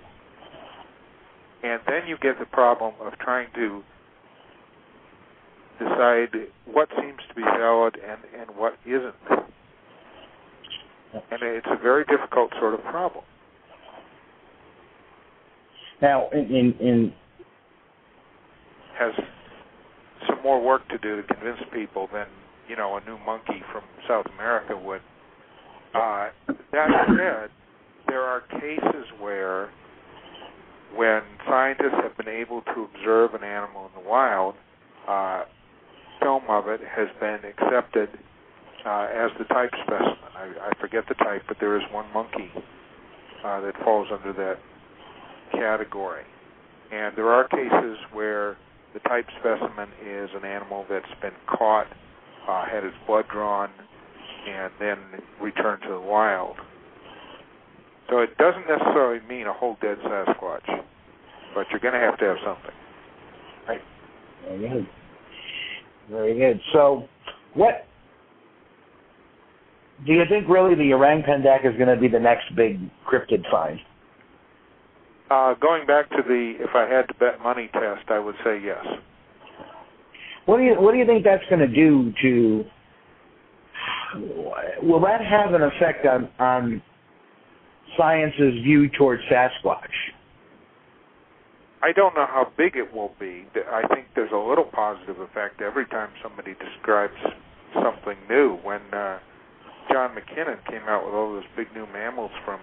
and 1.65 1.81
then 1.87 2.07
you 2.07 2.17
get 2.19 2.39
the 2.39 2.47
problem 2.47 2.95
of 3.01 3.19
trying 3.19 3.49
to 3.55 3.83
decide 5.81 6.49
what 6.67 6.89
seems 7.01 7.19
to 7.29 7.35
be 7.35 7.43
valid 7.43 7.97
and 7.97 8.21
and 8.39 8.57
what 8.57 8.79
isn't, 8.87 9.15
and 11.13 11.43
it's 11.43 11.67
a 11.69 11.77
very 11.83 12.05
difficult 12.05 12.53
sort 12.61 12.75
of 12.75 12.83
problem. 12.85 13.25
Now, 16.01 16.29
in, 16.31 16.47
in, 16.47 16.75
in 16.81 17.13
Has 18.99 19.15
some 20.27 20.43
more 20.43 20.61
work 20.61 20.89
to 20.89 20.99
do 20.99 21.17
to 21.17 21.23
convince 21.23 21.59
people 21.73 22.09
than 22.13 22.27
you 22.69 22.77
know 22.77 22.97
a 22.97 23.01
new 23.05 23.19
monkey 23.25 23.63
from 23.73 23.83
South 24.09 24.27
America 24.35 24.77
would. 24.77 25.01
Uh, 25.95 26.29
that 26.73 26.89
said, 27.19 27.51
there 28.09 28.23
are 28.23 28.41
cases 28.41 29.07
where, 29.21 29.71
when 30.97 31.23
scientists 31.47 32.01
have 32.03 32.17
been 32.17 32.29
able 32.29 32.63
to 32.63 32.89
observe 32.95 33.35
an 33.35 33.45
animal 33.45 33.87
in 33.87 34.03
the 34.03 34.09
wild, 34.09 34.55
uh, 35.07 35.45
film 36.21 36.43
of 36.49 36.69
it 36.69 36.81
has 36.81 37.09
been 37.21 37.41
accepted 37.45 38.09
uh, 38.87 39.07
as 39.13 39.31
the 39.39 39.45
type 39.45 39.71
specimen. 39.85 40.17
I, 40.35 40.71
I 40.71 40.81
forget 40.81 41.05
the 41.09 41.15
type, 41.15 41.43
but 41.47 41.59
there 41.61 41.77
is 41.77 41.83
one 41.93 42.07
monkey 42.15 42.51
uh, 43.45 43.61
that 43.61 43.75
falls 43.85 44.09
under 44.13 44.33
that 44.33 44.59
category. 45.53 46.25
And 46.91 47.17
there 47.17 47.31
are 47.31 47.49
cases 47.49 47.99
where 48.13 48.57
the 48.95 49.01
type 49.01 49.27
specimen 49.41 49.89
is 50.05 50.31
an 50.35 50.45
animal 50.45 50.87
that's 50.89 51.07
been 51.21 51.33
caught, 51.47 51.87
uh, 52.49 52.65
had 52.67 52.85
its 52.85 52.97
blood 53.07 53.25
drawn, 53.31 53.71
and 54.49 54.73
then 54.81 54.99
return 55.41 55.81
to 55.81 55.89
the 55.89 56.01
wild. 56.01 56.57
So 58.09 58.19
it 58.19 58.37
doesn't 58.37 58.67
necessarily 58.69 59.27
mean 59.27 59.47
a 59.47 59.53
whole 59.53 59.77
dead 59.81 59.99
Sasquatch, 60.05 60.67
but 61.55 61.67
you're 61.71 61.81
going 61.81 61.95
to 61.95 62.01
have 62.01 62.19
to 62.19 62.25
have 62.25 62.37
something. 62.45 62.75
Right. 63.69 63.81
Very 64.45 64.69
good. 64.69 64.89
Very 66.11 66.39
good. 66.39 66.61
So, 66.73 67.09
what 67.55 67.87
do 70.05 70.13
you 70.13 70.25
think? 70.29 70.49
Really, 70.49 70.75
the 70.75 70.93
orang 70.93 71.23
pendek 71.23 71.65
is 71.65 71.77
going 71.77 71.95
to 71.95 72.01
be 72.01 72.09
the 72.09 72.19
next 72.19 72.55
big 72.57 72.81
cryptid 73.07 73.49
find? 73.51 73.79
Uh, 75.31 75.55
going 75.55 75.87
back 75.87 76.11
to 76.11 76.23
the 76.27 76.55
if 76.61 76.71
I 76.75 76.87
had 76.93 77.09
to 77.09 77.15
bet 77.15 77.41
money 77.43 77.71
test, 77.73 78.11
I 78.11 78.19
would 78.19 78.35
say 78.45 78.61
yes. 78.63 78.85
What 80.45 80.59
do 80.59 80.65
you 80.65 80.75
What 80.75 80.93
do 80.93 80.99
you 80.99 81.07
think 81.07 81.25
that's 81.25 81.45
going 81.49 81.61
to 81.61 81.69
do 81.69 82.13
to? 82.21 82.65
Will 84.83 85.01
that 85.01 85.21
have 85.25 85.55
an 85.55 85.63
effect 85.63 86.07
on 86.07 86.29
on 86.39 86.83
science's 87.97 88.63
view 88.63 88.89
towards 88.89 89.23
Sasquatch? 89.31 90.13
I 91.83 91.93
don't 91.93 92.15
know 92.15 92.27
how 92.27 92.47
big 92.57 92.77
it 92.77 92.95
will 92.95 93.13
be. 93.19 93.45
I 93.57 93.83
think 93.93 94.07
there's 94.15 94.31
a 94.33 94.37
little 94.37 94.65
positive 94.65 95.19
effect 95.19 95.61
every 95.61 95.87
time 95.87 96.11
somebody 96.23 96.55
describes 96.55 97.19
something 97.75 98.17
new. 98.31 98.59
When 98.63 98.81
uh, 98.93 99.19
John 99.91 100.15
MacKinnon 100.15 100.59
came 100.71 100.87
out 100.87 101.05
with 101.05 101.15
all 101.15 101.33
those 101.33 101.49
big 101.57 101.67
new 101.75 101.87
mammals 101.93 102.31
from 102.45 102.61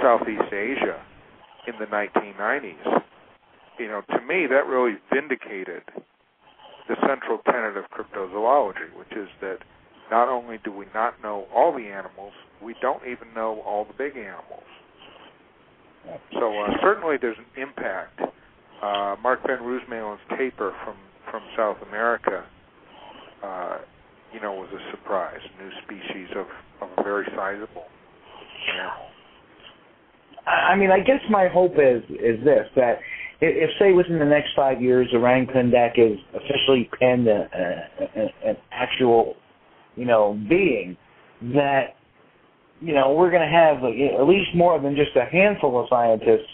Southeast 0.00 0.50
Asia 0.50 1.02
in 1.66 1.74
the 1.78 1.86
1990s, 1.86 3.02
you 3.78 3.88
know, 3.88 4.00
to 4.08 4.20
me 4.26 4.46
that 4.48 4.66
really 4.66 4.96
vindicated 5.12 5.82
the 6.88 6.96
central 7.06 7.38
tenet 7.44 7.76
of 7.76 7.84
cryptozoology, 7.92 8.96
which 8.96 9.12
is 9.12 9.28
that 9.42 9.58
not 10.10 10.28
only 10.28 10.58
do 10.64 10.72
we 10.72 10.86
not 10.94 11.20
know 11.22 11.46
all 11.54 11.72
the 11.72 11.84
animals, 11.84 12.32
we 12.62 12.74
don't 12.80 13.02
even 13.04 13.32
know 13.34 13.62
all 13.66 13.84
the 13.84 13.94
big 13.96 14.16
animals. 14.16 14.64
So 16.32 16.58
uh, 16.60 16.68
certainly 16.80 17.16
there's 17.20 17.36
an 17.38 17.62
impact 17.62 18.20
uh, 18.82 19.16
Marc 19.22 19.42
van 19.46 19.58
Roosmalen's 19.58 20.20
tapir 20.30 20.72
from 20.84 20.96
from 21.30 21.42
South 21.56 21.76
America, 21.88 22.46
uh, 23.44 23.78
you 24.32 24.40
know, 24.40 24.52
was 24.54 24.70
a 24.72 24.90
surprise. 24.90 25.40
New 25.60 25.70
species 25.84 26.28
of 26.36 26.46
of 26.80 26.88
a 26.96 27.02
very 27.02 27.26
sizable. 27.36 27.84
I 30.46 30.76
mean, 30.76 30.90
I 30.90 31.00
guess 31.00 31.20
my 31.28 31.48
hope 31.48 31.72
is 31.72 32.02
is 32.10 32.42
this 32.44 32.66
that 32.76 33.00
if, 33.40 33.70
say 33.78 33.92
within 33.92 34.18
the 34.18 34.24
next 34.24 34.50
five 34.56 34.82
years, 34.82 35.08
orang 35.14 35.46
pendek 35.46 35.98
is 35.98 36.18
officially 36.34 36.90
penned 36.98 37.28
a, 37.28 37.48
a, 37.54 38.20
a, 38.20 38.50
an 38.50 38.56
actual, 38.72 39.36
you 39.98 40.04
know, 40.04 40.38
being, 40.48 40.96
that 41.54 41.96
you 42.80 42.94
know 42.94 43.14
we're 43.14 43.30
going 43.30 43.42
to 43.42 43.54
have 43.54 43.78
at 43.84 44.28
least 44.28 44.50
more 44.54 44.80
than 44.80 44.94
just 44.94 45.16
a 45.16 45.24
handful 45.30 45.80
of 45.80 45.86
scientists, 45.90 46.48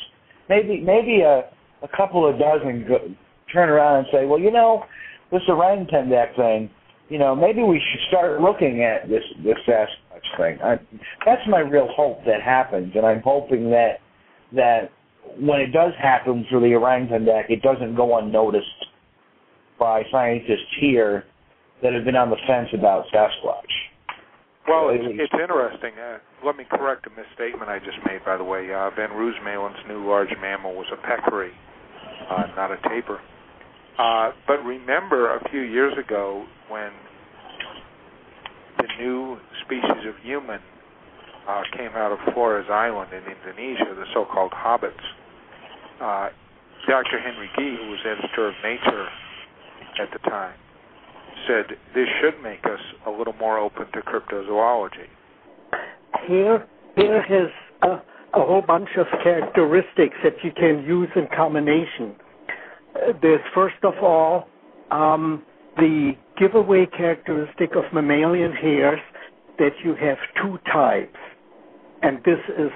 maybe 0.48 0.80
maybe 0.80 1.20
a 1.20 1.42
a 1.82 1.96
couple 1.96 2.28
of 2.28 2.38
dozen 2.38 2.86
go, 2.88 2.98
turn 3.52 3.68
around 3.68 3.98
and 3.98 4.06
say, 4.10 4.24
well, 4.24 4.40
you 4.40 4.50
know, 4.50 4.84
this 5.30 5.42
orang 5.48 5.86
pendek 5.86 6.34
thing, 6.36 6.70
you 7.08 7.18
know, 7.18 7.36
maybe 7.36 7.62
we 7.62 7.76
should 7.76 8.00
start 8.08 8.40
looking 8.40 8.82
at 8.82 9.08
this 9.08 9.22
this 9.44 9.56
Sasquatch 9.68 10.38
thing. 10.38 10.58
I, 10.62 10.76
that's 11.26 11.42
my 11.48 11.60
real 11.60 11.88
hope 11.94 12.24
that 12.24 12.42
happens, 12.42 12.92
and 12.94 13.04
I'm 13.04 13.20
hoping 13.22 13.70
that 13.70 14.00
that 14.52 14.90
when 15.38 15.60
it 15.60 15.72
does 15.72 15.92
happen 16.00 16.46
for 16.50 16.60
the 16.60 16.74
orang 16.74 17.08
pendek, 17.08 17.50
it 17.50 17.62
doesn't 17.62 17.94
go 17.94 18.18
unnoticed 18.18 18.86
by 19.78 20.02
scientists 20.10 20.72
here 20.80 21.24
that 21.82 21.92
have 21.92 22.04
been 22.04 22.16
on 22.16 22.30
the 22.30 22.40
fence 22.46 22.68
about 22.72 23.04
Sasquatch. 23.12 23.72
Well, 24.66 24.88
it's, 24.88 25.04
it's 25.04 25.34
interesting. 25.34 25.92
Uh, 26.00 26.18
let 26.44 26.56
me 26.56 26.64
correct 26.64 27.06
a 27.06 27.10
misstatement 27.10 27.68
I 27.68 27.78
just 27.80 27.98
made, 28.06 28.24
by 28.24 28.38
the 28.38 28.44
way. 28.44 28.72
Uh, 28.72 28.88
Van 28.96 29.10
Roosmalen's 29.10 29.76
new 29.86 30.08
large 30.08 30.32
mammal 30.40 30.74
was 30.74 30.86
a 30.92 30.96
peccary 30.96 31.52
uh, 32.30 32.46
not 32.56 32.70
a 32.70 32.76
tapir. 32.88 33.18
Uh, 33.98 34.32
but 34.46 34.64
remember 34.64 35.36
a 35.36 35.48
few 35.50 35.60
years 35.60 35.94
ago 35.98 36.46
when 36.68 36.90
the 38.78 38.88
new 38.98 39.38
species 39.64 40.04
of 40.08 40.14
human 40.22 40.60
uh, 41.48 41.62
came 41.76 41.90
out 41.94 42.10
of 42.10 42.18
Flores 42.32 42.66
Island 42.70 43.12
in 43.12 43.22
Indonesia, 43.22 43.94
the 43.94 44.06
so-called 44.12 44.52
hobbits. 44.52 45.04
Uh, 46.00 46.28
Dr. 46.88 47.20
Henry 47.20 47.48
Gee, 47.56 47.76
who 47.80 47.90
was 47.90 48.00
editor 48.04 48.48
of 48.48 48.54
Nature 48.62 49.06
at 50.00 50.10
the 50.12 50.18
time, 50.28 50.54
said 51.46 51.76
this 51.94 52.08
should 52.20 52.42
make 52.42 52.64
us 52.64 52.80
a 53.06 53.10
little 53.10 53.34
more 53.34 53.58
open 53.58 53.86
to 53.92 54.00
cryptozoology. 54.00 55.08
Here, 56.26 56.66
has 56.96 57.50
uh, 57.82 58.00
a 58.34 58.44
whole 58.44 58.62
bunch 58.62 58.88
of 58.96 59.06
characteristics 59.22 60.16
that 60.22 60.34
you 60.42 60.52
can 60.52 60.84
use 60.84 61.08
in 61.16 61.26
combination. 61.34 62.14
Uh, 62.94 63.12
there's 63.20 63.40
first 63.54 63.76
of 63.82 63.94
all 64.02 64.48
um, 64.90 65.42
the 65.76 66.12
giveaway 66.38 66.86
characteristic 66.86 67.70
of 67.76 67.84
mammalian 67.92 68.52
hairs 68.52 69.00
that 69.58 69.72
you 69.84 69.94
have 69.94 70.18
two 70.42 70.58
types, 70.72 71.16
and 72.02 72.18
this 72.24 72.38
is 72.58 72.70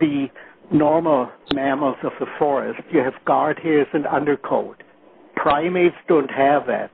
the 0.00 0.26
normal 0.72 1.30
mammals 1.52 1.96
of 2.02 2.12
the 2.20 2.26
forest. 2.38 2.80
You 2.92 3.00
have 3.00 3.14
guard 3.24 3.58
hairs 3.62 3.86
and 3.92 4.06
undercoat. 4.06 4.82
Primates 5.36 5.96
don't 6.08 6.30
have 6.30 6.66
that. 6.66 6.90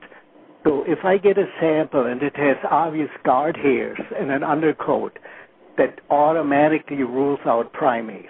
So 0.63 0.83
if 0.87 0.99
I 1.03 1.17
get 1.17 1.37
a 1.37 1.45
sample 1.59 2.05
and 2.05 2.21
it 2.21 2.35
has 2.35 2.57
obvious 2.69 3.09
guard 3.23 3.57
hairs 3.57 3.99
and 4.19 4.31
an 4.31 4.43
undercoat, 4.43 5.17
that 5.77 5.99
automatically 6.09 7.03
rules 7.03 7.39
out 7.45 7.71
primate. 7.73 8.27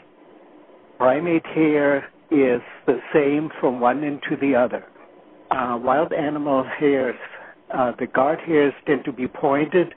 Primate 0.98 1.46
hair 1.48 2.10
is 2.30 2.62
the 2.86 3.00
same 3.14 3.50
from 3.60 3.82
one 3.82 4.04
end 4.04 4.22
to 4.30 4.38
the 4.38 4.56
other. 4.56 4.86
Uh, 5.50 5.78
wild 5.82 6.14
animal 6.14 6.64
hairs, 6.64 7.16
uh, 7.74 7.92
the 8.00 8.08
guard 8.08 8.40
hairs 8.46 8.74
tend 8.86 9.04
to 9.04 9.12
be 9.12 9.28
pointed. 9.28 9.94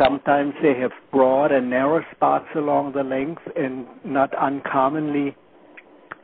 Sometimes 0.00 0.54
they 0.62 0.78
have 0.78 0.92
broad 1.10 1.50
and 1.50 1.70
narrow 1.70 2.04
spots 2.14 2.46
along 2.54 2.92
the 2.92 3.02
length, 3.02 3.42
and 3.56 3.86
not 4.04 4.32
uncommonly, 4.34 5.34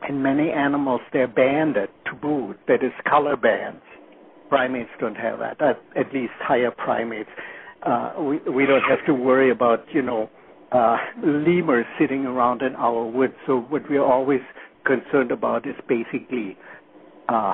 in 0.07 0.21
many 0.21 0.51
animals, 0.51 1.01
they're 1.11 1.27
banded 1.27 1.89
to 2.05 2.13
boot, 2.13 2.57
that 2.67 2.83
is, 2.83 2.91
color 3.07 3.35
bands. 3.35 3.81
Primates 4.51 4.91
don't 4.99 5.15
have 5.15 5.39
that, 5.39 5.61
at, 5.95 6.13
least 6.13 6.33
higher 6.39 6.71
primates 6.71 7.29
uh, 7.83 8.13
we 8.19 8.37
we 8.51 8.65
don't 8.65 8.83
have 8.83 9.03
to 9.05 9.13
worry 9.13 9.51
about 9.51 9.85
you 9.93 10.01
know 10.01 10.29
uh, 10.71 10.97
lemurs 11.23 11.85
sitting 11.99 12.25
around 12.25 12.61
in 12.61 12.75
our 12.75 13.05
woods. 13.05 13.33
So 13.47 13.61
what 13.69 13.89
we're 13.89 14.05
always 14.05 14.41
concerned 14.85 15.31
about 15.31 15.67
is 15.67 15.75
basically 15.87 16.57
uh, 17.29 17.53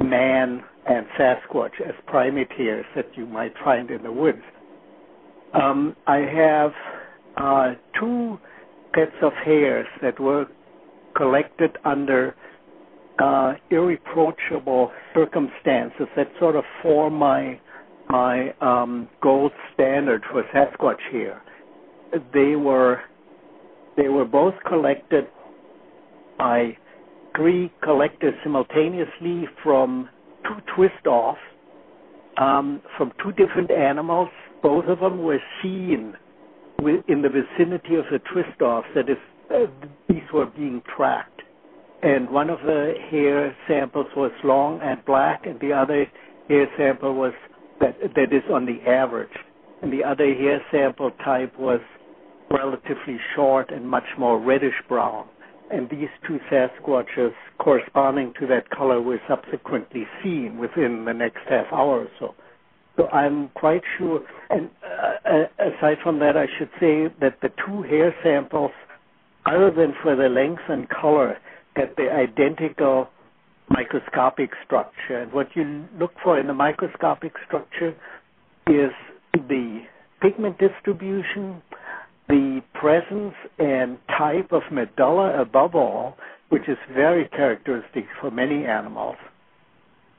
man 0.00 0.62
and 0.88 1.06
Sasquatch 1.18 1.80
as 1.86 1.94
primate 2.06 2.52
hairs 2.52 2.86
that 2.96 3.06
you 3.16 3.26
might 3.26 3.52
find 3.64 3.90
in 3.90 4.02
the 4.02 4.12
woods. 4.12 4.42
Um, 5.54 5.96
I 6.06 6.18
have 6.18 6.72
uh, 7.36 7.74
two 7.98 8.38
sets 8.94 9.16
of 9.22 9.32
hairs 9.44 9.86
that 10.02 10.18
were 10.18 10.46
collected 11.16 11.76
under 11.84 12.34
uh, 13.18 13.54
irreproachable 13.70 14.90
circumstances 15.14 16.06
that 16.16 16.28
sort 16.38 16.56
of 16.56 16.64
form 16.82 17.14
my 17.14 17.60
my 18.08 18.54
um, 18.62 19.08
gold 19.22 19.52
standard 19.74 20.22
for 20.30 20.42
Sasquatch 20.54 21.00
here. 21.10 21.42
They 22.32 22.56
were 22.56 23.00
they 23.96 24.08
were 24.08 24.24
both 24.24 24.54
collected 24.66 25.26
by 26.38 26.76
three 27.36 27.72
collectors 27.82 28.34
simultaneously 28.42 29.44
from 29.62 30.08
two 30.44 30.56
twist 30.74 31.06
offs 31.06 31.40
um, 32.38 32.80
from 32.96 33.12
two 33.22 33.32
different 33.32 33.70
animals. 33.70 34.28
Both 34.62 34.86
of 34.86 35.00
them 35.00 35.22
were 35.22 35.40
seen 35.62 36.14
in 36.78 37.22
the 37.22 37.28
vicinity 37.28 37.96
of 37.96 38.04
the 38.10 38.20
twist 38.32 38.60
offs. 38.62 38.88
That 38.94 39.08
is, 39.10 39.16
uh, 39.50 39.66
these 40.08 40.22
were 40.32 40.46
being 40.46 40.82
tracked. 40.96 41.37
And 42.02 42.30
one 42.30 42.48
of 42.48 42.60
the 42.60 42.94
hair 43.10 43.56
samples 43.66 44.06
was 44.16 44.30
long 44.44 44.80
and 44.82 45.04
black, 45.04 45.46
and 45.46 45.58
the 45.60 45.72
other 45.72 46.06
hair 46.48 46.68
sample 46.76 47.14
was 47.14 47.32
that 47.80 47.96
that 48.14 48.32
is 48.32 48.44
on 48.52 48.66
the 48.66 48.88
average. 48.88 49.36
And 49.82 49.92
the 49.92 50.04
other 50.04 50.32
hair 50.34 50.60
sample 50.70 51.10
type 51.24 51.58
was 51.58 51.80
relatively 52.50 53.18
short 53.34 53.70
and 53.70 53.88
much 53.88 54.06
more 54.16 54.38
reddish 54.38 54.74
brown. 54.88 55.26
And 55.70 55.88
these 55.90 56.08
two 56.26 56.38
Sasquatches 56.50 57.32
corresponding 57.58 58.32
to 58.40 58.46
that 58.46 58.70
color 58.70 59.02
were 59.02 59.20
subsequently 59.28 60.06
seen 60.22 60.56
within 60.58 61.04
the 61.04 61.12
next 61.12 61.40
half 61.48 61.66
hour 61.72 62.00
or 62.00 62.08
so. 62.18 62.34
So 62.96 63.06
I'm 63.08 63.48
quite 63.50 63.82
sure. 63.98 64.20
And 64.50 64.70
uh, 64.82 65.28
uh, 65.28 65.70
aside 65.76 65.98
from 66.02 66.18
that, 66.20 66.36
I 66.36 66.46
should 66.58 66.70
say 66.80 67.08
that 67.20 67.38
the 67.42 67.50
two 67.64 67.82
hair 67.82 68.14
samples, 68.24 68.72
other 69.46 69.70
than 69.70 69.94
for 70.02 70.16
the 70.16 70.28
length 70.28 70.62
and 70.68 70.88
color, 70.88 71.36
had 71.78 71.94
the 71.96 72.10
identical 72.10 73.08
microscopic 73.70 74.50
structure. 74.64 75.18
And 75.18 75.32
what 75.32 75.48
you 75.54 75.84
look 75.98 76.12
for 76.22 76.38
in 76.38 76.46
the 76.46 76.54
microscopic 76.54 77.32
structure 77.46 77.94
is 78.66 78.90
the 79.34 79.82
pigment 80.20 80.58
distribution, 80.58 81.62
the 82.28 82.60
presence 82.74 83.34
and 83.58 83.98
type 84.08 84.52
of 84.52 84.62
medulla 84.72 85.40
above 85.40 85.74
all, 85.74 86.16
which 86.48 86.68
is 86.68 86.78
very 86.92 87.28
characteristic 87.28 88.06
for 88.20 88.30
many 88.30 88.64
animals. 88.64 89.16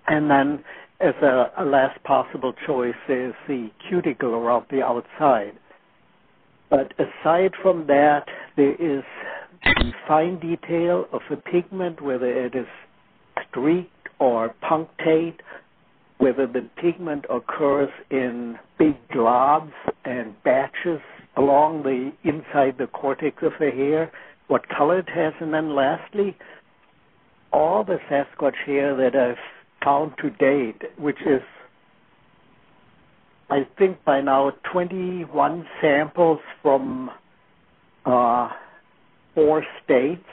And 0.07 0.30
then, 0.30 0.64
as 1.01 1.14
a, 1.22 1.51
a 1.57 1.66
last 1.66 2.01
possible 2.03 2.53
choice, 2.66 2.95
is 3.10 3.34
the 3.47 3.70
cuticle 3.88 4.34
around 4.34 4.66
the 4.72 4.82
outside. 4.82 5.53
But 6.70 6.93
aside 6.99 7.51
from 7.62 7.88
that, 7.88 8.26
there 8.55 8.76
is 8.76 9.03
fine 10.07 10.39
detail 10.39 11.05
of 11.12 11.22
the 11.30 11.38
pigment, 11.38 12.01
whether 12.01 12.28
it 12.28 12.55
is 12.55 12.68
streaked 13.49 14.10
or 14.20 14.53
punctate, 14.64 15.39
whether 16.18 16.45
the 16.47 16.68
pigment 16.82 17.26
occurs 17.30 17.89
in 18.10 18.57
big 18.78 18.95
globs 19.10 19.72
and 20.05 20.36
batches 20.43 20.99
along 21.38 21.84
the 21.84 22.12
inside 22.24 22.76
the 22.78 22.88
cortex 22.88 23.38
of 23.43 23.53
the 23.60 23.72
hair, 23.72 24.12
what 24.47 24.68
color 24.70 24.99
it 24.99 25.10
has, 25.10 25.34
and 25.39 25.53
then 25.53 25.76
lastly, 25.76 26.36
all 27.53 27.84
the 27.84 27.97
Sasquatch 28.10 28.55
hair 28.66 28.95
that 28.97 29.16
I've 29.16 29.38
found 29.84 30.14
to 30.22 30.30
date, 30.32 30.82
which 30.97 31.22
is 31.26 31.41
I 33.49 33.68
think 33.78 34.03
by 34.05 34.22
now 34.22 34.51
21 34.72 35.66
samples 35.82 36.39
from 36.62 37.10
uh, 38.05 38.49
four 39.40 39.64
states. 39.84 40.26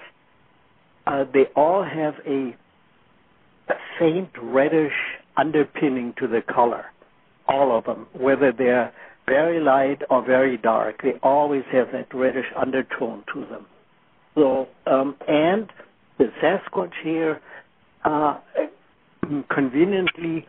Uh, 1.07 1.25
they 1.33 1.45
all 1.55 1.85
have 1.85 2.15
a, 2.27 2.57
faint 3.99 4.29
reddish 4.41 4.93
underpinning 5.37 6.15
to 6.19 6.29
the 6.29 6.41
color. 6.43 6.85
All 7.49 7.77
of 7.77 7.85
them, 7.85 8.07
whether 8.13 8.53
they're 8.53 8.93
very 9.27 9.61
light 9.61 10.03
or 10.11 10.25
very 10.25 10.57
dark, 10.57 11.03
they 11.03 11.15
always 11.23 11.65
have 11.73 11.89
that 11.93 12.15
reddish 12.15 12.47
undertone 12.57 13.25
to 13.33 13.41
them. 13.47 13.67
So, 14.35 14.69
um, 14.87 15.17
and 15.27 15.69
the 16.19 16.27
Sasquatch 16.43 16.93
here 17.03 17.41
uh, 18.05 18.39
conveniently 19.53 20.47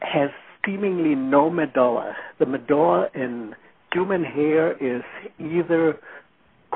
has 0.00 0.30
seemingly 0.64 1.14
no 1.14 1.50
medulla. 1.50 2.16
The 2.38 2.46
medulla 2.46 3.08
in 3.14 3.54
human 3.92 4.24
hair 4.24 4.72
is 4.72 5.02
either 5.38 5.98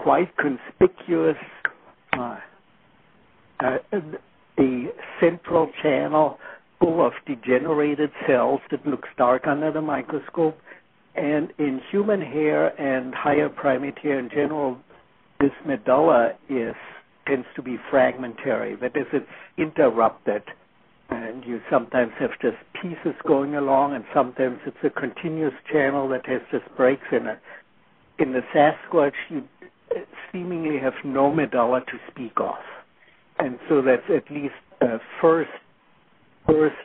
quite 0.03 0.33
conspicuous, 0.37 1.37
uh, 2.19 2.37
uh, 3.61 3.79
the 4.57 4.93
central 5.21 5.71
channel 5.83 6.39
full 6.81 7.07
of 7.07 7.13
degenerated 7.27 8.11
cells 8.27 8.61
that 8.71 8.85
looks 8.87 9.09
dark 9.17 9.47
under 9.47 9.71
the 9.71 9.81
microscope. 9.81 10.59
And 11.15 11.53
in 11.59 11.81
human 11.91 12.21
hair 12.21 12.69
and 12.81 13.15
higher 13.15 13.49
primate 13.49 13.99
hair 13.99 14.19
in 14.19 14.29
general, 14.31 14.79
this 15.41 15.53
medulla 15.67 16.33
is 16.49 16.75
tends 17.27 17.47
to 17.55 17.63
be 17.63 17.77
fragmentary. 17.91 18.75
That 18.77 18.97
is, 18.97 19.07
it's 19.13 19.27
interrupted, 19.57 20.43
and 21.11 21.45
you 21.45 21.61
sometimes 21.71 22.13
have 22.19 22.31
just 22.41 22.57
pieces 22.81 23.15
going 23.27 23.55
along, 23.55 23.95
and 23.95 24.05
sometimes 24.13 24.59
it's 24.67 24.77
a 24.83 24.91
continuous 24.91 25.55
channel 25.71 26.09
that 26.09 26.27
has 26.27 26.41
just 26.51 26.65
breaks 26.77 27.07
in 27.13 27.27
it. 27.29 27.39
In 28.19 28.33
the 28.33 28.41
Sasquatch, 28.53 29.13
you 29.31 29.45
seemingly 30.31 30.79
have 30.79 30.95
no 31.05 31.33
medulla 31.33 31.81
to 31.81 31.99
speak 32.11 32.33
of, 32.37 32.55
and 33.39 33.59
so 33.69 33.83
that's 33.83 34.03
at 34.09 34.31
least 34.31 34.55
a 34.81 34.99
first 35.21 35.51
first 36.47 36.77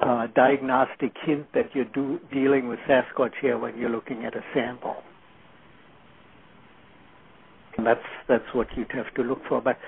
uh, 0.00 0.26
diagnostic 0.34 1.12
hint 1.24 1.46
that 1.54 1.74
you're 1.74 1.84
do, 1.86 2.20
dealing 2.32 2.68
with 2.68 2.78
Sasquatch 2.88 3.32
here 3.40 3.58
when 3.58 3.78
you're 3.78 3.90
looking 3.90 4.24
at 4.24 4.34
a 4.36 4.42
sample. 4.52 4.96
And 7.76 7.86
that's 7.86 8.04
that's 8.28 8.44
what 8.52 8.68
you'd 8.76 8.92
have 8.92 9.12
to 9.14 9.22
look 9.22 9.40
for. 9.48 9.60
But 9.60 9.78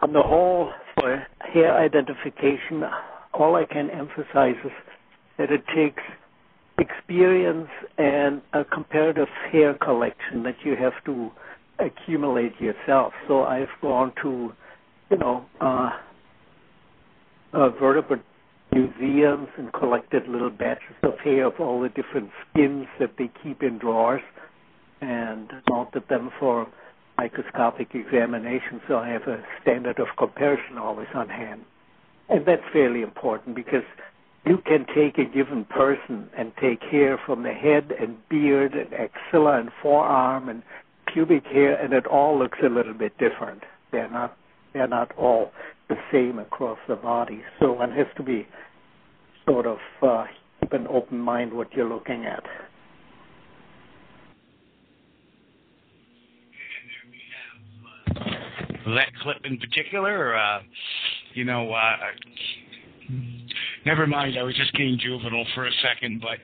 on 0.00 0.12
the 0.12 0.22
whole, 0.22 0.70
for 0.94 1.26
hair 1.40 1.76
identification, 1.76 2.84
all 3.32 3.56
I 3.56 3.64
can 3.64 3.90
emphasize 3.90 4.54
is 4.64 4.72
that 5.38 5.50
it 5.50 5.64
takes 5.74 6.02
experience 6.78 7.68
and 7.98 8.42
a 8.52 8.64
comparative 8.64 9.28
hair 9.50 9.74
collection 9.74 10.42
that 10.44 10.56
you 10.64 10.76
have 10.76 10.92
to 11.06 11.30
accumulate 11.78 12.60
yourself. 12.60 13.12
So 13.28 13.44
I've 13.44 13.68
gone 13.80 14.12
to, 14.22 14.52
you 15.10 15.18
know, 15.18 15.44
uh, 15.60 15.90
uh, 17.52 17.68
vertebrate 17.70 18.22
museums 18.72 19.48
and 19.56 19.72
collected 19.72 20.26
little 20.26 20.50
batches 20.50 20.96
of 21.02 21.18
hair 21.20 21.46
of 21.46 21.54
all 21.60 21.80
the 21.80 21.88
different 21.88 22.30
skins 22.50 22.86
that 22.98 23.12
they 23.18 23.30
keep 23.42 23.62
in 23.62 23.78
drawers 23.78 24.22
and 25.00 25.50
mounted 25.70 26.02
them 26.08 26.30
for 26.40 26.66
microscopic 27.16 27.94
examination 27.94 28.80
so 28.88 28.96
I 28.96 29.08
have 29.08 29.22
a 29.22 29.40
standard 29.62 30.00
of 30.00 30.08
comparison 30.18 30.78
always 30.78 31.06
on 31.14 31.28
hand. 31.28 31.62
And 32.28 32.44
that's 32.46 32.62
fairly 32.72 33.02
important 33.02 33.54
because 33.54 33.84
you 34.46 34.58
can 34.66 34.86
take 34.94 35.18
a 35.18 35.24
given 35.24 35.64
person 35.66 36.28
and 36.36 36.52
take 36.60 36.82
hair 36.82 37.18
from 37.24 37.42
the 37.42 37.52
head 37.52 37.92
and 37.98 38.16
beard 38.28 38.74
and 38.74 38.92
axilla 38.92 39.60
and 39.60 39.70
forearm 39.80 40.48
and 40.48 40.62
pubic 41.14 41.44
hair 41.46 41.80
and 41.80 41.92
it 41.92 42.06
all 42.06 42.38
looks 42.38 42.58
a 42.62 42.68
little 42.68 42.92
bit 42.92 43.16
different. 43.18 43.62
They're 43.92 44.10
not 44.10 44.36
they're 44.74 44.88
not 44.88 45.12
all 45.16 45.52
the 45.88 45.94
same 46.12 46.40
across 46.40 46.78
the 46.88 46.96
body. 46.96 47.42
So 47.60 47.72
one 47.72 47.92
has 47.92 48.08
to 48.16 48.22
be 48.24 48.46
sort 49.46 49.66
of 49.66 49.78
uh, 50.02 50.24
keep 50.60 50.72
an 50.72 50.86
open 50.88 51.18
mind 51.18 51.52
what 51.52 51.72
you're 51.72 51.88
looking 51.88 52.24
at. 52.24 52.42
That 58.86 59.08
clip 59.22 59.38
in 59.44 59.58
particular, 59.58 60.36
uh, 60.36 60.60
you 61.32 61.44
know, 61.44 61.72
uh, 61.72 61.96
never 63.86 64.06
mind. 64.06 64.36
I 64.38 64.42
was 64.42 64.54
just 64.56 64.72
getting 64.72 64.98
juvenile 64.98 65.46
for 65.54 65.66
a 65.66 65.70
second, 65.82 66.20
but 66.20 66.38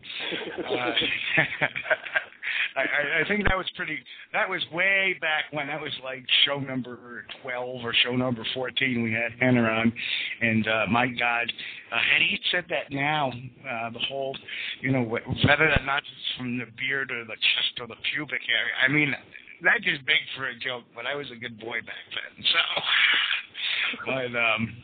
uh, 0.64 0.90
I, 2.76 3.24
I 3.24 3.28
think 3.28 3.44
that 3.48 3.56
was 3.56 3.66
pretty. 3.76 3.98
That 4.32 4.48
was 4.48 4.62
way 4.72 5.16
back 5.20 5.44
when. 5.50 5.66
That 5.66 5.80
was 5.80 5.92
like 6.04 6.24
show 6.44 6.60
number 6.60 7.24
twelve 7.42 7.84
or 7.84 7.92
show 8.04 8.14
number 8.14 8.46
fourteen. 8.54 9.02
We 9.02 9.12
had 9.12 9.32
Henner 9.40 9.68
on, 9.68 9.92
and 10.40 10.66
uh, 10.68 10.86
my 10.90 11.06
God, 11.06 11.52
uh, 11.92 11.96
had 11.96 12.22
he 12.22 12.38
said 12.50 12.64
that 12.70 12.90
now, 12.90 13.30
uh, 13.30 13.90
the 13.90 13.98
whole, 13.98 14.36
you 14.80 14.92
know, 14.92 15.02
whether 15.02 15.68
or 15.68 15.84
not 15.84 15.98
it's 15.98 16.36
from 16.38 16.58
the 16.58 16.66
beard 16.78 17.10
or 17.10 17.24
the 17.24 17.34
chest 17.34 17.80
or 17.80 17.88
the 17.88 17.98
pubic 18.14 18.42
area. 18.48 18.74
I 18.84 18.88
mean, 18.88 19.14
that 19.62 19.82
just 19.82 20.06
big 20.06 20.22
for 20.36 20.48
a 20.48 20.58
joke, 20.58 20.84
but 20.94 21.06
I 21.06 21.16
was 21.16 21.26
a 21.32 21.36
good 21.36 21.58
boy 21.58 21.80
back 21.80 22.06
then. 22.14 22.44
So, 22.52 24.06
but 24.06 24.38
um. 24.38 24.76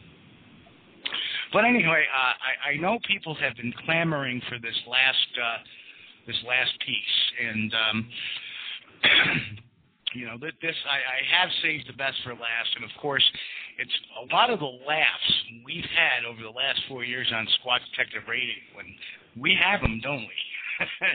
But 1.52 1.64
anyway, 1.64 2.04
uh, 2.10 2.34
I, 2.42 2.74
I 2.74 2.76
know 2.76 2.98
people 3.06 3.34
have 3.36 3.56
been 3.56 3.72
clamoring 3.86 4.42
for 4.48 4.58
this 4.58 4.74
last 4.88 5.30
uh, 5.38 5.58
this 6.26 6.36
last 6.46 6.72
piece, 6.84 7.16
and 7.48 7.72
um, 7.74 8.08
you 10.14 10.26
know 10.26 10.36
this 10.40 10.76
I, 10.88 10.98
I 10.98 11.40
have 11.40 11.50
saved 11.62 11.88
the 11.88 11.96
best 11.96 12.16
for 12.24 12.32
last, 12.32 12.70
and 12.76 12.84
of 12.84 12.90
course, 13.00 13.24
it's 13.78 13.92
a 14.22 14.34
lot 14.34 14.50
of 14.50 14.58
the 14.58 14.72
laughs 14.86 15.32
we've 15.64 15.88
had 15.94 16.24
over 16.24 16.42
the 16.42 16.50
last 16.50 16.80
four 16.88 17.04
years 17.04 17.30
on 17.34 17.46
Squatch 17.60 17.80
Detective 17.90 18.22
Radio, 18.28 18.54
and 18.78 18.88
we 19.40 19.56
have 19.60 19.80
them, 19.80 20.00
don't 20.02 20.26
we? 20.26 20.38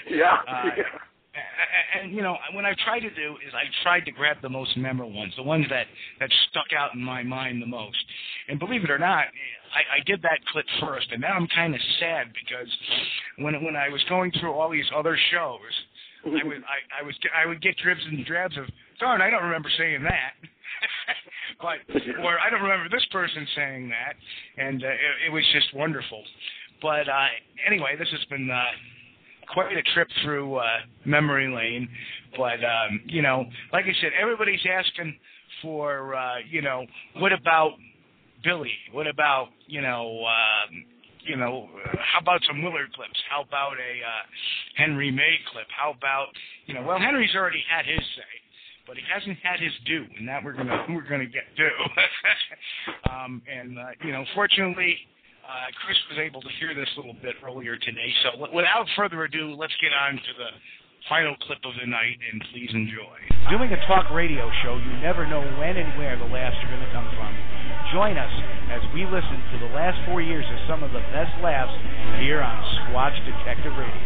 yeah. 0.17 0.37
uh, 0.47 0.63
yeah. 0.77 0.83
And, 1.31 2.03
and 2.03 2.15
you 2.15 2.21
know 2.21 2.35
what 2.53 2.65
I've 2.65 2.77
tried 2.77 3.01
to 3.01 3.09
do 3.09 3.37
is 3.45 3.53
I've 3.55 3.71
tried 3.83 4.05
to 4.05 4.11
grab 4.11 4.37
the 4.41 4.49
most 4.49 4.75
memorable 4.77 5.13
ones, 5.13 5.33
the 5.37 5.43
ones 5.43 5.65
that 5.69 5.87
that 6.19 6.29
stuck 6.49 6.73
out 6.77 6.93
in 6.93 7.01
my 7.01 7.23
mind 7.23 7.61
the 7.61 7.67
most. 7.67 8.03
And 8.49 8.59
believe 8.59 8.83
it 8.83 8.91
or 8.91 8.99
not, 8.99 9.25
I, 9.73 9.99
I 9.99 10.03
did 10.05 10.21
that 10.23 10.39
clip 10.51 10.65
first, 10.79 11.07
and 11.11 11.21
now 11.21 11.33
I'm 11.33 11.47
kind 11.47 11.73
of 11.73 11.81
sad 11.99 12.27
because 12.33 12.67
when 13.37 13.63
when 13.63 13.75
I 13.75 13.89
was 13.89 14.03
going 14.09 14.31
through 14.39 14.53
all 14.53 14.69
these 14.69 14.89
other 14.95 15.17
shows, 15.31 15.73
I 16.25 16.45
would 16.45 16.63
I, 16.75 17.01
I 17.01 17.05
was 17.05 17.15
I 17.35 17.45
would 17.45 17.61
get 17.61 17.77
dribs 17.77 18.01
and 18.05 18.25
drabs 18.25 18.57
of 18.57 18.65
darn 18.99 19.21
I 19.21 19.29
don't 19.29 19.43
remember 19.43 19.69
saying 19.77 20.03
that. 20.03 20.33
but 21.61 21.77
or 22.23 22.39
I 22.39 22.49
don't 22.49 22.61
remember 22.61 22.89
this 22.89 23.05
person 23.11 23.47
saying 23.55 23.89
that, 23.89 24.15
and 24.63 24.83
uh, 24.83 24.87
it, 24.87 25.27
it 25.27 25.31
was 25.31 25.43
just 25.53 25.73
wonderful. 25.73 26.23
But 26.81 27.07
uh, 27.07 27.27
anyway, 27.67 27.95
this 27.97 28.09
has 28.09 28.25
been 28.25 28.49
uh, 28.49 28.63
quite 29.53 29.75
a 29.75 29.83
trip 29.93 30.07
through 30.23 30.55
uh, 30.55 30.79
memory 31.05 31.53
lane. 31.53 31.87
But 32.37 32.63
um, 32.63 33.01
you 33.05 33.21
know, 33.21 33.45
like 33.71 33.85
I 33.85 33.93
said, 34.01 34.11
everybody's 34.19 34.65
asking 34.69 35.17
for 35.61 36.15
uh, 36.15 36.37
you 36.49 36.61
know, 36.61 36.85
what 37.17 37.33
about 37.33 37.73
Billy? 38.43 38.73
What 38.91 39.07
about 39.07 39.49
you 39.67 39.81
know? 39.81 40.25
Um, 40.25 40.85
you 41.23 41.37
know, 41.37 41.69
how 41.99 42.19
about 42.19 42.41
some 42.47 42.63
Willard 42.63 42.91
clips? 42.93 43.19
How 43.29 43.43
about 43.43 43.77
a 43.77 43.93
uh, 44.01 44.23
Henry 44.75 45.11
May 45.11 45.37
clip? 45.51 45.67
How 45.69 45.93
about 45.93 46.27
you 46.65 46.73
know? 46.73 46.81
Well, 46.81 46.99
Henry's 46.99 47.35
already 47.35 47.63
had 47.69 47.85
his 47.85 48.01
say, 48.17 48.31
but 48.87 48.97
he 48.97 49.03
hasn't 49.05 49.37
had 49.43 49.59
his 49.59 49.73
due, 49.85 50.05
and 50.17 50.27
that 50.27 50.43
we're 50.43 50.53
gonna 50.53 50.85
we're 50.89 51.07
gonna 51.07 51.29
get 51.29 51.45
due. 51.55 51.69
um, 53.11 53.41
and 53.45 53.77
uh, 53.77 53.93
you 54.03 54.11
know, 54.11 54.25
fortunately, 54.33 54.97
uh, 55.45 55.69
Chris 55.85 55.97
was 56.09 56.19
able 56.19 56.41
to 56.41 56.49
hear 56.59 56.73
this 56.73 56.89
a 56.97 56.99
little 56.99 57.17
bit 57.21 57.35
earlier 57.45 57.77
today. 57.77 58.09
So 58.23 58.39
w- 58.41 58.55
without 58.55 58.87
further 58.95 59.23
ado, 59.23 59.53
let's 59.57 59.75
get 59.81 59.93
on 59.93 60.15
to 60.15 60.31
the 60.37 60.49
final 61.09 61.35
clip 61.41 61.57
of 61.65 61.73
the 61.79 61.87
night, 61.87 62.17
and 62.31 62.41
please 62.53 62.69
enjoy. 62.73 63.17
Doing 63.49 63.73
a 63.73 63.79
talk 63.87 64.11
radio 64.13 64.49
show, 64.61 64.77
you 64.77 64.93
never 65.01 65.25
know 65.25 65.41
when 65.57 65.77
and 65.77 65.97
where 65.97 66.17
the 66.17 66.29
laughs 66.29 66.57
are 66.61 66.69
going 66.69 66.85
to 66.85 66.93
come 66.93 67.09
from. 67.17 67.33
Join 67.93 68.17
us 68.17 68.31
as 68.69 68.81
we 68.93 69.05
listen 69.05 69.41
to 69.51 69.57
the 69.59 69.71
last 69.73 69.97
four 70.05 70.21
years 70.21 70.45
of 70.45 70.57
some 70.69 70.83
of 70.83 70.91
the 70.93 71.01
best 71.11 71.33
laughs 71.41 71.73
here 72.21 72.41
on 72.41 72.55
Squatch 72.85 73.17
Detective 73.25 73.73
Radio. 73.73 74.01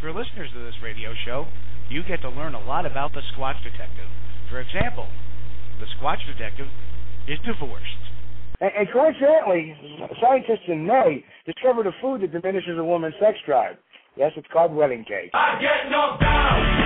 For 0.00 0.12
listeners 0.12 0.50
of 0.56 0.62
this 0.62 0.76
radio 0.82 1.14
show, 1.24 1.46
you 1.88 2.02
get 2.04 2.20
to 2.22 2.30
learn 2.30 2.54
a 2.54 2.64
lot 2.64 2.84
about 2.84 3.12
the 3.12 3.22
Squatch 3.34 3.62
Detective. 3.64 4.08
For 4.48 4.60
example, 4.60 5.08
the 5.80 5.86
Squatch 5.96 6.24
Detective 6.26 6.68
is 7.26 7.38
divorced. 7.44 8.09
And, 8.60 8.70
and 8.76 8.88
coincidentally, 8.92 9.74
scientists 10.20 10.68
in 10.68 10.86
May 10.86 11.24
discovered 11.46 11.86
a 11.86 11.92
food 12.00 12.20
that 12.22 12.32
diminishes 12.32 12.78
a 12.78 12.84
woman's 12.84 13.14
sex 13.20 13.38
drive. 13.46 13.76
Yes, 14.16 14.32
it's 14.36 14.48
called 14.52 14.74
wedding 14.74 15.04
cake. 15.04 15.30
I 15.32 15.58
get 15.60 15.90
knocked 15.90 16.20
down. 16.20 16.80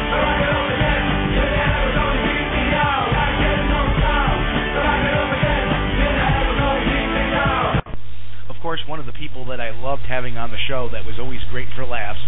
Of 8.49 8.57
course, 8.63 8.81
one 8.89 8.99
of 8.99 9.07
the 9.07 9.13
people 9.13 9.45
that 9.47 9.61
I 9.61 9.71
loved 9.71 10.03
having 10.09 10.39
on 10.39 10.51
the 10.51 10.57
show 10.69 10.89
that 10.93 11.05
was 11.05 11.17
always 11.19 11.41
great 11.51 11.69
for 11.77 11.85
laughs 11.85 12.21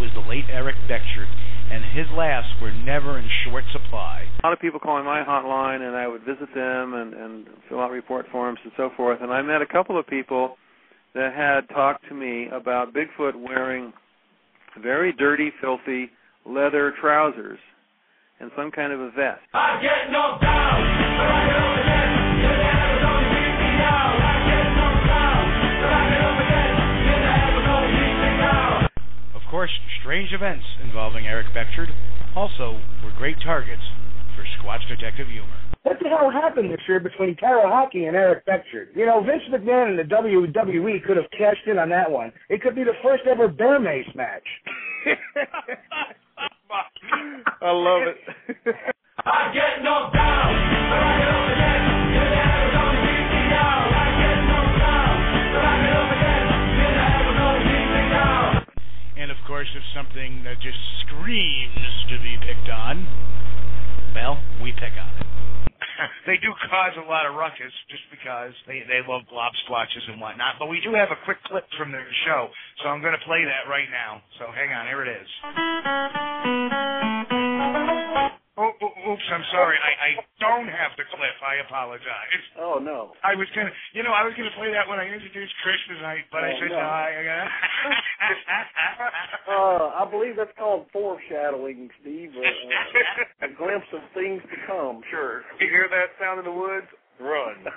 was 0.00 0.10
the 0.14 0.28
late 0.28 0.44
Eric 0.50 0.76
Beckjord, 0.88 1.28
and 1.70 1.84
his 1.96 2.06
laughs 2.16 2.48
were 2.62 2.72
never 2.72 3.18
in 3.18 3.28
short 3.44 3.64
supply. 3.72 4.24
A 4.42 4.46
lot 4.46 4.52
of 4.52 4.60
people 4.60 4.80
calling 4.80 5.04
my 5.04 5.22
hotline, 5.22 5.86
and 5.86 5.96
I 5.96 6.06
would 6.06 6.22
visit 6.22 6.48
them 6.54 6.94
and, 6.94 7.14
and 7.14 7.46
fill 7.68 7.80
out 7.80 7.90
report 7.90 8.26
forms 8.30 8.58
and 8.62 8.72
so 8.76 8.90
forth. 8.96 9.18
And 9.20 9.32
I 9.32 9.42
met 9.42 9.60
a 9.62 9.66
couple 9.66 9.98
of 9.98 10.06
people 10.06 10.56
that 11.14 11.34
had 11.34 11.68
talked 11.74 12.08
to 12.08 12.14
me 12.14 12.46
about 12.52 12.94
Bigfoot 12.94 13.34
wearing 13.34 13.92
very 14.82 15.12
dirty, 15.12 15.50
filthy 15.60 16.10
leather 16.46 16.94
trousers 17.00 17.58
and 18.40 18.50
some 18.56 18.70
kind 18.70 18.92
of 18.92 19.00
a 19.00 19.10
vest. 19.10 19.42
Course, 29.58 29.80
strange 30.02 30.30
events 30.32 30.62
involving 30.84 31.26
Eric 31.26 31.48
Beckjord 31.48 31.90
also 32.36 32.80
were 33.02 33.10
great 33.18 33.34
targets 33.42 33.82
for 34.36 34.44
Squatch 34.54 34.86
Detective 34.86 35.26
humor. 35.26 35.58
What 35.82 35.96
the 36.00 36.08
hell 36.08 36.30
happened 36.30 36.70
this 36.70 36.78
year 36.86 37.00
between 37.00 37.34
Carol 37.34 37.66
Hockey 37.66 38.04
and 38.04 38.14
Eric 38.14 38.46
Beckjord? 38.46 38.94
You 38.94 39.04
know, 39.06 39.20
Vince 39.20 39.42
McMahon 39.50 39.90
and 39.90 39.98
the 39.98 40.04
WWE 40.04 41.04
could 41.04 41.16
have 41.16 41.26
cashed 41.36 41.66
in 41.66 41.76
on 41.76 41.88
that 41.88 42.08
one. 42.08 42.30
It 42.48 42.62
could 42.62 42.76
be 42.76 42.84
the 42.84 42.94
first 43.02 43.24
ever 43.28 43.48
bear 43.48 43.80
mace 43.80 44.06
match. 44.14 44.46
I 47.60 47.72
love 47.72 48.02
it. 48.06 48.18
I 49.26 49.52
get 49.52 49.82
knocked 49.82 50.14
down. 50.14 51.57
Course, 59.58 59.74
if 59.74 59.82
something 59.90 60.46
that 60.46 60.54
just 60.62 60.78
screams 61.02 61.90
to 62.06 62.14
be 62.22 62.38
picked 62.46 62.70
on, 62.70 63.02
well, 64.14 64.38
we 64.62 64.70
pick 64.70 64.94
on 64.94 65.10
it. 65.18 65.26
they 66.30 66.38
do 66.38 66.54
cause 66.70 66.94
a 66.94 67.02
lot 67.10 67.26
of 67.26 67.34
ruckus 67.34 67.74
just 67.90 68.06
because 68.06 68.54
they 68.70 68.86
they 68.86 69.02
love 69.02 69.22
blob 69.26 69.50
splotches 69.66 70.06
and 70.06 70.20
whatnot. 70.20 70.62
But 70.62 70.70
we 70.70 70.78
do 70.78 70.94
have 70.94 71.10
a 71.10 71.18
quick 71.24 71.42
clip 71.42 71.66
from 71.76 71.90
their 71.90 72.06
show, 72.24 72.54
so 72.84 72.88
I'm 72.88 73.02
going 73.02 73.18
to 73.18 73.24
play 73.26 73.42
that 73.50 73.66
right 73.66 73.90
now. 73.90 74.22
So 74.38 74.46
hang 74.54 74.70
on, 74.70 74.86
here 74.86 75.02
it 75.02 75.10
is. 75.10 75.26
Oh, 78.58 78.74
oh, 78.74 78.90
oops, 79.14 79.22
I'm 79.30 79.46
sorry. 79.54 79.78
I, 79.78 79.92
I 80.02 80.10
don't 80.42 80.66
have 80.66 80.90
the 80.98 81.06
clip. 81.14 81.36
I 81.46 81.62
apologize. 81.62 82.42
Oh 82.58 82.82
no. 82.82 83.14
I 83.22 83.38
was 83.38 83.46
gonna, 83.54 83.70
you 83.94 84.02
know, 84.02 84.10
I 84.10 84.26
was 84.26 84.34
gonna 84.34 84.50
play 84.58 84.74
that 84.74 84.82
when 84.90 84.98
I 84.98 85.06
introduced 85.06 85.54
Chris 85.62 85.78
tonight, 85.86 86.26
but 86.34 86.42
I 86.42 86.50
Oh, 86.50 86.58
said 86.58 86.74
no. 86.74 86.82
no. 86.82 86.84
I, 86.84 87.14
Uh, 89.48 90.02
I 90.02 90.04
believe 90.10 90.34
that's 90.36 90.50
called 90.58 90.86
foreshadowing, 90.92 91.88
Steve. 92.02 92.34
Uh, 92.36 92.42
uh, 92.42 93.46
a 93.46 93.48
glimpse 93.54 93.86
of 93.94 94.02
things 94.12 94.42
to 94.50 94.56
come. 94.66 95.00
Sure. 95.08 95.42
You 95.62 95.68
hear 95.70 95.86
that 95.88 96.10
sound 96.20 96.40
in 96.40 96.44
the 96.44 96.52
woods? 96.52 96.86
Run. 97.20 97.64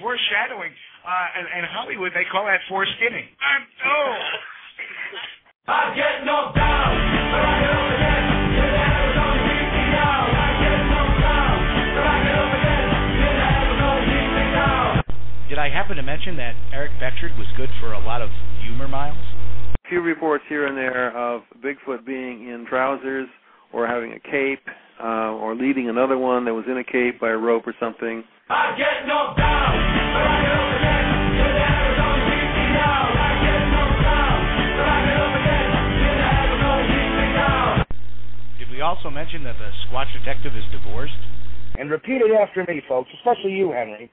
Foreshadowing. 0.00 0.72
Uh, 1.04 1.26
and, 1.38 1.46
and 1.58 1.66
Hollywood, 1.74 2.12
they 2.14 2.24
call 2.30 2.46
that 2.46 2.60
foreskinning. 2.70 3.26
I'm, 3.42 3.66
happen 15.78 15.94
to 15.94 16.02
mention 16.02 16.36
that 16.36 16.56
Eric 16.72 16.90
Beckjord 16.98 17.38
was 17.38 17.46
good 17.56 17.68
for 17.78 17.92
a 17.92 18.00
lot 18.00 18.20
of 18.20 18.30
humor 18.66 18.88
miles? 18.88 19.16
A 19.86 19.88
few 19.88 20.00
reports 20.00 20.42
here 20.48 20.66
and 20.66 20.76
there 20.76 21.16
of 21.16 21.42
Bigfoot 21.62 22.04
being 22.04 22.48
in 22.48 22.66
trousers 22.68 23.28
or 23.72 23.86
having 23.86 24.10
a 24.10 24.18
cape 24.18 24.66
uh, 25.00 25.38
or 25.38 25.54
leading 25.54 25.88
another 25.88 26.18
one 26.18 26.44
that 26.46 26.52
was 26.52 26.64
in 26.66 26.78
a 26.78 26.82
cape 26.82 27.20
by 27.20 27.28
a 27.28 27.36
rope 27.36 27.62
or 27.64 27.76
something. 27.78 28.24
I 28.50 28.74
get 28.76 29.06
knocked 29.06 29.38
down. 29.38 29.78
Did 38.58 38.68
we 38.72 38.80
also 38.80 39.10
mention 39.10 39.44
that 39.44 39.54
the 39.60 39.70
Squatch 39.86 40.12
Detective 40.12 40.56
is 40.56 40.64
divorced? 40.72 41.12
And 41.78 41.88
repeat 41.88 42.20
it 42.20 42.32
after 42.34 42.64
me, 42.66 42.82
folks, 42.88 43.10
especially 43.20 43.52
you, 43.52 43.70
Henry. 43.70 44.10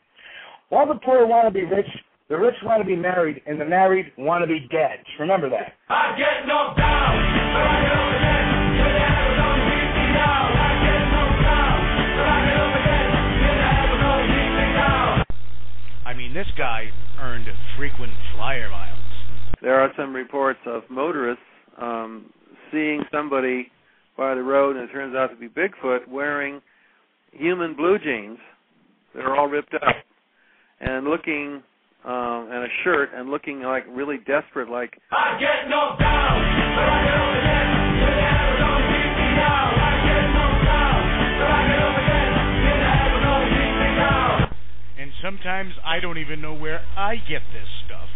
While 0.69 0.87
the 0.87 0.99
poor 1.03 1.27
want 1.27 1.47
to 1.47 1.51
be 1.51 1.63
rich, 1.63 1.85
the 2.27 2.37
rich 2.37 2.55
want 2.63 2.81
to 2.81 2.87
be 2.87 2.95
married, 2.95 3.41
and 3.45 3.61
the 3.61 3.65
married 3.65 4.11
want 4.17 4.41
to 4.41 4.47
be 4.47 4.61
dead. 4.71 4.99
Just 5.05 5.19
remember 5.19 5.49
that. 5.49 5.73
I 5.89 6.17
get 6.17 6.47
knocked 6.47 6.79
down. 6.79 7.25
I 16.05 16.13
mean, 16.17 16.33
this 16.33 16.47
guy 16.57 16.85
earned 17.19 17.47
frequent 17.77 18.13
flyer 18.35 18.69
miles. 18.69 18.99
There 19.61 19.79
are 19.79 19.91
some 19.97 20.15
reports 20.15 20.59
of 20.65 20.83
motorists 20.89 21.43
um, 21.79 22.31
seeing 22.71 23.03
somebody 23.11 23.71
by 24.17 24.33
the 24.33 24.41
road, 24.41 24.77
and 24.77 24.89
it 24.89 24.93
turns 24.93 25.15
out 25.15 25.27
to 25.27 25.35
be 25.35 25.47
Bigfoot 25.47 26.07
wearing 26.07 26.61
human 27.31 27.75
blue 27.75 27.99
jeans 27.99 28.39
that 29.13 29.25
are 29.25 29.35
all 29.35 29.47
ripped 29.47 29.73
up, 29.75 29.95
and 30.79 31.05
looking 31.07 31.63
um, 32.05 32.49
and 32.51 32.63
a 32.63 32.67
shirt, 32.83 33.09
and 33.15 33.29
looking 33.31 33.61
like 33.61 33.83
really 33.89 34.17
desperate, 34.27 34.69
like 34.69 34.99
I 35.11 35.39
get 35.39 35.67
knocked 35.69 35.99
down. 35.99 36.35
When 36.37 36.85
I 36.85 37.01
go 37.01 37.17
again 37.39 37.69
now 39.35 39.65
I 39.73 39.93
get 40.05 40.25
knocked 40.37 40.65
down 40.65 41.01
beeping 43.49 43.95
now 43.97 44.49
And 44.99 45.11
sometimes 45.23 45.73
I 45.83 45.99
don't 45.99 46.17
even 46.19 46.41
know 46.41 46.53
where 46.53 46.81
I 46.97 47.15
get 47.15 47.41
this 47.53 47.67
stuff. 47.85 48.09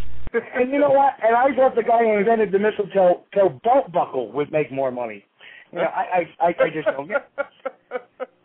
and 0.56 0.72
you 0.72 0.80
know 0.80 0.92
what? 0.92 1.14
And 1.24 1.36
I 1.36 1.56
thought 1.56 1.76
the 1.76 1.84
guy 1.84 2.00
who 2.04 2.18
invented 2.20 2.52
the 2.52 2.60
mistletoe 2.60 3.24
toe 3.34 3.60
belt 3.64 3.92
buckle 3.92 4.32
would 4.34 4.52
make 4.52 4.72
more 4.72 4.92
money. 4.92 5.26
You 5.72 5.80
know, 5.80 5.86
I, 5.86 6.26
I, 6.42 6.48
I, 6.48 6.48
I 6.64 6.70
just 6.74 6.86
don't 6.96 7.08
get. 7.08 7.28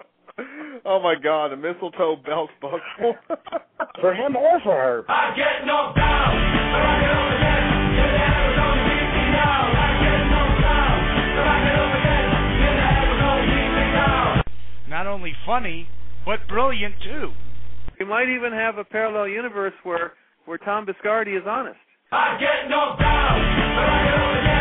oh 0.85 1.01
my 1.01 1.14
God, 1.22 1.53
a 1.53 1.57
mistletoe 1.57 2.16
belt 2.24 2.51
buckle. 2.61 3.16
For 4.01 4.12
him 4.12 4.37
or 4.37 4.61
for 4.62 4.72
her. 4.72 5.05
I 5.09 5.35
get 5.37 5.66
knocked 5.66 5.97
down. 5.97 6.55
Not 14.89 15.07
only 15.07 15.32
funny, 15.45 15.89
but 16.24 16.47
brilliant 16.49 16.95
too. 17.03 17.32
We 17.99 18.07
might 18.07 18.28
even 18.28 18.53
have 18.53 18.78
a 18.78 18.85
parallel 18.85 19.28
universe 19.28 19.74
where 19.82 20.12
where 20.45 20.59
Tom 20.59 20.87
Biscardi 20.87 21.37
is 21.37 21.45
honest. 21.47 21.78
I 22.12 22.39
get 22.39 22.68
knocked 22.68 23.01
down, 23.01 24.53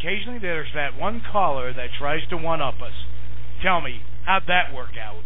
Occasionally 0.00 0.38
there's 0.40 0.68
that 0.74 0.98
one 0.98 1.20
caller 1.30 1.74
that 1.74 1.88
tries 1.98 2.26
to 2.30 2.36
one 2.38 2.62
up 2.62 2.80
us. 2.80 2.96
Tell 3.62 3.82
me, 3.82 4.00
how'd 4.24 4.44
that 4.48 4.72
work 4.74 4.96
out? 4.96 5.20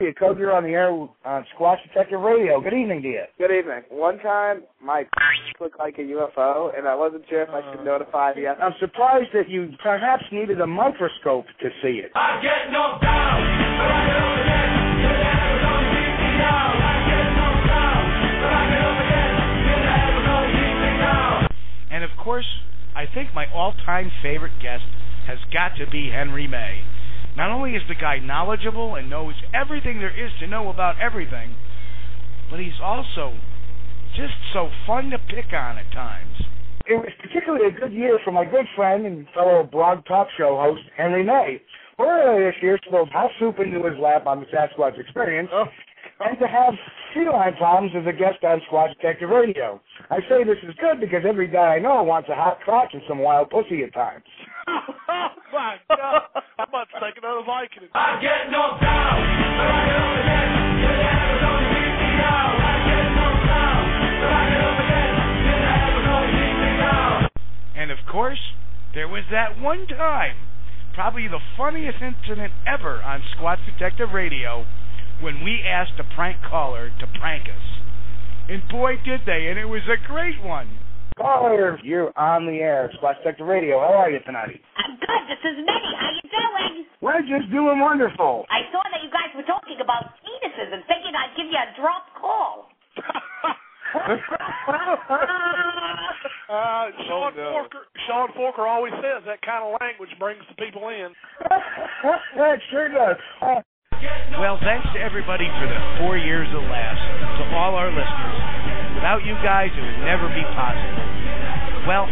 Hey, 0.00 0.12
Coach, 0.18 0.36
you're 0.38 0.52
on 0.52 0.64
the 0.64 0.70
air 0.74 0.90
on 0.90 1.08
uh, 1.24 1.42
Squatch 1.54 1.78
Detective 1.86 2.20
Radio. 2.20 2.60
Good 2.60 2.74
evening 2.74 3.02
to 3.02 3.08
you. 3.08 3.22
Good 3.38 3.54
evening. 3.54 3.82
One 3.88 4.18
time, 4.18 4.64
my 4.82 5.04
looked 5.60 5.78
like 5.78 5.96
a 5.98 6.02
UFO, 6.02 6.76
and 6.76 6.88
I 6.88 6.94
wasn't 6.96 7.22
sure 7.30 7.42
if 7.42 7.50
I 7.50 7.62
should 7.70 7.80
uh, 7.80 7.84
notify 7.84 8.34
the. 8.34 8.48
I'm 8.48 8.74
surprised 8.80 9.30
that 9.32 9.48
you 9.48 9.70
perhaps 9.80 10.24
needed 10.32 10.60
a 10.60 10.66
microscope 10.66 11.46
to 11.62 11.68
see 11.80 12.02
it. 12.02 12.10
I 12.16 12.42
get 12.42 12.72
knocked 12.74 13.06
down, 13.06 13.40
but 13.78 13.88
I 13.88 14.00
get 14.10 14.20
up 14.26 14.36
again. 14.42 14.74
You 15.06 15.12
never 15.22 15.54
gonna 15.64 15.86
now. 16.34 16.66
I 16.76 16.94
get 17.06 17.28
knocked 17.30 17.66
down, 17.70 18.02
but 18.42 18.52
I 18.52 18.62
get 18.74 18.82
up 18.90 18.98
again. 19.06 19.32
You 19.70 19.76
never 19.86 20.20
gonna 20.26 20.98
now. 20.98 21.46
And 21.94 22.02
of 22.02 22.10
course, 22.18 22.50
I 22.96 23.04
think 23.12 23.34
my 23.34 23.44
all-time 23.52 24.10
favorite 24.22 24.56
guest 24.62 24.84
has 25.26 25.36
got 25.52 25.76
to 25.76 25.84
be 25.90 26.08
Henry 26.08 26.48
May. 26.48 26.80
Not 27.36 27.50
only 27.50 27.72
is 27.72 27.82
the 27.88 27.94
guy 27.94 28.18
knowledgeable 28.18 28.94
and 28.94 29.10
knows 29.10 29.34
everything 29.52 29.98
there 29.98 30.16
is 30.16 30.32
to 30.40 30.46
know 30.46 30.70
about 30.70 30.98
everything, 30.98 31.54
but 32.50 32.58
he's 32.58 32.80
also 32.82 33.36
just 34.16 34.32
so 34.54 34.70
fun 34.86 35.10
to 35.10 35.18
pick 35.18 35.52
on 35.52 35.76
at 35.76 35.92
times. 35.92 36.40
It 36.88 36.94
was 36.94 37.12
particularly 37.20 37.68
a 37.68 37.78
good 37.78 37.92
year 37.92 38.18
for 38.24 38.32
my 38.32 38.46
good 38.46 38.64
friend 38.74 39.04
and 39.04 39.26
fellow 39.34 39.68
blog 39.70 40.06
talk 40.06 40.28
show 40.38 40.56
host, 40.56 40.88
Henry 40.96 41.22
May. 41.22 41.60
Earlier 41.98 42.50
this 42.50 42.62
year, 42.62 42.78
spilled 42.86 43.10
hot 43.10 43.30
soup 43.38 43.58
into 43.58 43.84
his 43.84 43.98
lap 44.00 44.26
on 44.26 44.40
the 44.40 44.46
Sasquatch 44.46 44.98
Experience, 44.98 45.50
oh. 45.52 45.64
and 46.20 46.38
to 46.38 46.46
have 46.46 46.72
feline 47.16 47.56
problems 47.56 47.92
as 47.96 48.04
a 48.06 48.12
guest 48.12 48.44
on 48.44 48.60
Squatch 48.68 48.92
Detective 49.00 49.30
Radio. 49.30 49.80
I 50.10 50.20
say 50.28 50.44
this 50.44 50.60
is 50.62 50.74
good 50.76 51.00
because 51.00 51.24
every 51.26 51.48
guy 51.48 51.76
I 51.76 51.78
know 51.80 52.02
wants 52.02 52.28
a 52.28 52.34
hot 52.36 52.60
crotch 52.60 52.90
and 52.92 53.00
some 53.08 53.18
wild 53.18 53.48
pussy 53.48 53.82
at 53.82 53.94
times. 53.94 54.24
oh 54.68 55.28
my 55.52 55.76
God! 55.88 56.22
I'm 56.60 56.68
about 56.68 56.88
to 56.92 57.00
take 57.00 57.16
another 57.16 57.40
Viking. 57.46 57.88
I 57.96 58.20
get 58.20 58.52
knocked 58.52 58.82
down, 58.84 59.16
but 59.56 59.64
I 59.64 59.80
get 59.88 59.96
up 59.96 60.12
again. 60.20 60.48
You 60.76 60.92
never 60.92 61.36
gonna 61.40 61.64
beat 61.72 61.94
me 61.96 62.10
now. 62.20 62.48
I 62.52 62.74
get 62.84 63.08
knocked 63.16 63.46
down, 63.48 63.80
but 64.20 64.32
I 64.36 64.44
get 64.52 64.60
up 64.60 64.76
again. 64.84 65.14
You 65.40 65.56
never 65.56 66.00
gonna 66.04 66.32
beat 66.36 66.56
me 66.60 66.70
now. 66.76 67.28
And 67.80 67.88
of 67.90 68.00
course, 68.12 68.42
there 68.92 69.08
was 69.08 69.24
that 69.32 69.56
one 69.60 69.86
time, 69.88 70.36
probably 70.92 71.28
the 71.28 71.40
funniest 71.56 71.98
incident 72.04 72.52
ever 72.68 73.00
on 73.00 73.22
Squatch 73.36 73.60
Detective 73.64 74.12
Radio, 74.12 74.64
when 75.20 75.42
we 75.44 75.62
asked 75.66 75.98
a 75.98 76.04
prank 76.14 76.36
caller 76.48 76.90
to 77.00 77.06
prank 77.18 77.44
us. 77.48 77.66
And 78.48 78.62
boy, 78.68 78.96
did 79.04 79.20
they, 79.26 79.48
and 79.50 79.58
it 79.58 79.66
was 79.66 79.82
a 79.88 79.98
great 80.06 80.42
one. 80.44 80.68
Caller, 81.16 81.80
you're 81.82 82.12
on 82.18 82.44
the 82.44 82.60
air, 82.60 82.92
Squatch 83.00 83.16
Detective 83.24 83.46
Radio. 83.46 83.80
How 83.80 84.04
are 84.04 84.10
you 84.10 84.20
tonight? 84.26 84.60
I'm 84.76 85.00
good. 85.00 85.22
This 85.32 85.40
is 85.40 85.56
Minnie. 85.64 85.96
How 85.96 86.12
you 86.12 86.28
doing? 86.28 86.84
We're 87.00 87.24
just 87.24 87.50
doing 87.50 87.80
wonderful. 87.80 88.44
I 88.52 88.68
saw 88.68 88.84
that 88.84 89.00
you 89.00 89.08
guys 89.08 89.32
were 89.32 89.48
talking 89.48 89.80
about 89.80 90.12
penises 90.20 90.70
and 90.76 90.84
figured 90.84 91.16
I'd 91.16 91.32
give 91.32 91.48
you 91.48 91.56
a 91.56 91.68
drop 91.80 92.04
call. 92.20 92.68
Uh, 96.46 96.86
Sean 97.08 97.32
Forker, 97.34 97.90
Sean 98.06 98.28
Forker 98.38 98.70
always 98.70 98.92
says 99.02 99.26
that 99.26 99.42
kind 99.42 99.66
of 99.66 99.74
language 99.80 100.10
brings 100.18 100.42
the 100.46 100.54
people 100.54 100.88
in. 100.88 101.10
that 102.38 102.58
sure 102.70 102.88
does. 102.88 103.16
Uh, 103.42 103.65
Well, 104.38 104.60
thanks 104.60 104.86
to 104.92 105.00
everybody 105.00 105.48
for 105.60 105.66
the 105.66 105.80
four 105.98 106.16
years 106.16 106.48
of 106.52 106.62
laughs. 106.68 107.00
To 107.40 107.44
all 107.56 107.74
our 107.74 107.88
listeners. 107.88 108.36
Without 108.96 109.24
you 109.24 109.34
guys, 109.44 109.72
it 109.72 109.80
would 109.80 110.04
never 110.04 110.28
be 110.28 110.44
possible. 110.56 111.04
Well, 111.88 112.08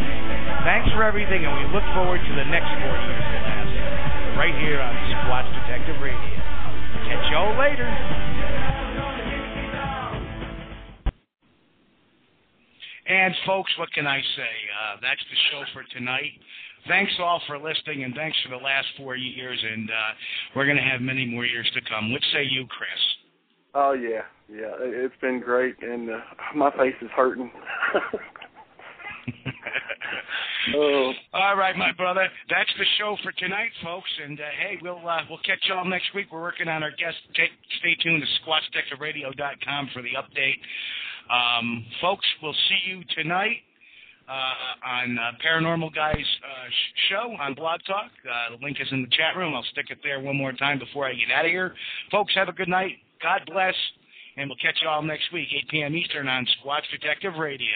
thanks 0.64 0.88
for 0.92 1.02
everything, 1.02 1.44
and 1.44 1.52
we 1.58 1.64
look 1.74 1.84
forward 1.92 2.20
to 2.20 2.32
the 2.36 2.46
next 2.48 2.70
four 2.80 2.96
years 2.96 3.24
of 3.24 3.40
laughs. 3.44 3.74
Right 4.40 4.56
here 4.60 4.80
on 4.80 4.92
Squatch 5.14 5.48
Detective 5.64 6.00
Radio. 6.00 6.34
Catch 7.08 7.24
y'all 7.32 7.56
later. 7.58 7.88
And 13.06 13.34
folks, 13.44 13.70
what 13.78 13.92
can 13.92 14.06
I 14.06 14.20
say? 14.36 14.54
Uh, 14.72 14.96
that's 15.02 15.20
the 15.28 15.36
show 15.52 15.62
for 15.72 15.84
tonight. 15.92 16.32
Thanks 16.88 17.12
all 17.18 17.40
for 17.46 17.58
listening, 17.58 18.04
and 18.04 18.14
thanks 18.14 18.36
for 18.42 18.50
the 18.50 18.62
last 18.62 18.86
four 18.98 19.16
years. 19.16 19.58
And 19.72 19.90
uh, 19.90 19.94
we're 20.54 20.66
going 20.66 20.76
to 20.76 20.82
have 20.82 21.00
many 21.00 21.24
more 21.26 21.46
years 21.46 21.68
to 21.74 21.80
come. 21.88 22.12
What 22.12 22.20
say 22.32 22.44
you, 22.44 22.66
Chris? 22.66 22.90
Oh 23.74 23.92
yeah, 23.92 24.22
yeah. 24.48 24.74
it- 24.80 25.04
It's 25.04 25.14
been 25.20 25.40
great, 25.40 25.76
and 25.82 26.10
uh, 26.10 26.20
my 26.54 26.70
face 26.72 26.94
is 27.00 27.10
hurting. 27.16 27.50
oh, 30.76 31.12
All 31.32 31.56
right, 31.56 31.76
my 31.76 31.92
brother. 31.92 32.28
That's 32.50 32.70
the 32.78 32.84
show 32.98 33.16
for 33.22 33.32
tonight, 33.32 33.70
folks. 33.82 34.10
And 34.24 34.38
uh, 34.38 34.42
hey, 34.60 34.78
we'll 34.82 35.06
uh, 35.08 35.20
we'll 35.28 35.38
catch 35.38 35.58
y'all 35.68 35.84
next 35.84 36.14
week. 36.14 36.26
We're 36.32 36.42
working 36.42 36.68
on 36.68 36.82
our 36.82 36.90
guest. 36.90 37.16
Stay, 37.32 37.48
stay 37.80 37.94
tuned 38.02 38.22
to 38.22 38.28
SquatchDetectiveRadio.com 38.50 39.90
for 39.92 40.02
the 40.02 40.10
update. 40.18 40.58
Um, 41.32 41.84
folks, 42.00 42.26
we'll 42.42 42.54
see 42.68 42.78
you 42.90 43.02
tonight 43.16 43.58
uh, 44.28 44.86
on 44.86 45.18
uh, 45.18 45.32
Paranormal 45.44 45.94
Guys 45.94 46.16
uh, 46.16 46.68
show 47.10 47.36
on 47.40 47.54
Blog 47.54 47.80
Talk. 47.86 48.10
Uh, 48.24 48.56
the 48.56 48.64
link 48.64 48.78
is 48.80 48.88
in 48.90 49.02
the 49.02 49.08
chat 49.08 49.36
room. 49.36 49.54
I'll 49.54 49.64
stick 49.72 49.86
it 49.90 49.98
there 50.02 50.20
one 50.20 50.36
more 50.36 50.52
time 50.52 50.78
before 50.78 51.06
I 51.06 51.12
get 51.12 51.30
out 51.34 51.44
of 51.44 51.50
here. 51.50 51.74
Folks, 52.10 52.34
have 52.34 52.48
a 52.48 52.52
good 52.52 52.68
night. 52.68 52.96
God 53.22 53.42
bless. 53.46 53.74
And 54.36 54.48
we'll 54.48 54.58
catch 54.58 54.78
you 54.82 54.88
all 54.88 55.02
next 55.02 55.32
week, 55.32 55.48
8 55.54 55.68
p.m. 55.70 55.94
Eastern 55.94 56.26
on 56.28 56.46
Squatch 56.58 56.82
Detective 56.90 57.34
Radio. 57.38 57.68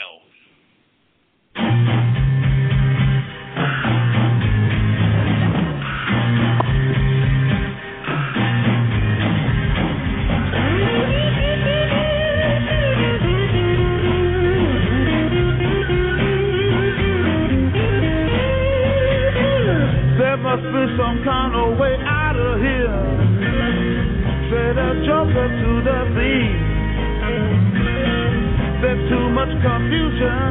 Some 20.97 21.23
kind 21.25 21.55
of 21.55 21.79
way 21.79 21.97
out 22.01 22.37
of 22.37 22.61
here. 22.61 22.99
Say 24.49 24.69
the 24.73 24.91
joker 25.05 25.49
to 25.49 25.71
the 25.85 26.01
thief. 26.17 26.69
There's 28.81 29.03
too 29.11 29.27
much 29.31 29.53
confusion. 29.61 30.49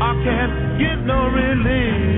I 0.00 0.12
can't 0.22 0.78
get 0.78 0.98
no 1.06 1.26
relief. 1.28 2.13